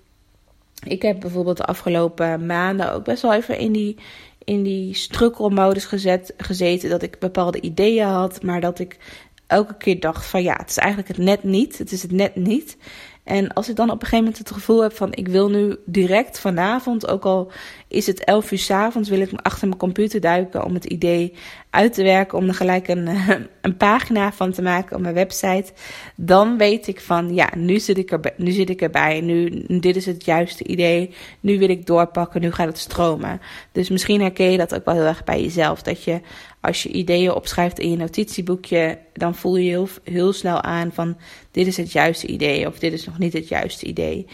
Ik 0.83 1.03
heb 1.03 1.21
bijvoorbeeld 1.21 1.57
de 1.57 1.65
afgelopen 1.65 2.47
maanden 2.47 2.93
ook 2.93 3.05
best 3.05 3.23
wel 3.23 3.35
even 3.35 3.59
in 3.59 3.73
die, 3.73 3.97
in 4.45 4.63
die 4.63 4.95
strukkelmodus 4.95 5.85
gezet, 5.85 6.35
gezeten. 6.37 6.91
Dat 6.91 7.03
ik 7.03 7.19
bepaalde 7.19 7.61
ideeën 7.61 8.07
had, 8.07 8.43
maar 8.43 8.61
dat 8.61 8.79
ik 8.79 8.99
elke 9.47 9.77
keer 9.77 10.01
dacht 10.01 10.27
van 10.27 10.43
ja, 10.43 10.57
het 10.57 10.71
is 10.71 10.77
eigenlijk 10.77 11.09
het 11.09 11.19
net 11.19 11.43
niet. 11.43 11.79
Het 11.79 11.93
is 11.93 12.03
het 12.03 12.11
net 12.11 12.37
niet. 12.37 12.77
En 13.25 13.53
als 13.53 13.69
ik 13.69 13.77
dan 13.77 13.91
op 13.91 13.95
een 13.95 14.01
gegeven 14.01 14.19
moment 14.19 14.39
het 14.39 14.51
gevoel 14.51 14.83
heb 14.83 14.93
van 14.93 15.13
ik 15.13 15.29
wil 15.29 15.49
nu 15.49 15.77
direct 15.85 16.41
vanavond, 16.41 17.09
ook 17.09 17.25
al 17.25 17.53
is 17.93 18.07
het 18.07 18.25
11 18.25 18.51
uur 18.51 18.59
s 18.59 18.71
avonds, 18.71 19.09
wil 19.09 19.21
ik 19.21 19.31
achter 19.43 19.67
mijn 19.67 19.79
computer 19.79 20.21
duiken 20.21 20.65
om 20.65 20.75
het 20.75 20.85
idee 20.85 21.33
uit 21.71 21.93
te 21.93 22.03
werken, 22.03 22.39
om 22.39 22.49
er 22.49 22.55
gelijk 22.55 22.89
een, 22.89 23.09
een 23.61 23.77
pagina 23.77 24.33
van 24.33 24.53
te 24.53 24.63
maken 24.63 24.97
op 24.97 25.03
mijn 25.03 25.15
website. 25.15 25.73
Dan 26.17 26.59
weet 26.59 26.87
ik 26.87 27.01
van 27.01 27.35
ja, 27.35 27.51
nu 27.57 27.79
zit 27.79 27.99
ik, 27.99 28.11
er, 28.11 28.21
nu 28.37 28.51
zit 28.51 28.71
ik 28.71 28.83
erbij, 28.83 29.21
nu, 29.21 29.65
dit 29.81 29.97
is 29.97 30.07
het 30.07 30.25
juiste 30.25 30.65
idee, 30.65 31.15
nu 31.41 31.59
wil 31.59 31.69
ik 31.69 31.87
doorpakken, 31.87 32.41
nu 32.41 32.53
gaat 32.53 32.67
het 32.67 32.79
stromen. 32.79 33.41
Dus 33.73 33.89
misschien 33.89 34.21
herken 34.21 34.51
je 34.51 34.59
dat 34.59 34.75
ook 34.75 34.85
wel 34.85 34.95
heel 34.95 35.05
erg 35.05 35.25
bij 35.25 35.43
jezelf, 35.43 35.83
dat 35.83 36.05
je 36.05 36.21
als 36.61 36.83
je 36.83 36.89
ideeën 36.89 37.33
opschrijft 37.33 37.79
in 37.79 37.91
je 37.91 37.97
notitieboekje, 37.97 38.99
dan 39.13 39.35
voel 39.35 39.57
je 39.57 39.69
heel, 39.69 39.89
heel 40.05 40.33
snel 40.33 40.63
aan 40.63 40.93
van 40.93 41.17
dit 41.51 41.67
is 41.67 41.77
het 41.77 41.93
juiste 41.93 42.27
idee 42.27 42.67
of 42.67 42.79
dit 42.79 42.93
is 42.93 43.05
nog 43.05 43.19
niet 43.19 43.33
het 43.33 43.49
juiste 43.49 43.87
idee. 43.87 44.27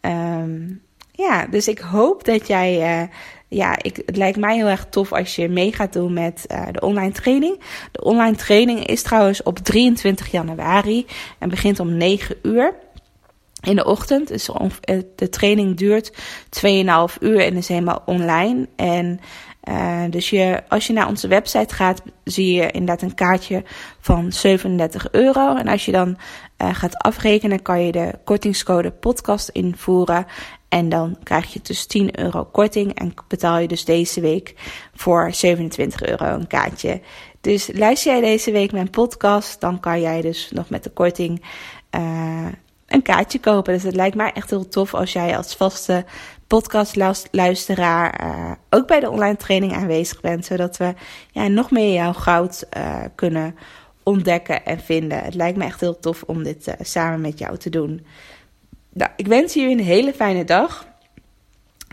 Um, 0.00 0.80
ja, 1.12 1.46
dus 1.46 1.68
ik 1.68 1.78
hoop 1.78 2.24
dat 2.24 2.46
jij. 2.46 3.00
Uh, 3.02 3.08
ja, 3.48 3.82
ik, 3.82 4.02
het 4.06 4.16
lijkt 4.16 4.38
mij 4.38 4.56
heel 4.56 4.66
erg 4.66 4.86
tof 4.90 5.12
als 5.12 5.36
je 5.36 5.48
mee 5.48 5.72
gaat 5.72 5.92
doen 5.92 6.12
met 6.12 6.44
uh, 6.52 6.66
de 6.72 6.80
online 6.80 7.12
training. 7.12 7.60
De 7.92 8.04
online 8.04 8.36
training 8.36 8.86
is 8.86 9.02
trouwens 9.02 9.42
op 9.42 9.58
23 9.58 10.30
januari 10.30 11.06
en 11.38 11.48
begint 11.48 11.80
om 11.80 11.96
9 11.96 12.36
uur 12.42 12.74
in 13.60 13.76
de 13.76 13.84
ochtend. 13.84 14.28
Dus 14.28 14.48
de 15.16 15.28
training 15.28 15.76
duurt 15.76 16.12
2,5 16.12 17.18
uur 17.20 17.40
en 17.40 17.56
is 17.56 17.68
helemaal 17.68 18.02
online. 18.06 18.68
En 18.76 19.20
dus 20.10 20.30
je, 20.30 20.62
als 20.68 20.86
je 20.86 20.92
naar 20.92 21.08
onze 21.08 21.28
website 21.28 21.74
gaat, 21.74 22.02
zie 22.24 22.54
je 22.54 22.70
inderdaad 22.70 23.02
een 23.02 23.14
kaartje 23.14 23.62
van 24.00 24.32
37 24.32 25.10
euro. 25.10 25.56
En 25.56 25.68
als 25.68 25.84
je 25.84 25.92
dan 25.92 26.16
uh, 26.62 26.74
gaat 26.74 26.96
afrekenen, 26.96 27.62
kan 27.62 27.84
je 27.84 27.92
de 27.92 28.18
kortingscode 28.24 28.90
podcast 28.90 29.48
invoeren. 29.48 30.26
En 30.68 30.88
dan 30.88 31.16
krijg 31.22 31.52
je 31.52 31.60
dus 31.62 31.86
10 31.86 32.20
euro 32.20 32.44
korting 32.44 32.94
en 32.94 33.14
betaal 33.28 33.58
je 33.58 33.68
dus 33.68 33.84
deze 33.84 34.20
week 34.20 34.54
voor 34.94 35.28
27 35.32 36.02
euro 36.02 36.24
een 36.24 36.46
kaartje. 36.46 37.00
Dus 37.40 37.70
luister 37.72 38.12
jij 38.12 38.20
deze 38.20 38.50
week 38.50 38.72
mijn 38.72 38.90
podcast, 38.90 39.60
dan 39.60 39.80
kan 39.80 40.00
jij 40.00 40.20
dus 40.20 40.50
nog 40.50 40.70
met 40.70 40.84
de 40.84 40.90
korting 40.90 41.42
uh, 41.96 42.46
een 42.86 43.02
kaartje 43.02 43.40
kopen. 43.40 43.72
Dus 43.72 43.82
het 43.82 43.94
lijkt 43.94 44.16
mij 44.16 44.32
echt 44.32 44.50
heel 44.50 44.68
tof 44.68 44.94
als 44.94 45.12
jij 45.12 45.36
als 45.36 45.56
vaste 45.56 46.04
podcastluisteraar 46.46 48.20
uh, 48.24 48.50
ook 48.70 48.86
bij 48.86 49.00
de 49.00 49.10
online 49.10 49.36
training 49.36 49.74
aanwezig 49.74 50.20
bent. 50.20 50.44
Zodat 50.44 50.76
we 50.76 50.94
ja, 51.30 51.48
nog 51.48 51.70
meer 51.70 51.92
jouw 51.92 52.12
goud 52.12 52.64
uh, 52.76 52.96
kunnen 53.14 53.56
ontdekken 54.02 54.64
en 54.64 54.80
vinden. 54.80 55.24
Het 55.24 55.34
lijkt 55.34 55.58
me 55.58 55.64
echt 55.64 55.80
heel 55.80 55.98
tof 55.98 56.22
om 56.26 56.42
dit 56.42 56.66
uh, 56.68 56.74
samen 56.80 57.20
met 57.20 57.38
jou 57.38 57.56
te 57.56 57.70
doen. 57.70 58.06
Nou, 58.92 59.10
ik 59.16 59.26
wens 59.26 59.54
je 59.54 59.60
een 59.60 59.80
hele 59.80 60.12
fijne 60.12 60.44
dag. 60.44 60.90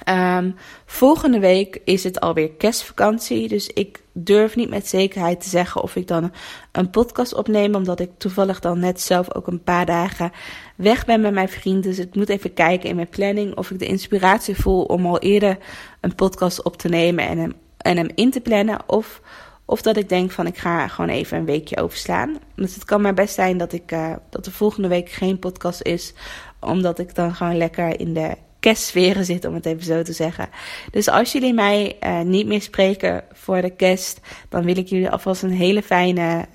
Um, 0.10 0.56
volgende 0.86 1.40
week 1.40 1.82
is 1.84 2.04
het 2.04 2.20
alweer 2.20 2.52
kerstvakantie. 2.52 3.48
Dus 3.48 3.68
ik 3.68 4.02
durf 4.12 4.56
niet 4.56 4.70
met 4.70 4.88
zekerheid 4.88 5.42
te 5.42 5.50
zeggen 5.50 5.82
of 5.82 5.96
ik 5.96 6.08
dan 6.08 6.32
een 6.72 6.90
podcast 6.90 7.34
opneem. 7.34 7.76
Omdat 7.76 8.00
ik 8.00 8.10
toevallig 8.18 8.60
dan 8.60 8.80
net 8.80 9.02
zelf 9.02 9.36
ook 9.36 9.48
een 9.48 9.64
paar 9.64 9.86
dagen 9.86 10.32
weg 10.76 11.06
ben 11.06 11.22
met 11.22 11.34
mijn 11.34 11.50
vriend. 11.50 11.84
Dus 11.84 12.00
ik 12.00 12.16
moet 12.16 12.30
even 12.30 12.54
kijken 12.54 12.90
in 12.90 12.96
mijn 12.96 13.10
planning 13.10 13.58
of 13.58 13.72
ik 13.72 13.80
de 13.80 13.86
inspiratie 13.86 14.56
voel 14.56 14.84
om 14.84 15.06
al 15.06 15.20
eerder 15.20 15.58
een 16.02 16.16
podcast 16.16 16.64
op 16.64 16.78
te 16.78 16.90
nemen 16.90 17.28
en 17.28 17.38
hem, 17.38 17.54
en 17.78 17.98
hem 17.98 18.10
in 18.16 18.32
te 18.32 18.42
plannen. 18.42 18.80
Of, 18.86 19.22
of 19.70 19.82
dat 19.82 19.98
ik 19.98 20.10
denk 20.10 20.32
van 20.32 20.48
ik 20.48 20.58
ga 20.58 20.88
gewoon 20.88 21.10
even 21.10 21.38
een 21.38 21.46
weekje 21.46 21.82
overslaan. 21.82 22.38
Dus 22.56 22.74
het 22.74 22.86
kan 22.86 23.02
maar 23.02 23.14
best 23.14 23.34
zijn 23.34 23.58
dat, 23.58 23.74
ik, 23.74 23.92
uh, 23.92 24.14
dat 24.30 24.46
er 24.46 24.52
volgende 24.52 24.88
week 24.88 25.10
geen 25.10 25.40
podcast 25.40 25.82
is. 25.82 26.14
Omdat 26.60 27.00
ik 27.00 27.16
dan 27.16 27.36
gewoon 27.36 27.58
lekker 27.58 28.00
in 28.00 28.14
de 28.14 28.38
kerstsferen 28.60 29.26
zit, 29.26 29.46
om 29.46 29.54
het 29.54 29.66
even 29.66 29.84
zo 29.84 30.02
te 30.02 30.14
zeggen. 30.14 30.50
Dus 30.92 31.08
als 31.08 31.32
jullie 31.32 31.54
mij 31.54 31.98
uh, 32.04 32.22
niet 32.22 32.48
meer 32.48 32.62
spreken 32.62 33.24
voor 33.32 33.62
de 33.62 33.70
kerst, 33.70 34.20
dan 34.50 34.64
wil 34.64 34.78
ik 34.78 34.88
jullie 34.88 35.10
alvast 35.10 35.44
een 35.44 35.52
hele 35.52 35.84
fijne 35.84 36.46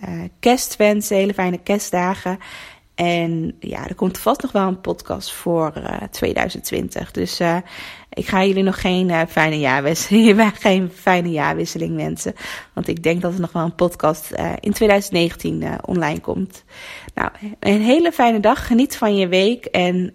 uh, 0.78 1.00
hele 1.08 1.34
fijne 1.34 1.58
kerstdagen. 1.58 2.38
En 2.94 3.56
ja, 3.60 3.88
er 3.88 3.94
komt 3.94 4.18
vast 4.18 4.42
nog 4.42 4.52
wel 4.52 4.68
een 4.68 4.80
podcast 4.80 5.32
voor 5.32 5.72
uh, 5.76 5.96
2020. 6.10 7.10
Dus 7.10 7.40
Ik 8.14 8.26
ga 8.26 8.44
jullie 8.44 8.62
nog 8.62 8.80
geen 8.80 9.08
uh, 9.08 9.20
fijne 9.28 9.58
jaarwisseling, 9.58 10.50
geen 10.60 10.90
fijne 10.94 11.30
jaarwisseling 11.30 11.96
wensen. 11.96 12.34
Want 12.72 12.88
ik 12.88 13.02
denk 13.02 13.22
dat 13.22 13.34
er 13.34 13.40
nog 13.40 13.52
wel 13.52 13.62
een 13.62 13.74
podcast 13.74 14.32
uh, 14.36 14.52
in 14.60 14.72
2019 14.72 15.62
uh, 15.62 15.74
online 15.84 16.20
komt. 16.20 16.64
Nou, 17.14 17.30
een 17.60 17.80
hele 17.80 18.12
fijne 18.12 18.40
dag. 18.40 18.66
Geniet 18.66 18.96
van 18.96 19.16
je 19.16 19.28
week. 19.28 19.64
En 19.64 20.12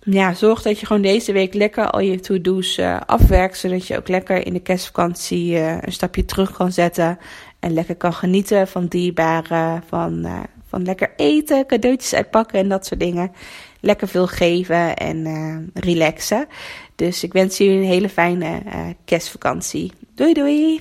ja, 0.00 0.34
zorg 0.34 0.62
dat 0.62 0.80
je 0.80 0.86
gewoon 0.86 1.02
deze 1.02 1.32
week 1.32 1.54
lekker 1.54 1.90
al 1.90 2.00
je 2.00 2.20
to-do's 2.20 2.78
afwerkt. 3.06 3.58
Zodat 3.58 3.86
je 3.86 3.96
ook 3.96 4.08
lekker 4.08 4.46
in 4.46 4.52
de 4.52 4.60
kerstvakantie 4.60 5.56
een 5.58 5.92
stapje 5.92 6.24
terug 6.24 6.52
kan 6.52 6.72
zetten. 6.72 7.18
En 7.60 7.72
lekker 7.72 7.96
kan 7.96 8.12
genieten 8.12 8.68
van 8.68 8.86
dierbaren, 8.86 9.82
van, 9.88 10.26
van 10.68 10.84
lekker 10.84 11.12
eten, 11.16 11.66
cadeautjes 11.66 12.14
uitpakken 12.14 12.58
en 12.58 12.68
dat 12.68 12.86
soort 12.86 13.00
dingen 13.00 13.32
lekker 13.86 14.08
veel 14.08 14.26
geven 14.26 14.96
en 14.96 15.16
uh, 15.26 15.56
relaxen. 15.74 16.46
Dus 16.94 17.22
ik 17.22 17.32
wens 17.32 17.58
jullie 17.58 17.76
een 17.76 17.84
hele 17.84 18.08
fijne 18.08 18.62
uh, 18.66 18.86
kerstvakantie. 19.04 19.92
Doei 20.14 20.32
doei! 20.32 20.80